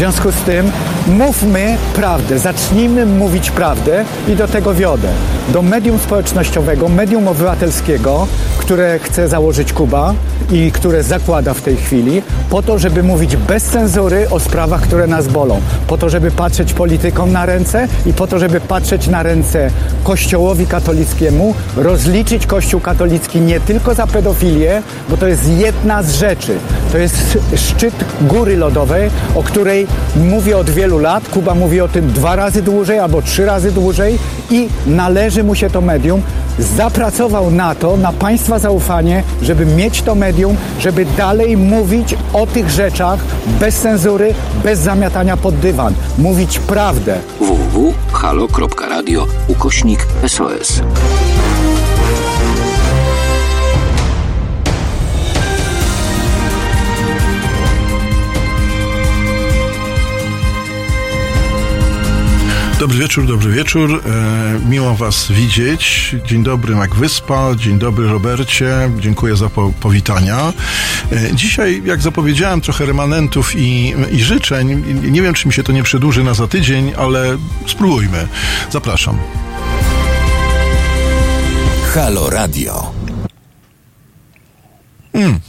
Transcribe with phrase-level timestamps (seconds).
[0.00, 0.70] związku z tym
[1.06, 5.08] mówmy prawdę, zacznijmy mówić prawdę i do tego wiodę.
[5.48, 8.26] Do medium społecznościowego, medium obywatelskiego,
[8.58, 10.14] które chce założyć Kuba
[10.52, 15.06] i które zakłada w tej chwili, po to, żeby mówić bez cenzury o sprawach, które
[15.06, 15.60] nas bolą.
[15.86, 19.70] Po to, żeby patrzeć politykom na ręce i po to, żeby patrzeć na ręce
[20.04, 26.58] Kościołowi katolickiemu, rozliczyć Kościół katolicki nie tylko za pedofilię, bo to jest jedna z rzeczy.
[26.92, 31.28] To jest szczyt góry lodowej, o której mówię od wielu lat.
[31.28, 34.18] Kuba mówi o tym dwa razy dłużej albo trzy razy dłużej
[34.50, 36.22] i należy mu się to medium.
[36.58, 42.70] Zapracował na to, na państwa zaufanie, żeby mieć to medium, żeby dalej mówić o tych
[42.70, 43.20] rzeczach
[43.60, 44.34] bez cenzury,
[44.64, 45.94] bez zamiatania pod dywan.
[46.18, 47.18] Mówić prawdę.
[47.40, 50.82] www.halo.radio ukośnik SOS.
[62.80, 64.02] Dobry wieczór, dobry wieczór.
[64.06, 66.14] E, miło Was widzieć.
[66.26, 67.54] Dzień dobry, Mac Wyspa.
[67.56, 68.90] Dzień dobry, Robercie.
[68.98, 70.52] Dziękuję za po powitania.
[71.12, 74.84] E, dzisiaj, jak zapowiedziałem, trochę remanentów i, i życzeń.
[75.10, 78.28] Nie wiem, czy mi się to nie przedłuży na za tydzień, ale spróbujmy.
[78.70, 79.18] Zapraszam.
[81.94, 82.92] Halo Radio.
[85.12, 85.40] Mm.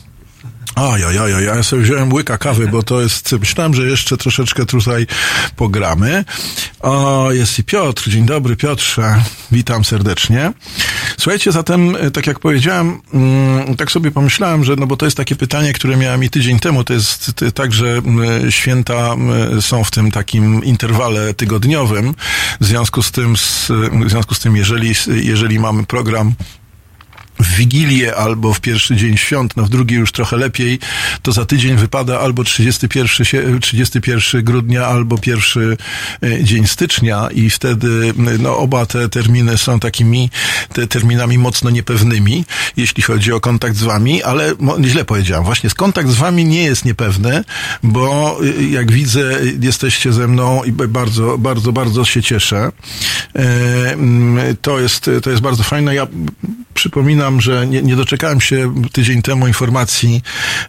[0.76, 4.66] Oj, oj, oj, ja sobie wziąłem łyka kawy, bo to jest, myślałem, że jeszcze troszeczkę
[4.66, 5.08] tutaj
[5.56, 6.26] pogramy.
[6.80, 8.10] O, jest i Piotr.
[8.10, 9.24] Dzień dobry, Piotrze.
[9.52, 10.54] Witam serdecznie.
[11.18, 15.36] Słuchajcie, zatem, tak jak powiedziałem, mm, tak sobie pomyślałem, że no bo to jest takie
[15.36, 16.84] pytanie, które miałem i tydzień temu.
[16.84, 18.02] To jest tak, że
[18.50, 19.16] święta
[19.62, 22.16] są w tym takim interwale tygodniowym.
[22.60, 23.36] W związku z tym,
[24.06, 26.34] w związku z tym, jeżeli, jeżeli mamy program
[27.44, 30.80] w Wigilię albo w pierwszy dzień świąt, no w drugi już trochę lepiej,
[31.22, 35.78] to za tydzień wypada albo 31, 31 grudnia, albo pierwszy
[36.24, 40.30] e, dzień stycznia i wtedy no, oba te terminy są takimi
[40.74, 42.46] te terminami mocno niepewnymi,
[42.78, 46.86] jeśli chodzi o kontakt z wami, ale źle powiedziałem, właśnie kontakt z wami nie jest
[46.86, 47.44] niepewny,
[47.84, 52.72] bo e, jak widzę, jesteście ze mną i bardzo, bardzo, bardzo się cieszę.
[53.36, 53.96] E,
[54.62, 55.96] to jest, to jest bardzo fajne.
[55.96, 56.08] Ja
[56.74, 60.22] przypominam, że nie, nie doczekałem się tydzień temu informacji,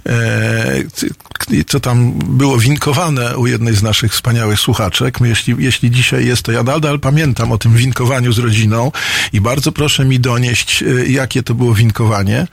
[0.08, 0.82] e,
[1.66, 5.18] co tam było winkowane u jednej z naszych wspaniałych słuchaczek.
[5.20, 8.92] Jeśli, jeśli dzisiaj jest, to ja nadal pamiętam o tym winkowaniu z rodziną
[9.32, 12.46] i bardzo proszę mi donieść, e, jakie to było winkowanie.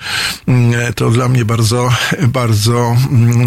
[0.48, 1.90] E, to dla mnie bardzo,
[2.28, 2.98] bardzo,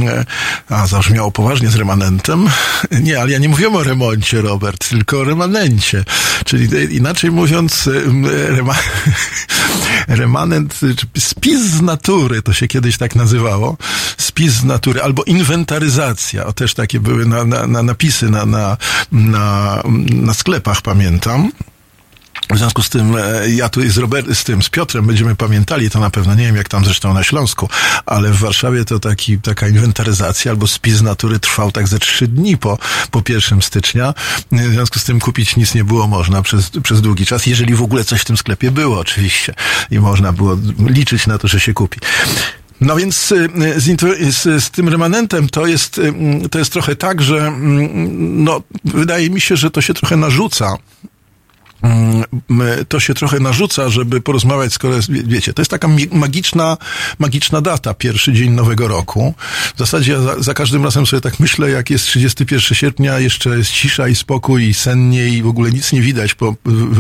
[0.09, 0.25] e,
[0.69, 2.49] a zabrzmiało poważnie z remanentem.
[3.07, 6.05] Nie, ale ja nie mówiłem o remoncie, Robert, tylko o remanencie.
[6.45, 7.89] Czyli inaczej mówiąc,
[8.49, 8.75] rema,
[10.09, 10.52] remanent,
[10.97, 13.77] czy spis z natury, to się kiedyś tak nazywało,
[14.17, 18.77] spis z natury, albo inwentaryzacja, o też takie były na, na, na napisy na, na,
[19.13, 21.53] na, na sklepach, pamiętam.
[22.51, 25.91] W związku z tym e, ja tu z, Robert, z tym, z Piotrem będziemy pamiętali,
[25.91, 27.69] to na pewno nie wiem jak tam zresztą na Śląsku,
[28.07, 32.57] ale w Warszawie to taki, taka inwentaryzacja albo spis natury trwał tak ze trzy dni
[32.57, 32.79] po,
[33.11, 34.15] po pierwszym stycznia.
[34.53, 37.83] W związku z tym kupić nic nie było można przez, przez długi czas, jeżeli w
[37.83, 39.55] ogóle coś w tym sklepie było oczywiście
[39.91, 42.01] i można było liczyć na to, że się kupi.
[42.81, 46.13] No więc y, z, z, z, tym remanentem to jest, y,
[46.51, 50.77] to jest trochę tak, że mm, no, wydaje mi się, że to się trochę narzuca
[52.89, 56.77] to się trochę narzuca, żeby porozmawiać, skoro wiecie, to jest taka magiczna,
[57.19, 59.35] magiczna data, pierwszy dzień nowego roku.
[59.75, 63.51] W zasadzie ja za, za, każdym razem sobie tak myślę, jak jest 31 sierpnia, jeszcze
[63.59, 66.55] jest cisza i spokój i sennie i w ogóle nic nie widać po,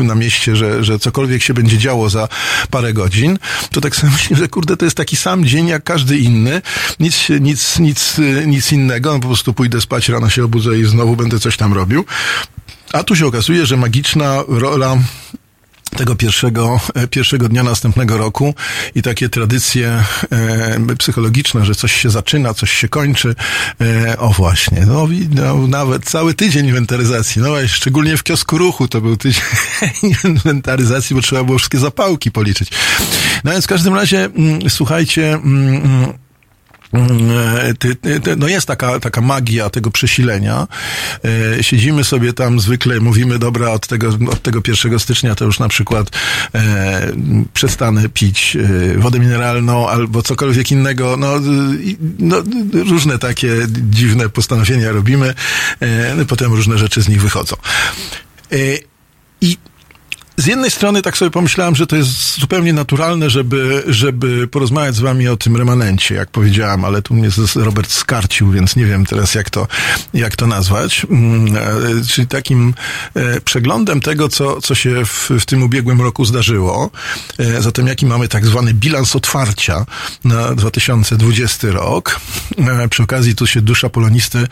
[0.05, 2.29] na mieście, że, że cokolwiek się będzie działo za
[2.71, 3.39] parę godzin,
[3.71, 6.63] to tak sobie myślę, że kurde, to jest taki sam dzień jak każdy inny.
[7.01, 8.17] Nic, nic, nic,
[8.47, 11.73] nic innego, no po prostu pójdę spać, rano się obudzę i znowu będę coś tam
[11.73, 12.05] robił.
[12.93, 14.99] A tu się okazuje, że magiczna rola
[15.97, 18.55] tego pierwszego, e, pierwszego dnia następnego roku
[18.95, 23.35] i takie tradycje e, psychologiczne, że coś się zaczyna, coś się kończy.
[23.81, 29.01] E, o właśnie, no, no, nawet cały tydzień inwentaryzacji, no szczególnie w kiosku ruchu to
[29.01, 29.43] był tydzień
[30.25, 32.71] inwentaryzacji, bo trzeba było wszystkie zapałki policzyć.
[33.45, 36.13] No więc w każdym razie, mm, słuchajcie, mm, mm,
[38.37, 40.67] no jest taka, taka magia tego przesilenia.
[41.59, 45.59] E, siedzimy sobie tam zwykle, mówimy, dobra, od tego, od tego 1 stycznia to już
[45.59, 46.11] na przykład
[46.55, 47.13] e,
[47.55, 51.17] przestanę pić e, wodę mineralną albo cokolwiek innego.
[51.17, 51.41] No,
[52.19, 52.37] no
[52.73, 53.57] różne takie
[53.91, 55.35] dziwne postanowienia robimy,
[55.81, 57.57] e, potem różne rzeczy z nich wychodzą.
[58.53, 58.57] E,
[59.41, 59.57] I
[60.37, 65.01] z jednej strony tak sobie pomyślałem, że to jest zupełnie naturalne, żeby, żeby porozmawiać z
[65.01, 69.35] wami o tym remanencie, jak powiedziałem, ale tu mnie Robert skarcił, więc nie wiem teraz
[69.35, 69.69] jak to,
[70.15, 71.07] jak to nazwać.
[71.11, 72.75] Mm, e, czyli takim
[73.15, 76.91] e, przeglądem tego, co, co się w, w tym ubiegłym roku zdarzyło.
[77.39, 79.87] E, zatem jaki mamy tak zwany bilans otwarcia
[80.25, 82.21] na 2020 rok.
[82.91, 84.47] Przy okazji tu się dusza polonisty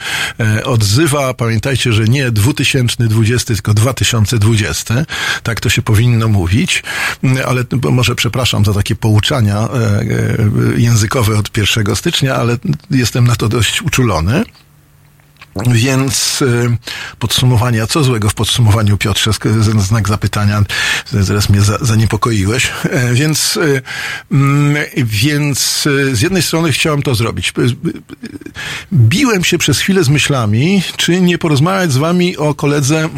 [0.64, 1.34] odzywa.
[1.34, 4.94] Pamiętajcie, że nie 2020, tylko 2020.
[5.42, 6.82] Tak to się powinno mówić,
[7.46, 10.06] ale może przepraszam za takie pouczania e, e,
[10.76, 12.56] językowe od 1 stycznia, ale
[12.90, 14.44] jestem na to dość uczulony.
[15.56, 16.76] Więc y,
[17.18, 19.30] podsumowanie, a co złego w podsumowaniu, Piotrze,
[19.78, 20.62] znak zapytania,
[21.12, 22.70] zaraz mnie za, zaniepokoiłeś.
[22.90, 23.58] E, więc,
[24.32, 27.52] mm, więc z jednej strony chciałem to zrobić.
[28.92, 33.08] Biłem się przez chwilę z myślami, czy nie porozmawiać z wami o koledze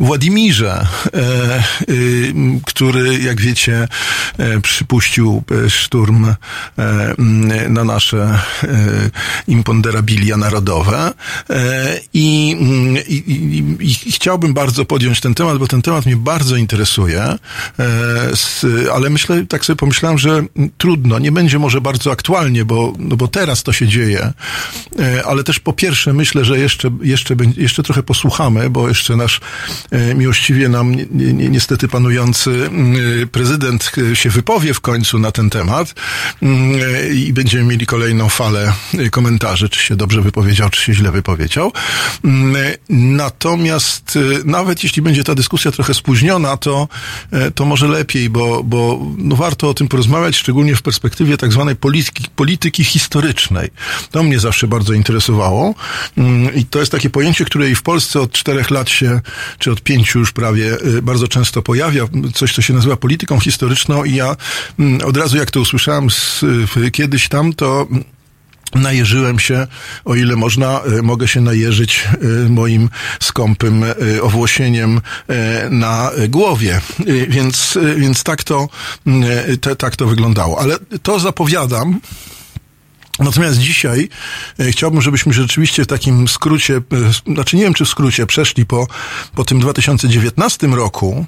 [0.00, 1.62] Władimirze, e,
[2.66, 3.88] który, jak wiecie,
[4.38, 6.34] e, przypuścił szturm
[7.68, 8.38] na nasze
[9.48, 11.12] imponderabilia narodowe.
[11.50, 12.56] E, I,
[13.08, 17.38] i, i, chciałbym bardzo podjąć ten temat, bo ten temat mnie bardzo interesuje, e,
[18.94, 20.42] ale myślę, tak sobie pomyślałem, że
[20.78, 24.32] trudno, nie będzie może bardzo aktualnie, bo, no bo teraz to się dzieje,
[24.98, 29.39] e, ale też po pierwsze myślę, że jeszcze, jeszcze, jeszcze trochę posłuchamy, bo jeszcze nasz
[30.14, 32.70] miłościwie nam ni, ni, niestety panujący
[33.32, 35.94] prezydent się wypowie w końcu na ten temat
[37.14, 38.72] i będziemy mieli kolejną falę
[39.10, 41.72] komentarzy, czy się dobrze wypowiedział, czy się źle wypowiedział powiedział.
[42.24, 42.56] Mm,
[43.16, 46.88] natomiast nawet jeśli będzie ta dyskusja trochę spóźniona, to,
[47.30, 51.52] e, to może lepiej, bo, bo no warto o tym porozmawiać, szczególnie w perspektywie tak
[51.52, 53.68] zwanej polityki, polityki historycznej.
[54.10, 55.74] To mnie zawsze bardzo interesowało
[56.16, 59.20] mm, i to jest takie pojęcie, które i w Polsce od czterech lat się,
[59.58, 62.04] czy od pięciu już prawie, y, bardzo często pojawia.
[62.34, 64.36] Coś, co się nazywa polityką historyczną i ja
[64.78, 66.44] mm, od razu jak to usłyszałem z,
[66.92, 67.86] kiedyś tam, to
[68.74, 69.66] najeżyłem się,
[70.04, 72.08] o ile można, e, mogę się najeżyć
[72.46, 72.88] e, moim
[73.20, 73.84] skąpym
[74.22, 75.00] owłosieniem
[75.70, 76.80] na głowie.
[77.28, 78.68] Więc, więc tak to,
[79.60, 80.60] te, tak to wyglądało.
[80.60, 82.00] Ale to zapowiadam,
[83.18, 84.08] Natomiast dzisiaj
[84.60, 88.66] e, chciałbym, żebyśmy rzeczywiście w takim skrócie, e, znaczy nie wiem czy w skrócie, przeszli
[88.66, 88.86] po,
[89.34, 91.26] po tym 2019 roku.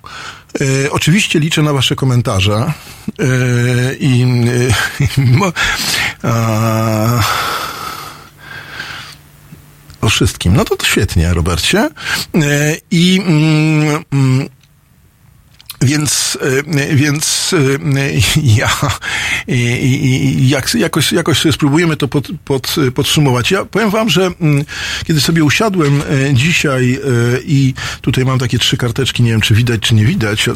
[0.60, 2.72] E, oczywiście liczę na Wasze komentarze
[3.18, 4.26] e, i
[6.24, 6.32] e,
[10.00, 10.56] o wszystkim.
[10.56, 11.78] No to, to świetnie, Robercie.
[11.78, 11.90] E,
[12.90, 14.48] I mm, mm,
[15.82, 16.38] więc,
[16.76, 18.70] e, więc e, ja
[20.36, 23.50] jak, jakoś, jakoś spróbujemy to pod, pod, podsumować.
[23.50, 24.64] Ja powiem wam, że mm,
[25.04, 26.98] kiedy sobie usiadłem e, dzisiaj
[27.44, 30.48] i tutaj mam takie trzy karteczki, nie wiem czy widać, czy nie widać,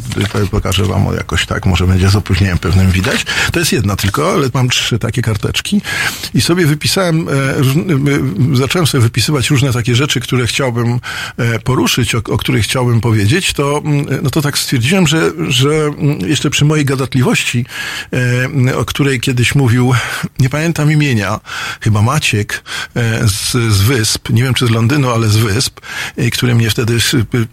[0.50, 3.26] pokażę wam jakoś tak, może będzie z opóźnieniem pewnym widać.
[3.52, 5.80] To jest jedna tylko, ale mam trzy takie karteczki
[6.34, 7.26] i sobie wypisałem,
[8.52, 11.00] zacząłem sobie wypisywać różne takie rzeczy, które chciałbym
[11.64, 15.90] poruszyć, o, o których chciałbym powiedzieć, to, mm, no to tak stwierdziłem, że że, że
[16.26, 17.66] jeszcze przy mojej gadatliwości,
[18.66, 19.94] e, o której kiedyś mówił,
[20.38, 21.40] nie pamiętam imienia,
[21.80, 22.64] chyba Maciek
[22.96, 25.80] e, z, z Wysp, nie wiem czy z Londynu, ale z Wysp,
[26.16, 26.98] e, który mnie wtedy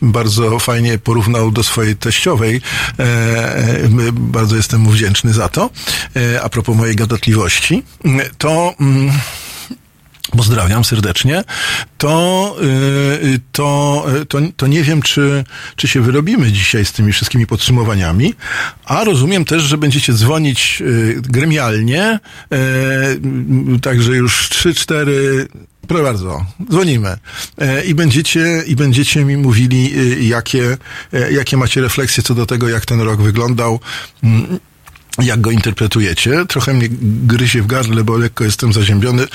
[0.01, 2.61] bardzo fajnie porównał do swojej teściowej.
[4.13, 5.69] Bardzo jestem mu wdzięczny za to.
[6.43, 7.83] A propos mojej gadatliwości,
[8.37, 9.11] to mm,
[10.31, 11.43] pozdrawiam serdecznie,
[11.97, 12.55] to,
[13.23, 15.43] y, to, to, to nie wiem, czy,
[15.75, 18.33] czy się wyrobimy dzisiaj z tymi wszystkimi podsumowaniami,
[18.85, 22.19] a rozumiem też, że będziecie dzwonić y, gremialnie,
[23.75, 25.47] y, także już trzy, cztery
[25.87, 27.17] Proszę bardzo, dzwonimy
[27.85, 29.93] i będziecie, i będziecie mi mówili,
[30.27, 30.77] jakie,
[31.31, 33.79] jakie macie refleksje co do tego, jak ten rok wyglądał
[34.23, 34.59] mm,
[35.21, 36.45] jak go interpretujecie.
[36.47, 39.27] Trochę mnie gryzie w gardle, bo lekko jestem zaziębiony.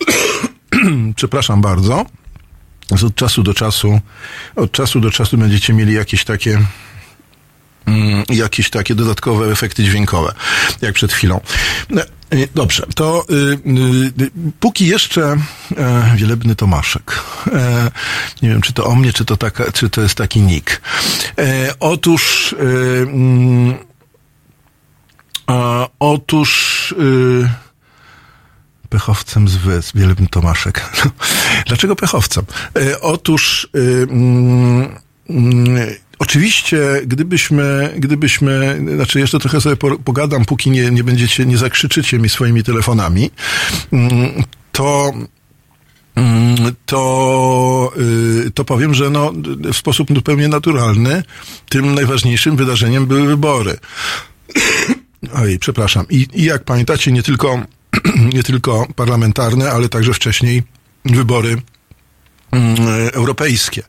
[1.16, 2.06] Przepraszam bardzo.
[2.90, 4.00] Od czasu do czasu,
[4.56, 6.60] od czasu do czasu będziecie mieli jakieś takie
[7.86, 10.32] mm, jakieś takie dodatkowe efekty dźwiękowe,
[10.80, 11.40] jak przed chwilą.
[11.90, 12.02] No,
[12.34, 13.34] y, dobrze, to y,
[14.22, 14.30] y,
[14.60, 15.36] póki jeszcze
[15.76, 17.20] e, Wielebny Tomaszek.
[17.52, 17.90] E,
[18.42, 20.80] nie wiem, czy to o mnie, czy to, taka, czy to jest taki nick.
[21.38, 22.56] E, otóż y,
[23.02, 23.74] mm,
[25.98, 26.94] otóż
[28.90, 30.90] pechowcem z Wielebny Tomaszek.
[31.68, 32.44] Dlaczego pechowcem?
[32.76, 34.88] E, otóż, e, mm,
[35.30, 35.86] mm,
[36.18, 42.28] Oczywiście, gdybyśmy, gdybyśmy, znaczy jeszcze trochę sobie pogadam, póki nie, nie będziecie, nie zakrzyczycie mi
[42.28, 43.30] swoimi telefonami,
[43.92, 47.92] mm, to, to to,
[48.46, 49.32] y, to powiem, że no,
[49.72, 51.22] w sposób zupełnie naturalny
[51.68, 53.78] tym najważniejszym wydarzeniem były wybory.
[55.42, 56.06] Oj, przepraszam.
[56.10, 57.62] I, I jak pamiętacie, nie tylko,
[58.34, 60.62] nie tylko parlamentarne, ale także wcześniej
[61.04, 61.56] wybory
[62.52, 62.76] mm,
[63.12, 63.82] europejskie.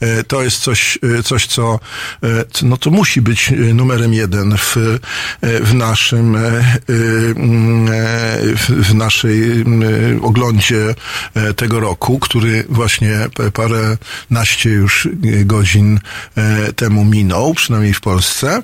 [0.00, 1.80] E, To jest coś, e, coś co,
[2.22, 6.62] e, no to musi być e, numerem jeden w, e, w naszym, e, e,
[7.36, 7.92] mm, e,
[8.56, 10.94] w, naszej mm, e, oglądzie
[11.34, 13.18] e, tego roku, który właśnie
[13.54, 13.96] parę
[14.30, 15.10] naście już e,
[15.44, 16.00] godzin
[16.36, 18.62] e, temu minął, przynajmniej w Polsce.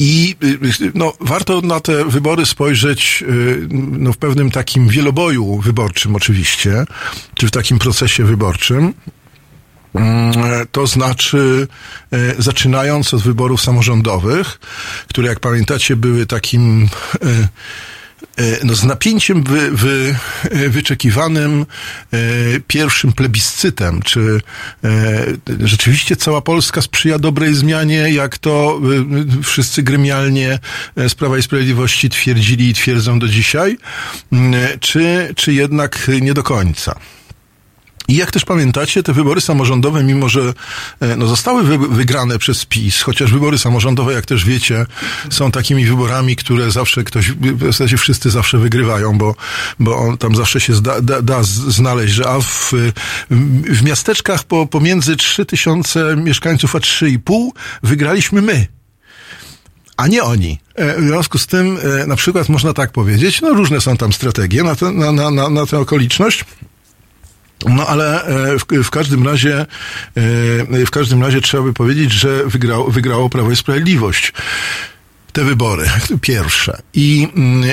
[0.00, 5.60] Y, i y, no, warto na te wybory spojrzeć y, no, w pewnym takim wieloboju
[5.60, 6.84] wyborczym oczywiście,
[7.34, 8.94] czy w takim procesie wyborczym.
[9.94, 10.32] Mm,
[10.72, 11.68] To znaczy,
[12.12, 14.60] e, zaczynając od wyborów samorządowych,
[15.08, 16.88] które, jak pamiętacie, były takim
[18.64, 21.66] no, z napięciem wy, wy, e, wyczekiwanym
[22.12, 22.16] e,
[22.66, 24.40] pierwszym plebiscytem, czy
[24.84, 25.26] e,
[25.60, 28.80] rzeczywiście cała Polska sprzyja dobrej zmianie, jak to
[29.38, 30.58] e, wszyscy gremialnie
[30.96, 33.78] e, z Prawa i Sprawiedliwości twierdzili i twierdzą do dzisiaj,
[34.80, 36.94] czy, czy jednak nie do końca.
[38.08, 40.54] I jak też pamiętacie, te wybory samorządowe, mimo że
[41.00, 44.86] e, no, zostały wy, wygrane przez PiS, chociaż wybory samorządowe, jak też wiecie,
[45.30, 49.34] są takimi wyborami, które zawsze ktoś, w zasadzie wszyscy zawsze wygrywają, bo,
[49.78, 52.72] bo tam zawsze się zda, da, da znaleźć, że a w,
[53.70, 57.48] w miasteczkach po, pomiędzy 3000 mieszkańców a 3,5
[57.82, 58.66] wygraliśmy my
[59.96, 60.58] a nie oni.
[60.74, 64.12] E, W związku z tym, e, na przykład można tak powiedzieć, no różne są tam
[64.12, 66.44] strategie na, te, na, na, na tę okoliczność.
[67.66, 69.66] No ale e, w, w każdym razie, e,
[70.86, 74.32] w każdym razie trzeba by powiedzieć, że wygrał, wygrało Prawo i Sprawiedliwość
[75.32, 75.86] te wybory
[76.20, 76.82] pierwsze.
[76.94, 77.70] I, mm,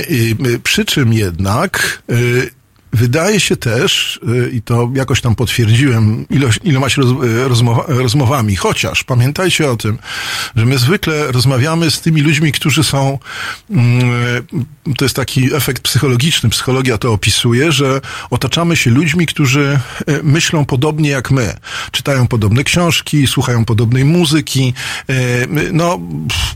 [0.49, 2.51] y, przy czym jednak y,
[2.95, 8.55] wydaje się też, y, i to jakoś tam potwierdziłem ilość, ilomaś roz, y, rozmowa, rozmowami,
[8.55, 9.97] chociaż pamiętajcie o tym,
[10.55, 13.19] że my zwykle rozmawiamy z tymi ludźmi, którzy są,
[13.69, 14.01] mm,
[14.87, 19.79] y, to jest taki efekt psychologiczny, psychologia to opisuje, że otaczamy się ludźmi, którzy
[20.23, 21.53] myślą podobnie jak my.
[21.91, 24.73] Czytają podobne książki, słuchają podobnej muzyki,
[25.71, 25.99] no,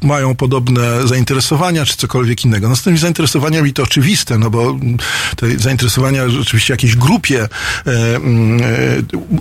[0.03, 2.69] mają podobne zainteresowania, czy cokolwiek innego.
[2.69, 4.79] No z tymi zainteresowaniami to oczywiste, no bo
[5.35, 8.65] te zainteresowania rzeczywiście jakiejś grupie e, mm, e,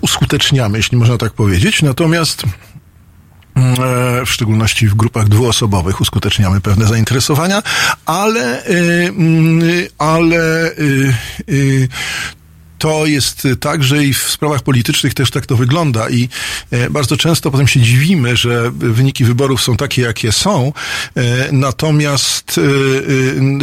[0.00, 1.83] uskuteczniamy, jeśli można tak powiedzieć.
[1.83, 2.42] Natomiast
[3.54, 7.62] mm, e, w szczególności w grupach dwuosobowych uskuteczniamy pewne zainteresowania,
[8.07, 9.61] ale, e, mm,
[9.99, 10.75] ale e,
[12.79, 16.29] to jest y, tak, że i w sprawach politycznych też tak to wygląda i
[16.71, 20.73] e, bardzo często potem się dziwimy, że wyniki wyborów są takie, jakie są,
[21.17, 22.61] e, natomiast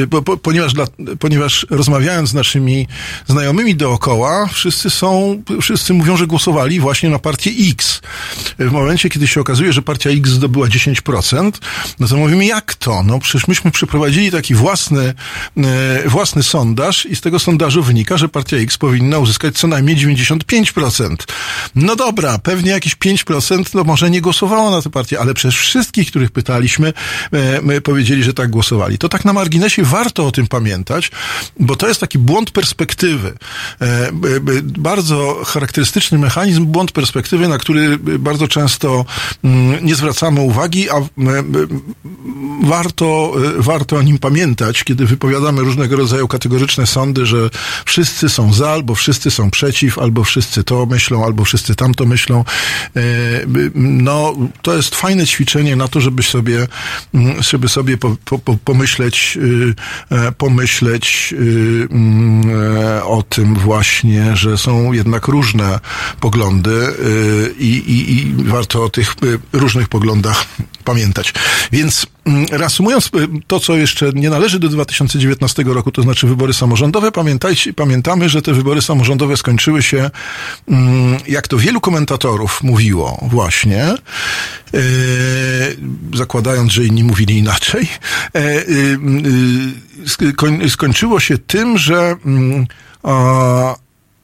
[0.10, 0.86] po, po, ponieważ, dla,
[1.20, 2.88] ponieważ rozmawiając z naszymi
[3.28, 8.02] znajomymi dookoła, wszyscy są, wszyscy mówią, że głosowali właśnie na partię X.
[8.60, 11.52] W momencie, kiedy się okazuje, że partia X zdobyła 10%,
[12.00, 13.04] no to mówimy, jak to?
[13.04, 15.14] No przecież myśmy przeprowadzili taki własny,
[15.58, 19.98] e, własny sondaż i z tego sondażu wynika, że partia X powinna uzyskać co najmniej
[19.98, 21.16] 95%.
[21.76, 26.08] No dobra, pewnie jakieś 5% no może nie głosowało na tę partię, ale przez wszystkich,
[26.08, 26.94] których pytaliśmy,
[27.32, 28.98] e, my powiedzieli, że tak głosowali.
[28.98, 31.12] To tak na marginesie warto o tym pamiętać,
[31.60, 33.34] bo to jest taki błąd perspektywy.
[33.82, 34.12] E,
[34.62, 39.06] bardzo charakterystyczny mechanizm, błąd perspektywy, na który bardzo często
[39.44, 40.96] mm, nie zwracamy uwagi, a
[42.64, 47.50] warto, e, warto o nim pamiętać, kiedy wypowiadamy różnego rodzaju kategoryczne sądy, że
[47.86, 52.46] wszyscy są za, albo wszyscy są przeciw, albo wszyscy to myślą, albo wszyscy tamto myślą.
[52.96, 53.02] E,
[53.76, 56.68] No, to jest fajne ćwiczenie na to, żeby sobie,
[57.14, 59.76] mm, żeby sobie po, po, po, pomyśleć, y,
[60.10, 65.80] e, pomyśleć y, mm, e, o tym właśnie, że są jednak różne
[66.20, 69.16] poglądy y, i, i, i warto o tych
[69.54, 70.46] różnych poglądach
[70.84, 71.34] pamiętać.
[71.72, 72.08] Więc
[72.52, 73.10] reasumując y,
[73.48, 78.42] to, co jeszcze nie należy do 2019 roku, to znaczy wybory samorządowe, pamiętajcie, pamiętamy, że
[78.42, 80.10] te wybory samorządowe skończyły się,
[80.68, 83.98] mm, jak to wielu komentatorów mówiło właśnie, e,
[86.14, 87.88] zakładając, że inni mówili inaczej,
[88.36, 88.98] e, y,
[90.06, 92.68] y, skoń- skończyło się tym, że mm,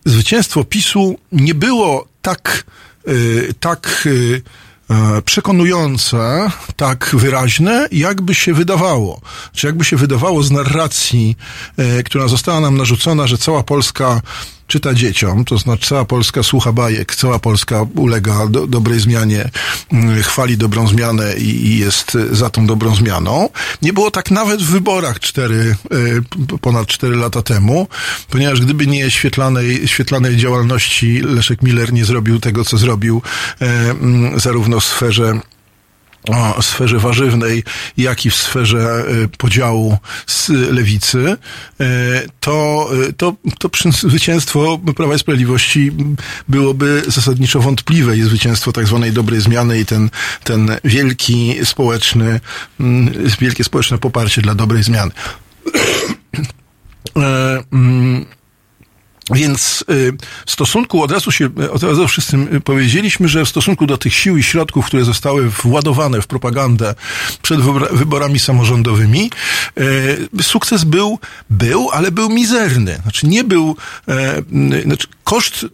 [0.05, 2.63] zwycięstwo PiSu nie było tak,
[3.07, 4.41] y, tak y,
[5.25, 9.21] przekonujące, tak wyraźne, jakby się wydawało.
[9.53, 11.37] Czy jakby się wydawało z narracji,
[11.77, 14.21] e, która została nam narzucona, że cała Polska
[14.71, 19.49] czyta dzieciom, to znaczy cała Polska słucha bajek, cała Polska ulega do, dobrej zmianie,
[19.91, 23.49] mm, chwali dobrą zmianę i, i jest za tą dobrą zmianą.
[23.81, 25.75] Nie było tak nawet w wyborach cztery,
[26.53, 27.87] y, ponad cztery lata temu,
[28.29, 33.21] ponieważ gdyby nie świetlanej, świetlanej działalności Leszek Miller nie zrobił tego, co zrobił,
[33.61, 35.39] e, mm, zarówno w sferze
[36.29, 37.63] o sferze warzywnej,
[37.97, 39.97] jak i w sferze e, podziału
[40.27, 41.37] z lewicy,
[41.79, 41.85] e,
[42.39, 45.91] to, e, to, to zwycięstwo Prawa i Sprawiedliwości
[46.47, 50.09] byłoby zasadniczo wątpliwe i zwycięstwo tak zwanej dobrej zmiany i ten,
[50.43, 52.39] ten wielki społeczny,
[52.79, 55.11] mm, wielkie społeczne poparcie dla dobrej zmiany.
[59.33, 60.13] Więc y,
[60.45, 64.37] w stosunku, od razu się, od razu wszyscy powiedzieliśmy, że w stosunku do tych sił
[64.37, 66.95] i środków, które zostały władowane w propagandę
[67.41, 67.61] przed
[67.91, 69.31] wyborami samorządowymi,
[69.79, 71.19] y, sukces był,
[71.49, 72.99] był, ale był mizerny.
[73.03, 73.75] Znaczy nie był,
[74.07, 74.41] e,
[74.85, 75.65] znaczy koszt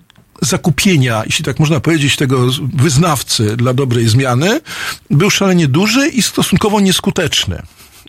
[0.41, 4.61] zakupienia, jeśli tak można powiedzieć, tego wyznawcy dla dobrej zmiany
[5.09, 7.61] był szalenie duży i stosunkowo nieskuteczny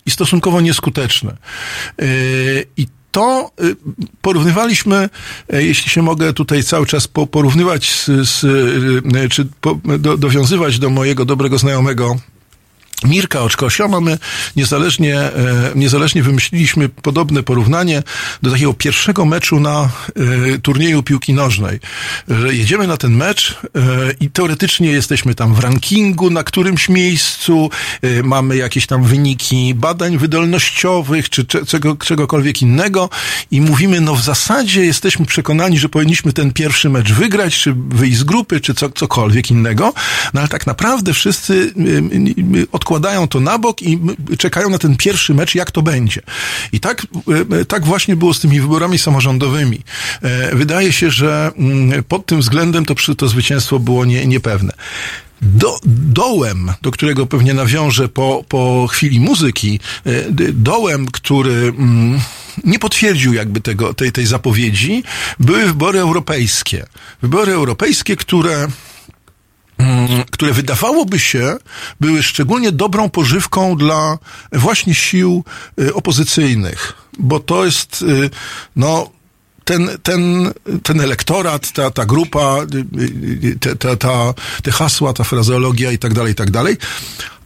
[0.07, 1.37] i stosunkowo nieskuteczny.
[2.02, 3.77] Y, I to y,
[4.23, 5.09] porównywaliśmy,
[5.55, 9.49] y, jeśli się mogę tutaj cały czas porównywać, z, z, y, czy
[9.99, 12.17] do, dowiązywać do mojego dobrego znajomego
[13.05, 14.19] Mirka Oczkosia mamy
[14.57, 15.33] niezależnie, e,
[15.75, 18.02] niezależnie wymyśliliśmy podobne porównanie
[18.43, 19.88] do takiego pierwszego meczu na
[20.55, 21.81] e, turnieju piłki nożnej.
[22.28, 23.78] Że jedziemy na ten mecz e,
[24.21, 27.71] i teoretycznie jesteśmy tam w rankingu na którymś miejscu,
[28.25, 33.11] mamy jakieś tam wyniki badań wydolnościowych czy czego, czegokolwiek innego
[33.50, 38.19] i mówimy, no w zasadzie jesteśmy przekonani, że powinniśmy ten pierwszy mecz wygrać, czy wyjść
[38.19, 39.93] z grupy, czy co, cokolwiek innego,
[40.35, 41.73] no ale tak naprawdę wszyscy
[42.73, 43.99] od odkładają to na bok i
[44.38, 46.23] czekają na ten pierwszy mecz, jak to będzie.
[46.73, 47.07] I tak,
[47.61, 49.80] e, tak właśnie było z tymi wyborami samorządowymi.
[50.23, 54.73] E, wydaje się, że mm, pod tym względem to, to zwycięstwo było nie, niepewne.
[55.42, 60.12] Do, dołem, do którego pewnie nawiążę po, po chwili muzyki, e,
[60.52, 62.21] dołem, który mm,
[62.64, 65.02] nie potwierdził jakby tego, tej, tej zapowiedzi,
[65.40, 66.87] były wybory europejskie.
[67.23, 68.68] Wybory europejskie, które
[70.30, 71.56] które wydawałoby się
[72.00, 74.18] były szczególnie dobrą pożywką dla
[74.52, 75.44] właśnie sił
[75.80, 78.30] y, opozycyjnych, bo to jest, y,
[78.76, 79.11] no,
[79.64, 85.92] ten, ten, ten elektorat, ta, ta grupa, y, te, ta, ta, te hasła, ta frazeologia
[85.92, 86.76] i tak dalej, i tak dalej,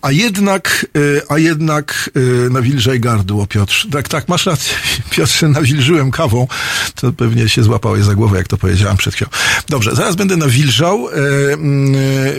[0.03, 3.87] a jednak, y, a jednak y, nawilżaj gardło, Piotr.
[3.93, 4.75] Tak, tak, masz rację,
[5.11, 6.47] Piotrze, nawilżyłem kawą.
[6.95, 9.31] To pewnie się złapałeś za głowę, jak to powiedziałem przed chwilą.
[9.69, 11.09] Dobrze, zaraz będę nawilżał.
[11.09, 11.13] Y,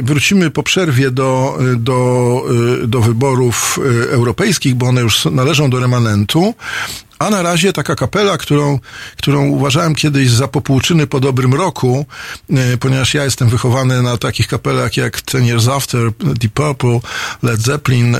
[0.04, 2.41] wrócimy po przerwie do, do,
[2.88, 6.56] do wyborów europejskich, bo one już należą do remanentu.
[7.19, 8.80] A na razie taka kapela, którą,
[9.17, 12.06] którą uważałem kiedyś za popłuczyny po dobrym roku,
[12.49, 16.99] e, ponieważ ja jestem wychowany na takich kapelach jak Ten Years After, Deep Purple,
[17.43, 18.19] Led Zeppelin, e,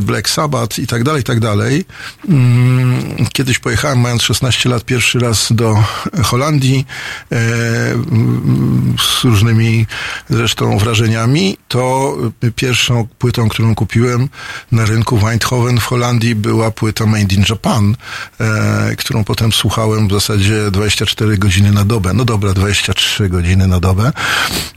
[0.00, 1.84] Black Sabbath i tak dalej, i tak dalej.
[2.28, 5.84] Mm, kiedyś pojechałem, mając 16 lat, pierwszy raz do
[6.24, 6.86] Holandii
[7.32, 7.36] e,
[8.98, 9.86] z różnymi
[10.30, 11.58] zresztą wrażeniami.
[11.68, 12.16] To
[12.56, 14.28] pierwszą płytą, którą kupiłem
[14.72, 17.96] na rynku Eindhoven w Holandii była płyta Made in Japan
[18.40, 22.12] e, którą potem słuchałem w zasadzie 24 godziny na dobę.
[22.14, 24.12] No dobra, 23 godziny na dobę.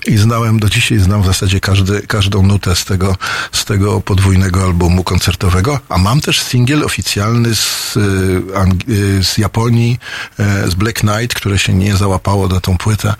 [0.08, 3.16] I znałem, do dzisiaj znam w zasadzie każdy, każdą nutę z tego,
[3.52, 10.00] z tego podwójnego albumu koncertowego, a mam też singiel oficjalny z, e, z Japonii,
[10.40, 13.14] e, z Black Knight, które się nie załapało na tą płytę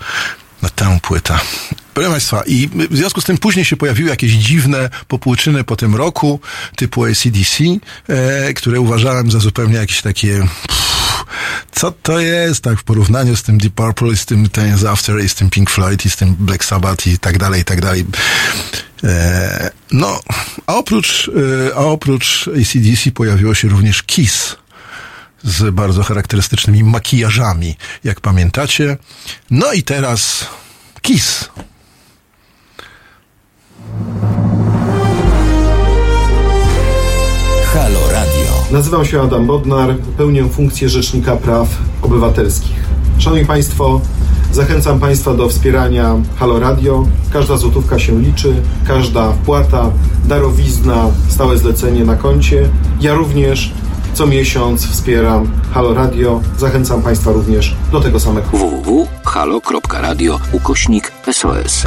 [0.62, 1.38] na tę płytę.
[1.94, 5.96] Proszę Państwa, i w związku z tym później się pojawiły jakieś dziwne popłuczyny po tym
[5.96, 6.40] roku,
[6.76, 7.64] typu ACDC,
[8.08, 10.40] e, które uważałem za zupełnie jakieś takie...
[10.68, 11.24] Pff,
[11.72, 15.28] co to jest, tak, w porównaniu z tym Deep Purple, z tym Ten After, i
[15.28, 18.04] z tym Pink Floyd, i z tym Black Sabbath, i tak dalej, i tak dalej.
[19.04, 20.20] E, no,
[20.66, 21.30] a oprócz,
[21.70, 24.56] e, a oprócz ACDC pojawiło się również Kiss
[25.44, 28.96] z bardzo charakterystycznymi makijażami, jak pamiętacie.
[29.50, 30.46] No i teraz
[31.02, 31.48] Kiss.
[37.72, 38.64] Halo Radio.
[38.72, 41.68] Nazywam się Adam Bodnar, pełnię funkcję Rzecznika Praw
[42.02, 42.84] Obywatelskich.
[43.18, 44.00] Szanowni Państwo,
[44.52, 47.06] zachęcam Państwa do wspierania Halo Radio.
[47.32, 49.90] Każda złotówka się liczy, każda wpłata,
[50.24, 52.68] darowizna, stałe zlecenie na koncie.
[53.00, 53.72] Ja również
[54.14, 56.40] co miesiąc wspieram Halo Radio.
[56.58, 58.48] Zachęcam Państwa również do tego samego.
[58.48, 61.86] www.halo.radio ukośnik SOS.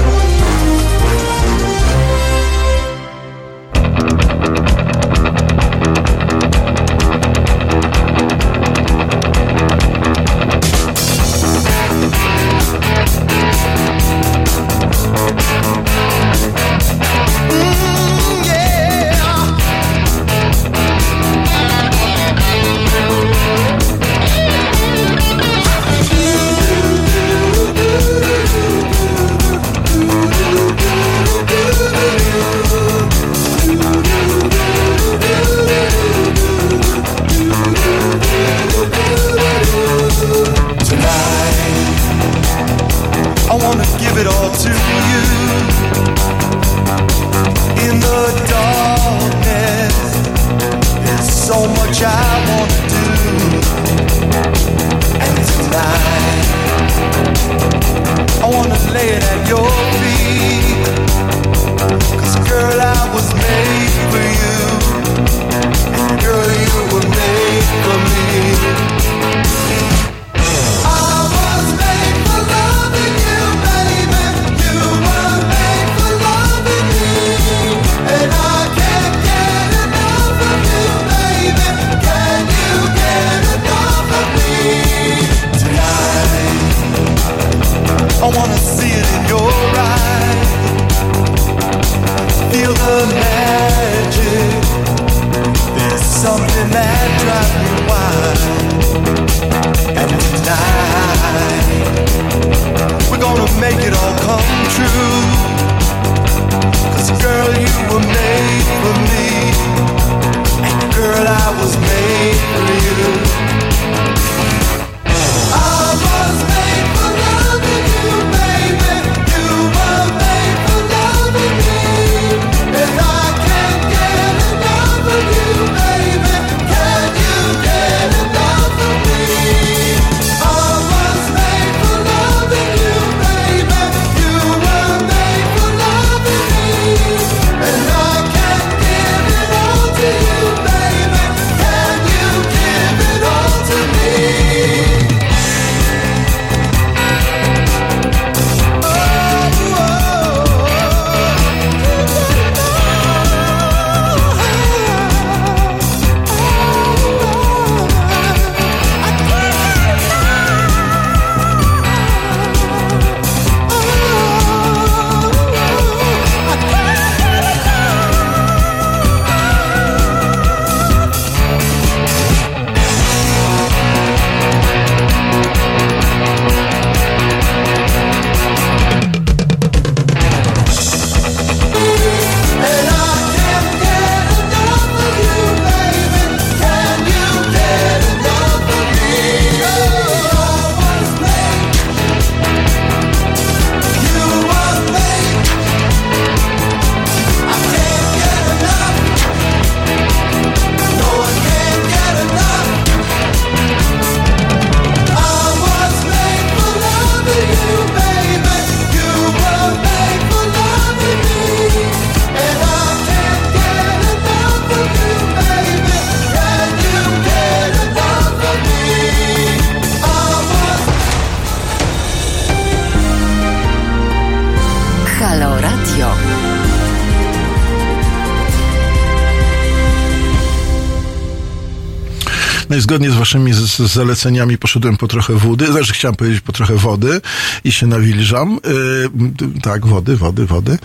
[232.84, 236.76] Zgodnie z waszymi z, z zaleceniami poszedłem po trochę wody, znaczy chciałem powiedzieć po trochę
[236.76, 237.22] wody
[237.64, 238.60] i się nawilżam.
[238.64, 240.78] Yy, tak, wody, wody, wody.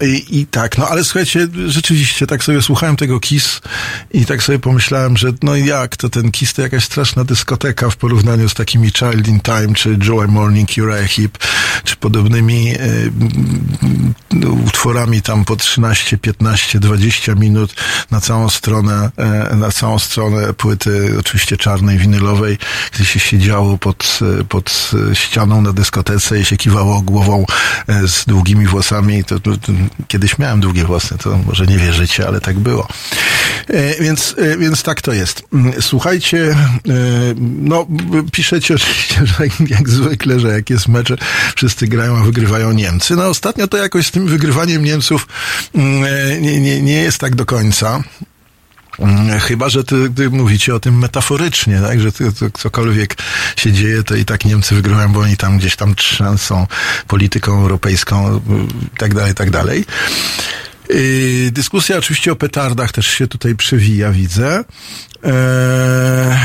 [0.00, 3.60] Yy, i, I tak, no ale słuchajcie, rzeczywiście tak sobie słuchałem tego KIS
[4.10, 7.96] i tak sobie pomyślałem, że no jak to ten KIS to jakaś straszna dyskoteka w
[7.96, 11.38] porównaniu z takimi Child in Time, czy Joy Morning, Uriah Heep,
[11.84, 12.76] czy podobnymi yy,
[14.32, 17.74] yy, utworami tam po 13, 15, 20 minut
[18.10, 19.10] na całą stronę,
[19.56, 20.87] na całą stronę płyty,
[21.20, 22.58] oczywiście czarnej, winylowej,
[22.92, 27.46] gdzie się siedziało pod, pod ścianą na dyskotece i się kiwało głową
[27.86, 29.24] e, z długimi włosami.
[29.24, 29.72] To, to, to,
[30.08, 32.88] kiedyś miałem długie włosy, to może nie wierzycie, ale tak było.
[33.68, 35.42] E, Więc, e, więc tak to jest.
[35.52, 36.56] Mm, Słuchajcie,
[37.38, 37.86] no
[38.32, 39.46] piszecie oczywiście, że
[39.76, 41.12] jak zwykle, że jak jest mecz,
[41.56, 43.16] wszyscy grają, a wygrywają Niemcy.
[43.16, 45.28] No ostatnio to jakoś z tym wygrywaniem Niemców
[45.74, 48.02] mm, nie, nie, nie jest tak do końca.
[48.98, 52.00] Mm, Chyba, że ty, ty mówicie o tym metaforycznie, tak?
[52.00, 53.16] że ty, to, cokolwiek
[53.56, 56.66] się dzieje, to i tak Niemcy wygrywają, bo oni tam gdzieś tam trzęsą
[57.06, 58.40] polityką europejską
[58.94, 59.84] i tak dalej, tak dalej.
[60.88, 64.64] Yy, dyskusja oczywiście o petardach też się tutaj przewija, widzę.
[65.24, 66.38] Eee, mm,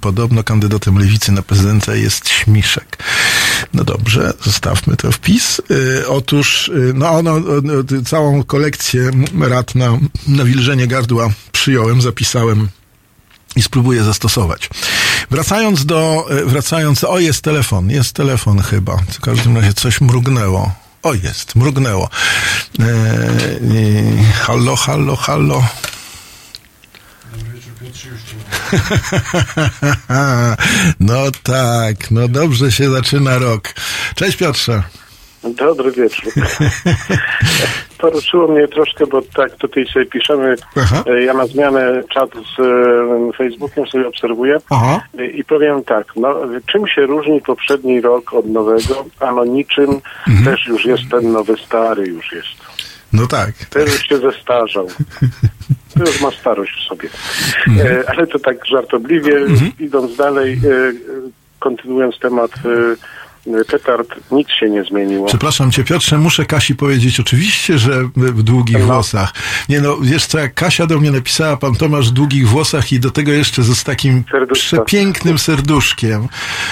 [0.00, 2.98] podobno kandydatem lewicy na prezydenta jest Śmiszek.
[3.74, 5.62] No dobrze, zostawmy to wpis.
[5.70, 7.72] Yy, otóż, yy, no, no, no,
[8.04, 9.10] całą kolekcję
[9.40, 12.68] rad na nawilżenie gardła przyjąłem, zapisałem
[13.56, 14.70] i spróbuję zastosować.
[15.30, 18.96] Wracając do, wracając, o jest telefon, jest telefon chyba.
[18.96, 20.72] W każdym razie coś mrugnęło.
[21.02, 22.08] O jest, mrugnęło.
[22.80, 25.64] E, e, hallo, hallo, hallo.
[31.00, 33.68] no tak, no dobrze się zaczyna rok.
[34.14, 34.82] Cześć Piotrze.
[35.44, 36.32] Dobry wieczór.
[37.98, 40.54] Poruszyło mnie troszkę, bo tak tutaj sobie piszemy.
[40.76, 41.04] Aha.
[41.06, 45.00] e, Ja na zmianę czat z e, Facebookiem sobie obserwuję Aha.
[45.18, 46.34] E, i powiem tak, no,
[46.66, 49.04] czym się różni poprzedni rok od nowego?
[49.20, 50.00] Ano niczym
[50.44, 52.71] też już jest ten nowy stary już jest.
[53.12, 53.52] No tak.
[53.54, 54.88] Ten już się zestarzał.
[55.98, 57.08] To już ma starość w sobie.
[57.80, 59.40] E, ale to tak żartobliwie,
[59.78, 60.92] idąc dalej, e,
[61.58, 62.96] kontynuując temat e,
[63.70, 65.26] petard, nic się nie zmieniło.
[65.26, 68.86] Przepraszam cię, Piotrze, muszę Kasi powiedzieć, oczywiście, że w długich No.
[68.86, 69.32] włosach.
[69.68, 73.00] Nie no, wiesz co, jak Kasia do mnie napisała, pan Tomasz w długich włosach i
[73.00, 74.54] do tego jeszcze z takim Serduszko.
[74.66, 76.28] przepięknym serduszkiem.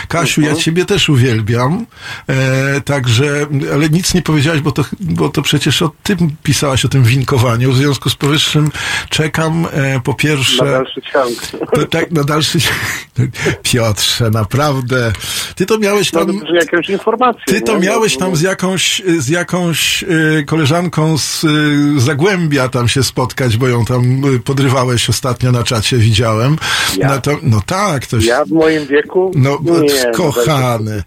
[0.08, 0.56] Kasiu, Mhm.
[0.56, 1.86] ja ciebie też uwielbiam,
[2.28, 6.88] e, także, ale nic nie powiedziałaś, bo to, bo to przecież o tym pisałaś, o
[6.88, 8.70] tym winkowaniu, w związku z powyższym
[9.08, 10.64] czekam e, po Na pierwsze...
[10.64, 11.46] dalszy ciąg.
[11.74, 12.58] To, tak, na dalszy...
[13.62, 15.12] Piotrze, naprawdę.
[15.54, 16.40] Ty to miałeś No, tam...
[16.54, 17.42] że jakąś informację.
[17.46, 17.86] Ty to nie?
[17.86, 23.56] miałeś No, tam z jakąś, z jakąś y, koleżanką z y, Zagłębia tam się spotkać,
[23.56, 26.56] bo ją tam y, podrywałeś ostatnio na czacie, widziałem.
[26.96, 27.08] Ja?
[27.08, 28.26] No, to, no tak, to się...
[28.26, 29.30] Ja w moim wieku?
[29.34, 31.02] No, nie, no, kochany.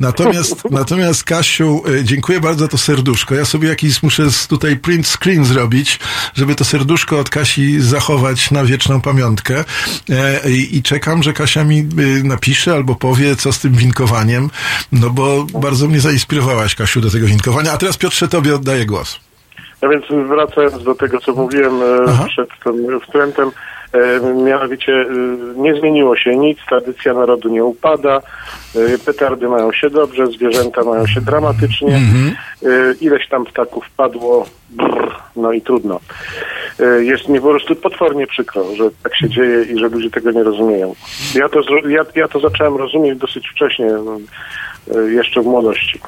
[0.00, 3.34] Natomiast, natomiast Kasiu, dziękuję bardzo za to serduszko.
[3.34, 5.98] Ja sobie jakiś muszę tutaj print screen zrobić,
[6.34, 9.64] żeby to serduszko od Kasi zachować na wieczną pamiątkę.
[10.10, 11.88] E, i, I czekam, że Kasia mi
[12.24, 14.50] napisze albo powie, co z tym winkowaniem,
[15.00, 17.72] no bo bardzo mnie zainspirowałaś, Kasiu, do tego winkowania.
[17.72, 19.20] A teraz Piotrze, tobie oddaję głos.
[19.84, 22.24] No więc wracając do tego, co mówiłem e, Aha.
[22.28, 23.50] przed tym wtrętem,
[23.92, 25.06] e, mianowicie e,
[25.56, 28.20] nie zmieniło się nic, tradycja narodu nie upada,
[29.06, 32.68] petardy mają się dobrze, zwierzęta mają się dramatycznie, e,
[33.00, 36.00] ileś tam ptaków padło, brrr, no i trudno.
[37.00, 40.42] Jest mi po prostu potwornie przykro, że tak się dzieje i że ludzie tego nie
[40.42, 40.94] rozumieją.
[41.34, 43.90] Ja to, ja, ja to zacząłem rozumieć dosyć wcześnie,
[45.08, 46.00] jeszcze w młodości.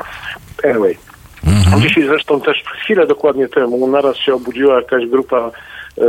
[0.65, 0.97] Anyway.
[1.81, 5.51] Dzisiaj zresztą też chwilę dokładnie temu naraz się obudziła jakaś grupa
[5.99, 6.03] e,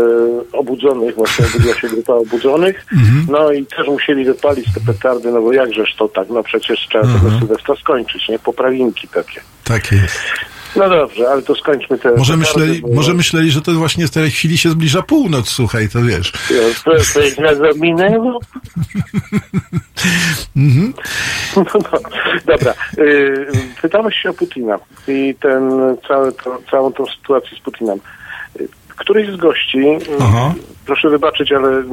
[0.53, 2.85] obudzonych, właśnie obudziła się grupa obudzonych,
[3.29, 7.03] no i też musieli wypalić te petardy, no bo jakżeż to tak, no przecież trzeba
[7.03, 8.39] tego Sylwestra skończyć, nie?
[8.39, 9.41] Poprawinki takie.
[9.63, 10.19] Tak jest.
[10.75, 14.11] No dobrze, ale to skończmy te Może myśleli, bo- może myśleli, że to właśnie w
[14.11, 16.31] tej chwili się zbliża północ, słuchaj, to wiesz.
[16.85, 18.39] To, to jest na minęło?
[21.55, 21.99] No, no.
[22.45, 22.73] Dobra.
[22.97, 23.47] Y,
[23.81, 25.71] pytałeś się o Putina i ten,
[26.07, 27.99] cały, to, całą tą sytuację z Putinem.
[28.87, 30.53] Któryś z gości, y, Aha.
[30.85, 31.83] proszę wybaczyć, ale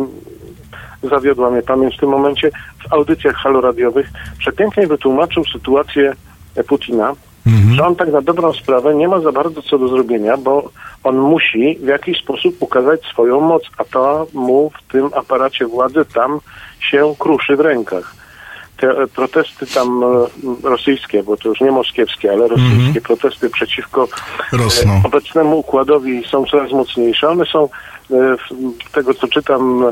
[1.03, 2.51] zawiodła mnie pamięć w tym momencie,
[2.89, 6.13] w audycjach haloradiowych przepięknie wytłumaczył sytuację
[6.57, 6.65] e,
[7.47, 10.71] Putina, że on tak na dobrą sprawę nie ma za bardzo co do zrobienia, bo
[11.05, 16.05] on musi w jakiś sposób ukazać swoją moc, a to mu w tym aparacie władzy
[16.15, 16.41] tam
[16.81, 18.15] się kruszy w rękach.
[18.77, 20.27] Te protesty tam e,
[20.69, 24.09] rosyjskie, bo to już nie moskiewskie, ale rosyjskie protesty przeciwko
[24.53, 24.93] Rosną.
[24.93, 27.29] e, obecnemu układowi są coraz mocniejsze.
[27.29, 27.69] One są,
[28.11, 28.37] e,
[28.93, 29.85] tego co czytam,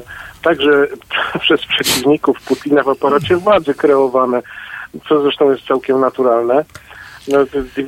[0.42, 0.86] także
[1.42, 4.42] przez przeciwników Putina w aparacie władzy kreowane,
[5.08, 6.64] co zresztą jest całkiem naturalne.
[7.28, 7.38] No,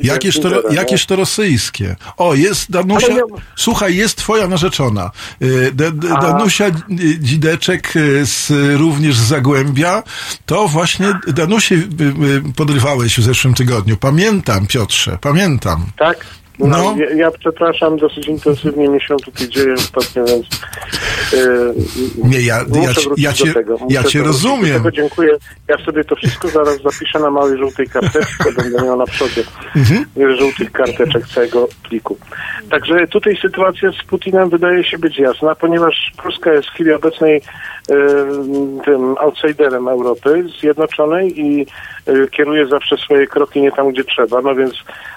[0.02, 0.76] Jakież to, nie?
[0.76, 1.96] jakież to rosyjskie?
[2.16, 3.12] O, jest Danusia.
[3.12, 3.22] Ja-
[3.56, 5.10] Słuchaj, jest twoja narzeczona.
[5.42, 6.20] Y, D, D, A.
[6.20, 6.64] Danusia
[7.20, 10.02] Dzideczek y, z, również z Zagłębia.
[10.46, 11.78] To właśnie Danusię y,
[12.48, 13.96] y, podrywałeś w zeszłym tygodniu.
[13.96, 15.86] Pamiętam, Piotrze, pamiętam.
[15.98, 16.26] Tak?
[16.58, 16.66] No.
[16.66, 20.46] No, ja, ja przepraszam, dosyć intensywnie mi się tutaj dzieje ostatnio, więc
[21.32, 21.74] yy,
[22.24, 23.76] Nie, ja, muszę ja, ci- wrócić ja do cię, tego.
[23.88, 24.72] ja Muszę cię wrócić do rozumiem.
[24.76, 25.36] Tego, dziękuję.
[25.68, 29.42] Ja sobie to wszystko zaraz zapiszę na małej żółtej karteczce, będę miał na przodzie
[29.76, 30.36] Mhm.
[30.38, 32.16] żółtych karteczek całego pliku.
[32.70, 37.36] Także tutaj sytuacja z Putinem wydaje się być jasna, ponieważ Polska jest w chwili obecnej
[37.36, 37.94] e,
[38.84, 41.66] tym outsiderem Europy Zjednoczonej i
[42.30, 44.74] kieruje zawsze swoje kroki nie tam, gdzie trzeba, no więc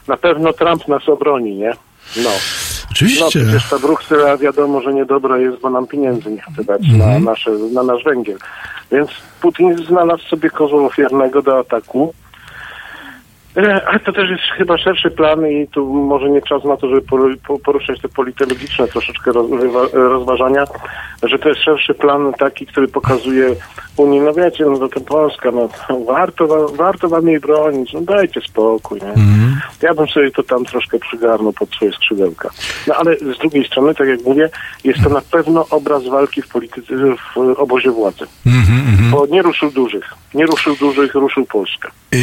[0.08, 1.74] na pewno Trump nas obroni, nie?
[2.18, 2.24] No.
[2.24, 3.26] No Oczywiście.
[3.26, 7.52] przecież ta Bruksela wiadomo, że niedobra jest, bo nam pieniędzy nie chce dać na, nasze,
[7.52, 8.38] na nasz węgiel.
[8.92, 9.10] Więc
[9.42, 12.14] Putin znalazł sobie kozła ofiarnego do ataku.
[13.58, 16.90] E, Ale to też jest chyba szerszy plan i tu może nie czas na to,
[16.90, 19.32] żeby poru- po- poruszać te politologiczne troszeczkę
[19.94, 20.64] rozważania,
[21.24, 23.56] że to jest szerszy plan taki, który pokazuje
[23.98, 25.70] Unii, no wiecie, no to Polska, no
[26.06, 29.14] warto, wa- warto wam jej bronić, no dajcie spokój, nie?
[29.82, 32.50] Ja bym sobie to tam troszkę przygarnął pod swoje skrzydełka.
[32.88, 34.50] No ale z drugiej strony, tak jak mówię,
[34.84, 36.94] jest to na pewno obraz walki w polityce,
[37.36, 38.26] w obozie władzy.
[38.46, 41.90] Mhm, Bo nie ruszył dużych, nie ruszył dużych, ruszył Polskę.
[42.12, 42.20] Yy,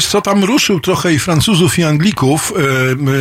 [0.00, 2.62] wiesz co, tam ruszył trochę i Francuzów, i Anglików, y,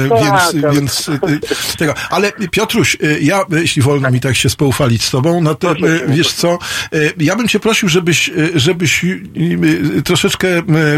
[0.05, 1.93] y, Tak, więc, więc y, tego.
[2.09, 5.75] Ale Piotruś, ja, jeśli wolno mi tak się spoufalić z tobą, no to
[6.07, 6.59] wiesz co,
[6.93, 9.05] y, ja bym cię prosił, żebyś, żebyś
[10.05, 10.47] troszeczkę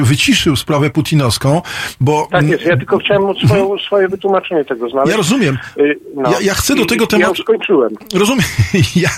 [0.02, 1.62] wyciszył sprawę putinowską,
[2.00, 5.12] bo Tak jest, ja tylko chciałem swoje, swoje wytłumaczenie tego znaleźć.
[5.12, 5.58] ja rozumiem.
[5.78, 6.32] Y, no.
[6.32, 7.89] Ja- ja chcę do I- tego Ja tematu- już skończyłem.
[8.13, 8.46] Rozumiem.
[8.96, 9.10] Ja,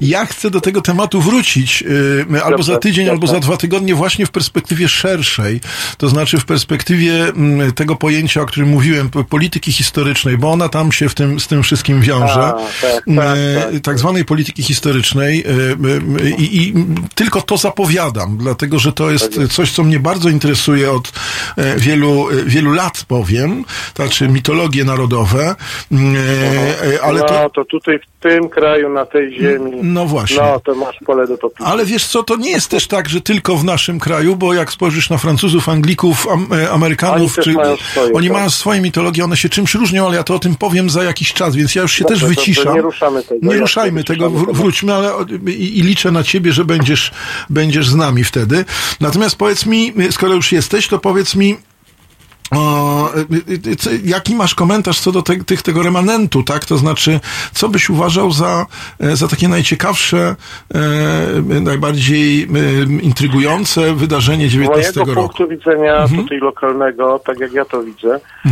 [0.00, 4.26] ja chcę do tego tematu wrócić y, albo za tydzień, albo za dwa tygodnie, właśnie
[4.26, 5.60] w perspektywie szerszej.
[5.98, 10.92] To znaczy w perspektywie mm, tego pojęcia, o którym mówiłem, polityki historycznej, bo ona tam
[10.92, 12.42] się w tym, z tym wszystkim wiąże.
[12.44, 13.82] A, tak, Mm, tak, e, tak.
[13.82, 15.44] tak zwanej polityki historycznej.
[15.46, 16.74] y, y, I, I
[17.14, 21.12] tylko to zapowiadam, dlatego że to Tak jest coś, co mnie bardzo interesuje od
[21.56, 23.64] e, wielu, e, wielu lat, powiem.
[23.96, 25.54] Znaczy mitologie narodowe.
[25.92, 27.50] Mm, e, e, Ale no to.
[27.50, 27.64] to...
[27.64, 30.36] tutaj w tym kraju, na tej ziemi, No właśnie.
[30.36, 31.64] no to masz pole do popisu.
[31.68, 34.72] Ale wiesz co, to nie jest też tak, że tylko w naszym kraju, bo jak
[34.72, 36.01] spojrzysz na Francuzów, Anglików,
[36.32, 38.36] am, e, Amerykanów, Oni czy, mają swoje, oni tak.
[38.36, 41.32] mają swoje mitologie, one się czymś różnią, ale ja to o tym powiem za jakiś
[41.32, 42.74] czas, więc ja już się Dobrze, też wyciszam.
[42.74, 43.46] nie ruszamy tego.
[43.46, 45.12] Nie Ja ruszajmy tego, wróćmy, ale
[45.46, 47.10] i, i liczę na ciebie, że będziesz,
[47.50, 48.64] będziesz z nami wtedy.
[49.00, 51.56] Natomiast powiedz mi, skoro już jesteś, to powiedz mi,
[52.56, 56.64] o, y, y, jaki masz komentarz co do te, tych, tego remanentu, tak?
[56.64, 57.20] To znaczy,
[57.52, 58.66] co byś uważał za,
[59.00, 60.36] e, za takie najciekawsze,
[60.74, 62.46] e, najbardziej e,
[63.02, 65.28] intrygujące wydarzenie Z 19 mojego roku?
[65.28, 66.22] punktu widzenia Mhm.
[66.22, 68.50] tutaj lokalnego, tak jak ja to widzę, e,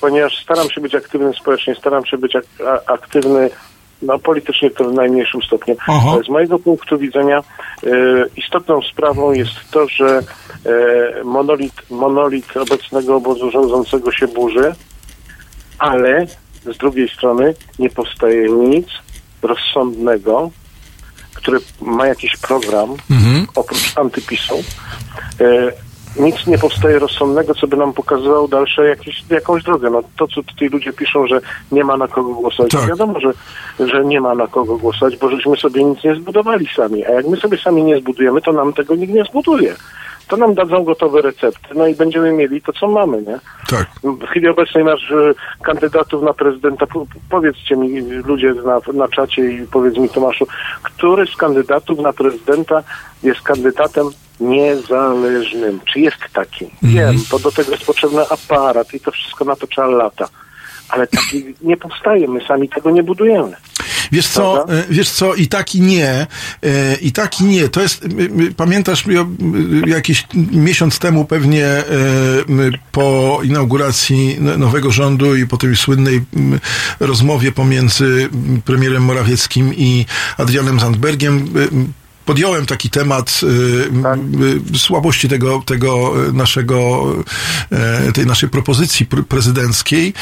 [0.00, 2.44] ponieważ staram się być aktywny społecznie, staram się być ak
[2.86, 3.50] aktywny
[4.02, 5.76] no, politycznie to w najmniejszym stopniu.
[5.86, 6.18] Aha.
[6.26, 7.90] Z mojego punktu widzenia e,
[8.36, 10.22] istotną sprawą jest to, że
[10.66, 14.74] e, monolit, monolit obecnego obozu rządzącego się burzy,
[15.78, 16.26] ale
[16.74, 18.86] z drugiej strony nie powstaje nic
[19.42, 20.50] rozsądnego,
[21.34, 22.96] który ma jakiś program,
[23.54, 24.54] oprócz antypisu,
[25.40, 25.72] e,
[26.16, 29.90] nic nie powstaje rozsądnego, co by nam pokazywało dalsze jakieś, jakąś drogę.
[29.90, 31.40] No to, co tutaj ludzie piszą, że
[31.72, 32.72] nie ma na kogo głosować.
[32.72, 32.88] Tak.
[32.88, 33.32] Wiadomo, że,
[33.86, 37.04] że nie ma na kogo głosować, bo żeśmy sobie nic nie zbudowali sami.
[37.04, 39.74] A jak my sobie sami nie zbudujemy, to nam tego nikt nie zbuduje.
[40.28, 43.38] To nam dadzą gotowe recepty, no i będziemy mieli to, co mamy, nie?
[43.70, 43.86] Tak.
[44.04, 45.34] W chwili obecnej masz e,
[45.64, 46.86] kandydatów na prezydenta.
[46.86, 50.46] Po- Powiedzcie mi, ludzie na, na czacie i powiedz mi, Tomaszu,
[50.82, 52.82] który z kandydatów na prezydenta
[53.22, 54.06] jest kandydatem
[54.40, 55.80] niezależnym?
[55.92, 56.66] Czy jest taki?
[56.82, 60.28] Wiem, bo do tego jest potrzebny aparat i to wszystko na to trzeba lata.
[60.88, 63.56] Ale taki nie powstaje, my sami tego nie budujemy.
[64.12, 66.26] Wiesz co, e, wiesz co, i tak i nie,
[66.62, 67.68] e, i tak i nie.
[67.68, 68.04] To jest,
[68.56, 69.04] pamiętasz,
[69.86, 71.84] jakiś miesiąc temu pewnie e,
[72.92, 76.22] po inauguracji n- nowego rządu i po tej słynnej
[77.00, 78.28] rozmowie pomiędzy
[78.64, 80.06] premierem Morawieckim i
[80.38, 81.48] Adrianem Zandbergiem
[82.24, 84.18] podjąłem taki temat y, Tak.
[84.74, 87.04] y, słabości tego, tego y, naszego,
[88.14, 90.12] tej naszej propozycji pr- prezydenckiej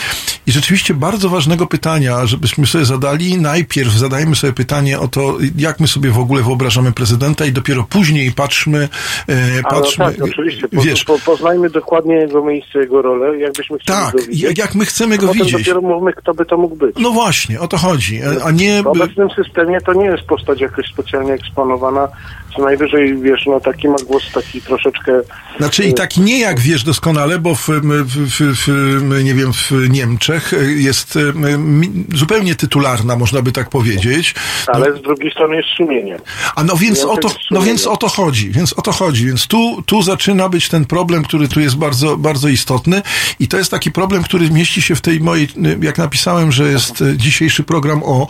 [0.47, 3.37] i rzeczywiście bardzo ważnego pytania, żebyśmy sobie zadali.
[3.39, 7.83] Najpierw zadajmy sobie pytanie o to, jak my sobie w ogóle wyobrażamy prezydenta i dopiero
[7.85, 8.89] później patrzmy,
[9.29, 9.33] y,
[9.65, 10.69] Ale patrzmy, tak, oczywiście.
[10.69, 14.41] Po, wiesz, po, poznajmy dokładnie jego miejsce, jego rolę, jakbyśmy chcieli tak, go widzieć.
[14.43, 15.53] jak, jak my chcemy go widzieć.
[15.53, 16.97] dopiero mówmy, kto by to mógł być.
[17.01, 18.83] No właśnie, o to chodzi, a nie...
[18.83, 21.92] W obecnym systemie to nie jest postać jakoś specjalnie eksponowana.
[21.93, 22.11] 什么
[22.57, 25.13] Co najwyżej, wiesz, no taki ma głos taki troszeczkę...
[25.59, 30.53] Znaczy i tak nie jak wiesz doskonale, bo w, w, w, nie wiem, w Niemczech
[30.77, 31.19] jest
[31.59, 34.35] mi- zupełnie tytularna, można by tak powiedzieć.
[34.69, 36.17] No, Ale z drugiej strony jest sumienie.
[36.57, 39.27] a no więc Niemczech o to, no więc o to chodzi, więc o to chodzi,
[39.27, 43.03] więc tu, tu zaczyna być ten problem, który tu jest bardzo, bardzo istotny
[43.41, 45.49] i to jest taki problem, który mieści się w tej mojej,
[45.83, 48.29] jak napisałem, że jest dzisiejszy program o,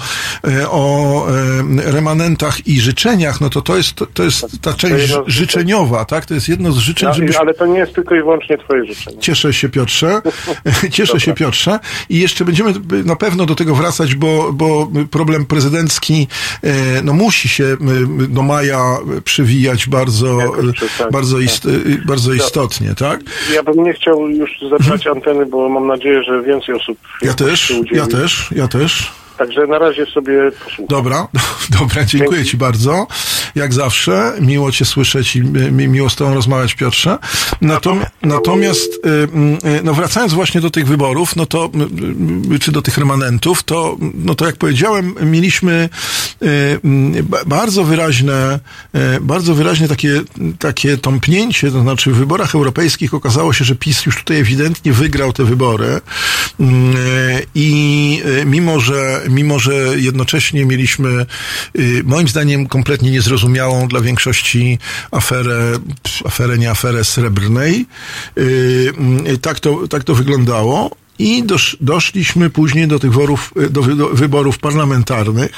[0.71, 1.27] o
[1.85, 6.27] remanentach i życzeniach, no to to jest, to jest ta część życzeniowa, tak?
[6.27, 7.37] To jest jedno z życzeń, No, żebyś...
[7.37, 9.19] ale to nie jest tylko i wyłącznie twoje życzenie.
[9.19, 10.23] Cieszę się, Piotrze.
[10.91, 11.79] Cieszę się, Piotrze.
[12.09, 12.73] I jeszcze będziemy
[13.05, 16.27] na pewno do tego wracać, bo, bo problem prezydencki
[16.63, 17.77] e, no, musi się
[18.29, 20.39] do maja przywijać bardzo,
[20.99, 21.45] tak, bardzo, tak.
[21.45, 21.69] ist, e,
[22.07, 23.21] bardzo istotnie, tak?
[23.55, 27.73] Ja bym nie chciał już zabrać anteny, bo mam nadzieję, że więcej osób Ja też,
[27.93, 29.22] ja też, ja też.
[29.43, 30.87] Także na razie sobie posłucham.
[30.89, 31.29] Dobra,
[31.81, 32.51] dobra, dziękuję Dzięki.
[32.51, 33.07] Ci bardzo.
[33.55, 37.19] Jak zawsze, miło Cię słyszeć i mi, miło z Tobą rozmawiać, Piotrze.
[37.61, 41.71] Natom, natomiast, y, y, no wracając właśnie do tych wyborów, no to,
[42.61, 45.89] czy do tych remanentów, to, no to jak powiedziałem, mieliśmy
[46.43, 48.59] y, ba- bardzo wyraźne,
[49.21, 50.21] bardzo wyraźnie takie,
[50.59, 55.33] takie tąpnięcie, to znaczy w wyborach europejskich okazało się, że PiS już tutaj ewidentnie wygrał
[55.33, 56.63] te wybory y,
[57.55, 61.27] i mimo, że mimo że jednocześnie mieliśmy,
[61.79, 64.79] y, moim zdaniem, kompletnie niezrozumiałą dla większości
[65.11, 65.73] aferę,
[66.25, 67.87] aferę nie aferę srebrnej.
[68.39, 70.91] Y, mm, Tak to, tak to wyglądało.
[71.19, 75.53] I dosz, doszliśmy później do tych worów, y, do, wy- do wyborów parlamentarnych.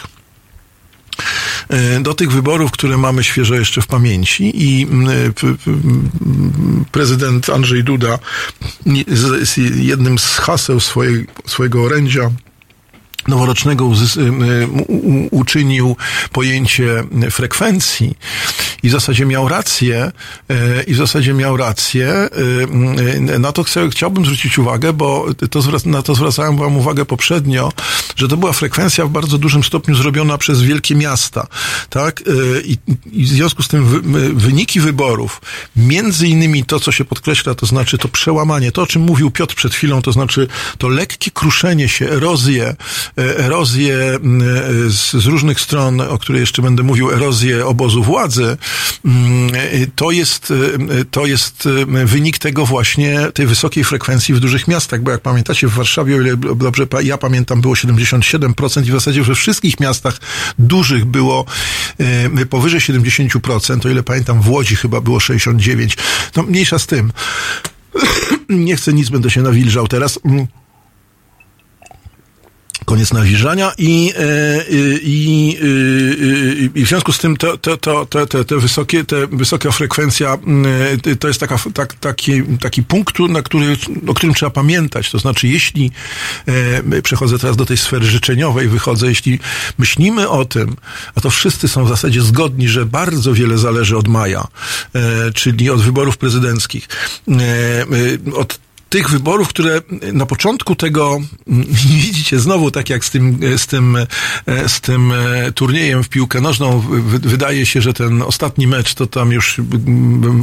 [2.01, 7.51] Do tych wyborów, które mamy świeżo jeszcze w pamięci i mm, p- p- m, prezydent
[7.51, 8.19] Andrzej Duda
[9.07, 10.79] z, jednym z haseł
[11.47, 12.31] swojego orędzia
[13.29, 13.85] noworocznego
[14.17, 15.97] y, u- uczynił
[16.33, 18.15] pojęcie frekwencji
[18.83, 20.13] i w zasadzie miał rację
[20.51, 25.61] y, i w zasadzie miał rację y, y, na to chciałbym zwrócić uwagę, bo to
[25.85, 27.73] na to zwracałem wam uwagę poprzednio,
[28.17, 31.47] że to była frekwencja w bardzo dużym stopniu zrobiona przez wielkie miasta,
[31.91, 32.21] tak?
[32.29, 32.77] Y, I,
[33.13, 33.85] i w związku z tym
[34.39, 35.41] wyniki wyborów,
[35.77, 39.55] między innymi to, co się podkreśla, to znaczy to przełamanie, to o czym mówił Piotr
[39.55, 40.49] przed chwilą, to znaczy
[40.79, 42.77] to lekkie kruszenie się, erozję,
[43.17, 48.57] erozję mm, e, z, z różnych stron, o której jeszcze będę mówił, erozję obozu władzy,
[49.05, 50.51] mm, e, to jest,
[51.01, 55.21] e, to jest e, wynik tego właśnie, tej wysokiej frekwencji w dużych miastach, bo jak
[55.21, 59.81] pamiętacie, w Warszawie, o ile dobrze ja pamiętam, było 77% i w zasadzie we wszystkich
[59.81, 60.21] miastach
[60.59, 61.45] dużych było
[61.99, 65.97] e, powyżej 70%, o ile pamiętam, w Łodzi chyba było 69%.
[66.37, 67.13] No mniejsza z tym.
[68.49, 70.19] Nie chcę nic, będę się nawilżał teraz.
[72.85, 75.59] Koniec nawilżania i, e, i, i,
[76.65, 80.39] i, i w związku z tym to, to, to, te, te wysokie, te wysoka frekwencja
[81.19, 83.77] to jest taka, tak, taki, taki punkt, na który,
[84.07, 85.11] o którym trzeba pamiętać.
[85.11, 85.91] To znaczy, jeśli
[86.47, 89.39] e, przechodzę teraz do tej sfery życzeniowej, wychodzę, jeśli
[89.79, 90.77] myślimy o tym,
[91.15, 94.47] a to wszyscy są w zasadzie zgodni, że bardzo wiele zależy od maja,
[94.95, 96.89] e, czyli od wyborów prezydenckich,
[97.29, 98.64] e, e, od
[98.95, 99.81] tych wyborów, które
[100.13, 101.21] na początku tego,
[102.03, 103.99] widzicie, znowu tak jak z tym, z tym,
[104.67, 109.07] z tym e, turniejem w piłkę nożną, wy- wydaje się, że ten ostatni mecz, to
[109.07, 109.61] tam już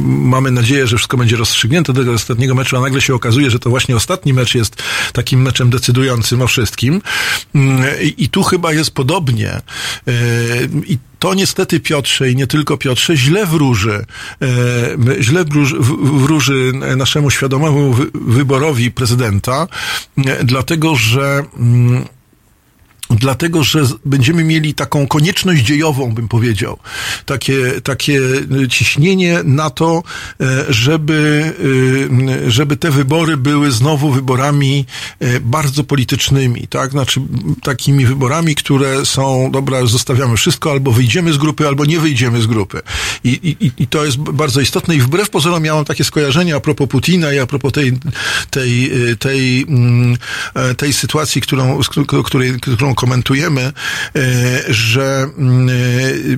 [0.04, 3.58] mamy nadzieję, że wszystko będzie rozstrzygnięte do tego ostatniego meczu, a nagle się okazuje, że
[3.58, 4.82] to właśnie ostatni mecz jest
[5.12, 7.02] takim meczem decydującym o wszystkim.
[7.54, 9.50] Mm, I, i tu chyba jest podobnie.
[9.50, 9.62] E,
[10.86, 14.04] I to niestety Piotrze i nie tylko Piotrze źle wróży,
[14.42, 15.44] e, źle
[16.02, 19.66] wróży, naszemu świadomemu wy- wyborowi prezydenta,
[20.44, 21.44] dlatego że
[23.18, 26.78] Dlatego, że będziemy mieli taką konieczność dziejową, bym powiedział.
[27.26, 28.20] Takie, takie
[28.62, 30.02] y, ciśnienie na to,
[30.40, 31.52] e, żeby,
[32.44, 34.86] y, żeby te wybory były znowu wyborami
[35.20, 36.90] e, bardzo politycznymi, tak?
[36.90, 37.20] Znaczy,
[37.62, 42.46] takimi wyborami, które są, dobra, zostawiamy wszystko, albo wyjdziemy z grupy, albo nie wyjdziemy z
[42.46, 42.80] grupy.
[43.24, 46.88] I, i, i to jest bardzo istotne i wbrew pozorom miałem takie skojarzenie a propos
[46.88, 47.92] Putina i a propos tej,
[48.50, 50.16] tej, y, tej, mm,
[50.54, 51.80] e, tej sytuacji, którą,
[52.24, 53.72] której, którą komentujemy, e,
[54.68, 55.68] że mm,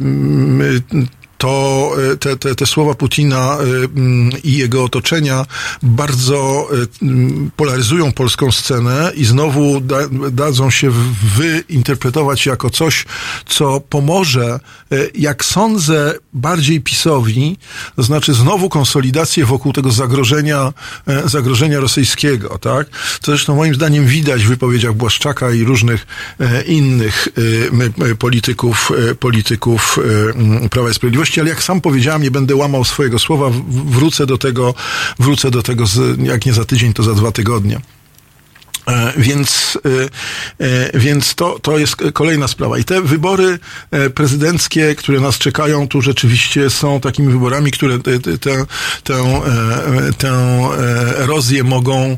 [0.00, 1.06] mm,
[1.44, 5.46] to e, te, te, te słowa Putina e, mm, i jego otoczenia
[5.82, 6.68] bardzo
[7.02, 9.96] e, mm, polaryzują polską scenę i znowu da,
[10.30, 10.90] dadzą się
[11.36, 13.04] wyinterpretować jako coś,
[13.46, 14.60] co pomoże,
[15.14, 17.58] jak sądzę, bardziej PiSowi,
[17.96, 20.72] to znaczy znowu konsolidację wokół tego zagrożenia,
[21.24, 22.88] zagrożenia rosyjskiego, tak?
[23.20, 26.06] To zresztą moim zdaniem widać w wypowiedziach Błaszczaka i różnych
[26.66, 27.28] innych
[28.18, 33.18] polityków, polityków e, m, Prawa i Sprawiedliwości, ale jak sam powiedziałem, nie będę łamał swojego
[33.18, 34.74] słowa, wrócę do tego,
[35.18, 37.80] wrócę do tego, z, jak nie za tydzień, to za dwa tygodnie.
[38.86, 42.78] E, Więc, e, e, więc to, to jest kolejna sprawa.
[42.78, 43.58] I te wybory
[44.14, 48.66] prezydenckie, które nas czekają, tu rzeczywiście są takimi wyborami, które tę, tę,
[50.18, 52.16] tę e, erozję mogą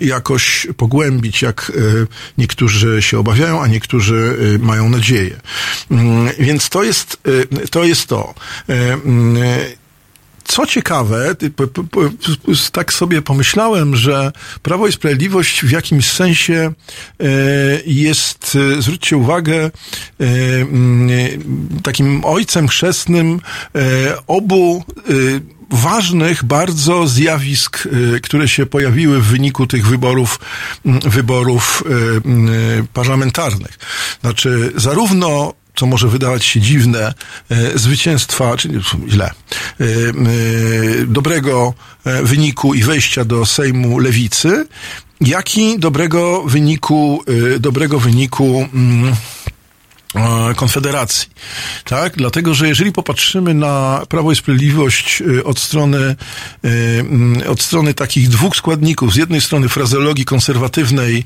[0.00, 1.72] jakoś pogłębić, jak
[2.38, 5.40] niektórzy się obawiają, a niektórzy mają nadzieję.
[5.90, 7.22] Mm, Więc to jest
[7.70, 7.84] to.
[7.84, 8.34] Jest to.
[10.48, 11.34] Co ciekawe,
[12.72, 14.32] tak sobie pomyślałem, że
[14.62, 16.72] Prawo i Sprawiedliwość w jakimś sensie
[17.20, 17.24] e,
[17.86, 19.70] jest, e, zwróćcie uwagę, e,
[20.60, 21.08] mm,
[21.82, 23.40] takim ojcem chrzestnym
[24.26, 24.84] obu
[25.70, 27.88] ważnych bardzo zjawisk,
[28.22, 30.40] które się pojawiły w wyniku tych wyborów,
[30.84, 31.84] wyborów
[32.92, 33.78] parlamentarnych.
[34.20, 37.14] Znaczy, zarówno co może wydawać się dziwne,
[37.50, 39.86] e, zwycięstwa, czyli źle, e, e,
[41.06, 41.74] dobrego
[42.22, 44.66] wyniku i wejścia do Sejmu Lewicy,
[45.20, 47.24] jak i dobrego wyniku,
[47.60, 49.14] dobrego wyniku mm,
[50.56, 51.28] Konfederacji.
[51.84, 52.16] Tak?
[52.16, 56.16] Dlatego, że jeżeli popatrzymy na Prawo i Sprawiedliwość e, od strony,
[57.44, 61.24] e, od strony takich dwóch składników, z jednej strony frazeologii konserwatywnej,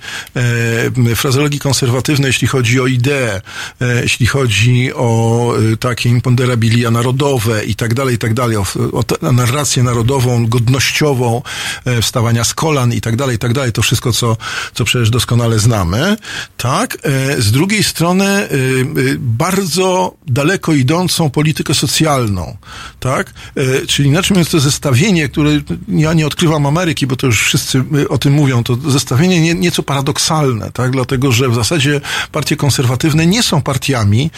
[1.10, 3.40] e, frazeologii konserwatywnej, jeśli chodzi o ideę,
[3.80, 8.64] e, jeśli chodzi o e, takie imponderabilia narodowe i tak dalej, i tak dalej, o,
[9.32, 11.42] narrację narodową, godnościową,
[11.84, 14.36] e, wstawania z kolan i tak dalej, i tak dalej, to wszystko, co,
[14.74, 16.16] co przecież doskonale znamy,
[16.56, 16.98] tak?
[17.02, 18.48] E, Z drugiej strony e, e,
[19.18, 22.56] bardzo daleko idącą politykę socjalną,
[23.00, 23.34] tak?
[23.56, 25.50] E, Czyli inaczej mówiąc to zestawienie, które
[25.88, 29.54] ja nie odkrywam Ameryki, bo to już wszyscy e, o tym mówią, to zestawienie nie,
[29.54, 30.90] nieco paradoksalne, tak?
[30.90, 32.00] Dlatego, że w zasadzie
[32.32, 34.30] partie konserwatywne nie są partiami,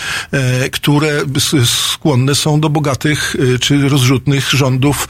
[0.72, 1.22] które
[1.64, 5.09] skłonne są do bogatych czy rozrzutnych rządów,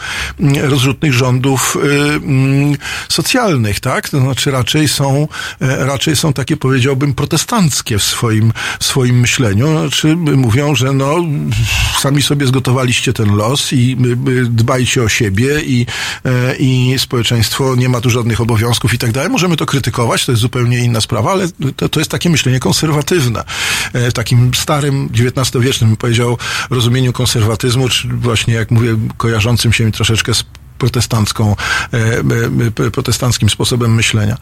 [0.63, 1.77] rozrzutnych rządów
[2.23, 2.77] mm,
[3.09, 4.09] socjalnych, tak?
[4.09, 5.29] To znaczy raczej są,
[5.61, 9.79] raczej są takie, powiedziałbym, protestanckie w swoim, w swoim myśleniu.
[9.81, 11.17] Znaczy mówią, że no,
[12.01, 13.97] sami sobie zgotowaliście ten los i
[14.27, 15.87] y, y, dbajcie o siebie i,
[16.25, 19.31] e, i społeczeństwo nie ma tu żadnych obowiązków i tak dalej.
[19.31, 23.45] Możemy to krytykować, to jest zupełnie inna sprawa, ale to, to jest takie myślenie konserwatywne.
[23.93, 26.39] E, W takim starym, XIX-wiecznym, powiedział,
[26.71, 30.45] rozumieniu konserwatyzmu, czy właśnie, jak mówię, kojarzącym się troszeczkę z
[30.79, 31.57] protestancką,
[31.93, 34.37] e, protestanckim sposobem myślenia.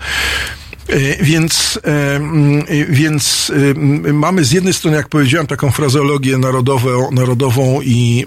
[0.88, 2.20] E, Więc, e, e,
[2.88, 3.52] więc
[4.12, 8.26] mamy z jednej strony, jak powiedziałem, taką frazeologię narodową, narodową i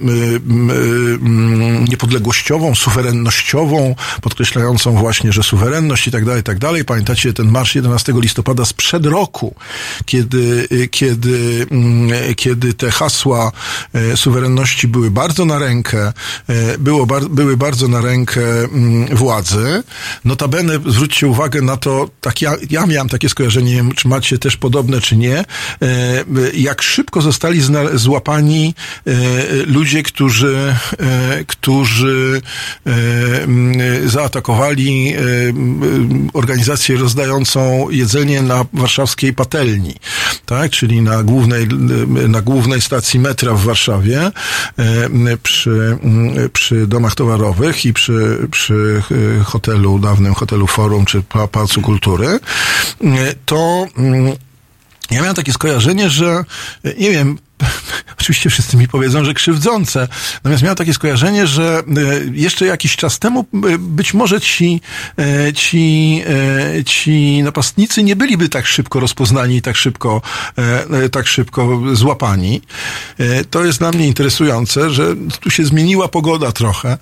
[1.90, 6.86] niepodległościową, suwerennościową, podkreślającą właśnie, że suwerenność i tak dalej, i tak dalej.
[6.86, 9.56] Pamiętacie ten marsz 11 listopada sprzed roku,
[10.06, 11.68] kiedy, kiedy,
[12.36, 13.52] kiedy te hasła
[14.16, 16.14] suwerenności były bardzo na rękę,
[16.80, 18.42] było, były bardzo na rękę
[19.12, 19.84] władzy.
[20.26, 24.38] Notabene zwróćcie uwagę na to, tak ja, ja miałem takie skojarzenie, nie wiem, czy macie
[24.38, 25.46] też podobne, czy nie, e,
[26.54, 27.62] jak szybko zostali
[27.94, 28.74] złapani
[29.08, 29.12] e,
[29.66, 32.42] ludzie, którzy, e, którzy
[32.86, 32.92] e,
[33.44, 33.74] m,
[34.06, 35.20] zaatakowali e,
[35.50, 39.96] m, organizację rozdającą jedzenie na warszawskiej patelni,
[40.46, 41.68] tak, czyli na głównej,
[42.28, 44.32] na głównej stacji metra w Warszawie, e,
[45.06, 45.98] m, przy,
[46.54, 49.02] przy domach towarowych i przy, przy
[49.46, 54.34] hotelu, dawnym hotelu Forum, czy Pa- Pałacu Kultury, e, to mm,
[55.12, 56.46] ja miałem takie skojarzenie, że
[56.86, 57.38] e, nie wiem,
[58.20, 61.92] oczywiście wszyscy mi powiedzą, że krzywdzące, natomiast miałem takie skojarzenie, że e,
[62.34, 63.46] jeszcze jakiś czas temu
[63.80, 64.82] być może ci,
[65.56, 66.24] ci,
[66.86, 70.22] ci napastnicy nie byliby tak szybko rozpoznani i tak szybko,
[71.12, 72.62] tak szybko złapani.
[73.50, 76.98] To jest dla mnie interesujące, że tu się zmieniła pogoda trochę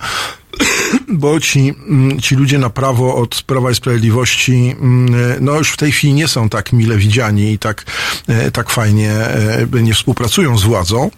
[1.08, 5.78] bo ci, mm, ci ludzie na prawo od Prawa i Sprawiedliwości, mm, no już w
[5.78, 7.86] tej chwili nie są tak mile widziani i tak,
[8.28, 11.12] e, tak fajnie e, nie współpracują z władzą.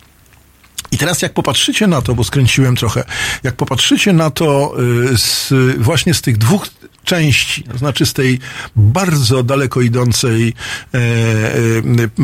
[0.92, 3.04] I teraz jak popatrzycie na to, bo skręciłem trochę,
[3.44, 4.76] jak popatrzycie na to
[5.14, 6.68] y, z, właśnie z tych dwóch
[7.06, 8.40] części, to znaczy z tej
[8.76, 10.54] bardzo daleko idącej
[10.94, 10.98] e,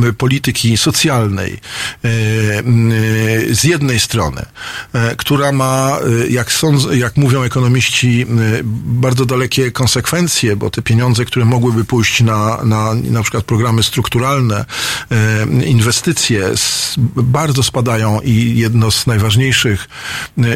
[0.07, 4.41] e, polityki socjalnej e, e, z jednej strony,
[4.93, 8.25] e, która ma, e, jak, sądzą, jak mówią ekonomiści,
[8.84, 14.65] bardzo dalekie konsekwencje, bo te pieniądze, które mogłyby pójść na, na, na przykład programy strukturalne,
[15.65, 16.49] inwestycje
[17.15, 19.88] bardzo spadają i jedno z najważniejszych,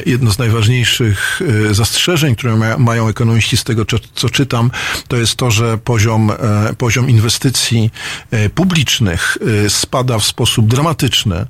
[0.05, 3.85] jedno z najważniejszych zastrzeżeń, które ma, mają ekonomiści z tego,
[4.15, 4.71] co, czytam,
[5.07, 7.91] to jest to, że poziom, e, poziom inwestycji
[8.31, 11.45] e, publicznych e, spada w sposób dramatyczny,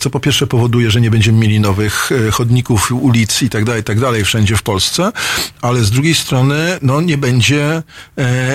[0.00, 3.84] co po pierwsze powoduje, że nie będziemy mieli nowych chodników, ulic i tak dalej, i
[3.84, 5.12] tak dalej wszędzie w Polsce,
[5.62, 7.82] ale z drugiej strony, no nie będzie,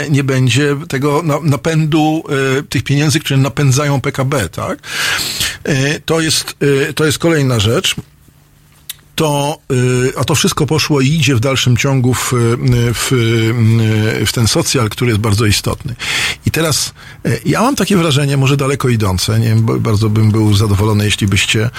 [0.09, 2.23] nie będzie tego na- napędu
[2.69, 4.79] tych pieniędzy, które napędzają PKB, tak?
[6.05, 6.55] To jest,
[6.95, 7.95] to jest kolejna rzecz
[9.16, 12.38] to, y, a to wszystko poszło i idzie w dalszym ciągu w, y,
[12.93, 13.11] w,
[14.22, 15.95] y, w ten socjal, który jest bardzo istotny.
[16.45, 16.93] I teraz
[17.45, 21.70] ja mam takie wrażenie, może daleko idące, nie wiem, bardzo bym był zadowolony, jeśli byście,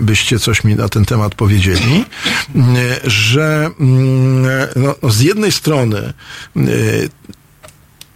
[0.00, 2.04] byście coś mi na ten temat powiedzieli,
[3.04, 6.12] że mm, no, z jednej strony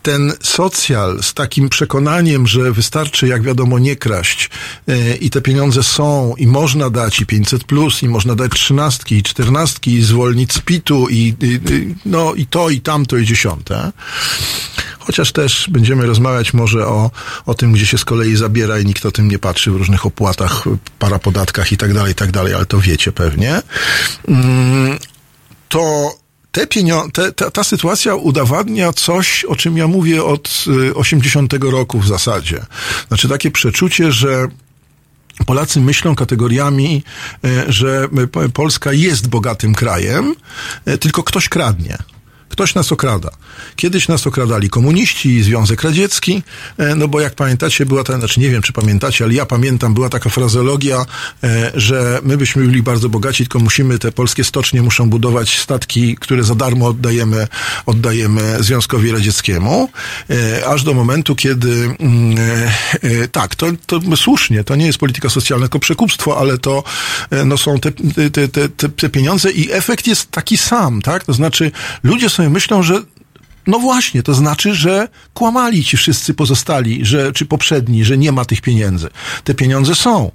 [0.09, 4.50] ten socjal z takim przekonaniem, że wystarczy, jak wiadomo, nie kraść
[4.88, 9.16] e, i te pieniądze są i można dać i 500 plus i można dać trzynastki
[9.16, 13.26] i czternastki i zwolnić z PIT-u i, i, i, no, i to i tamto i
[13.26, 13.92] dziesiąte.
[14.98, 17.11] Chociaż też będziemy rozmawiać może o,
[17.46, 20.06] o tym, gdzie się z kolei zabiera i nikt o tym nie patrzy w różnych
[20.06, 20.64] opłatach,
[20.98, 23.62] parapodatkach i tak dalej, i tak dalej, ale to wiecie pewnie.
[24.28, 24.98] Mm,
[25.68, 26.12] to
[26.66, 31.98] te te, ta, ta sytuacja udowadnia coś, o czym ja mówię od y, 80 roku
[31.98, 32.61] w zasadzie.
[33.09, 34.48] Znaczy takie przeczucie, że
[35.46, 37.02] Polacy myślą kategoriami,
[37.44, 38.09] e, że
[38.44, 40.34] e, Polska jest bogatym krajem,
[41.00, 41.98] tylko ktoś kradnie.
[42.59, 43.30] Ktoś nas okrada.
[43.76, 46.42] Kiedyś nas okradali komuniści i Związek Radziecki,
[46.78, 49.94] e, no bo jak pamiętacie, była ta, znaczy nie wiem, czy pamiętacie, ale ja pamiętam,
[49.94, 51.06] była taka frazeologia,
[51.44, 56.16] e, że my byśmy byli bardzo bogaci, tylko musimy, te polskie stocznie muszą budować statki,
[56.16, 57.48] które za darmo oddajemy,
[57.86, 59.88] oddajemy Związkowi Radzieckiemu,
[60.30, 62.36] e, aż do momentu, kiedy mm,
[63.32, 66.84] tak, to, to słusznie, to nie jest polityka socjalna, tylko przekupstwo, ale to
[67.44, 67.92] no, są te,
[68.32, 71.24] te, te, te pieniądze i efekt jest taki sam, tak?
[71.24, 71.70] To znaczy,
[72.02, 73.03] ludzie sobie myślą, że
[73.68, 78.44] no właśnie, to znaczy, że kłamali ci wszyscy pozostali, że, czy poprzedni, że nie ma
[78.44, 79.09] tych pieniędzy.
[79.44, 80.30] Te pieniądze są.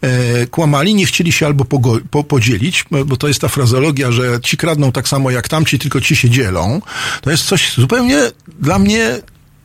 [0.00, 4.40] E, kłamali, nie chcieli się albo pogo- po, podzielić, bo to jest ta frazologia, że
[4.42, 6.80] ci kradną tak samo jak tamci, tylko ci się dzielą.
[7.20, 8.18] To jest coś zupełnie
[8.58, 9.20] dla mnie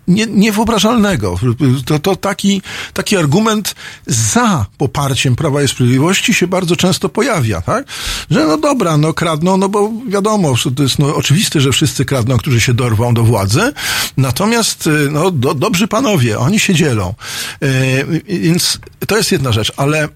[0.07, 1.39] nie, niewyobrażalnego.
[1.85, 2.61] To, to taki,
[2.93, 3.75] taki argument
[4.07, 7.85] za poparciem Prawa i Sprawiedliwości się bardzo często pojawia, tak?
[8.31, 12.37] Że no dobra, no kradną, no bo wiadomo, to jest no, oczywiste, że wszyscy kradną,
[12.37, 13.73] którzy się dorwą do władzy,
[14.17, 17.13] natomiast y, no, do, dobrzy panowie, oni się dzielą.
[17.61, 20.09] Yy, więc to jest jedna rzecz, ale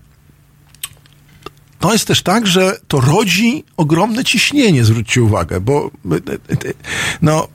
[1.80, 6.74] to jest też tak, że to rodzi ogromne ciśnienie, zwróćcie uwagę, bo y,
[7.22, 7.48] no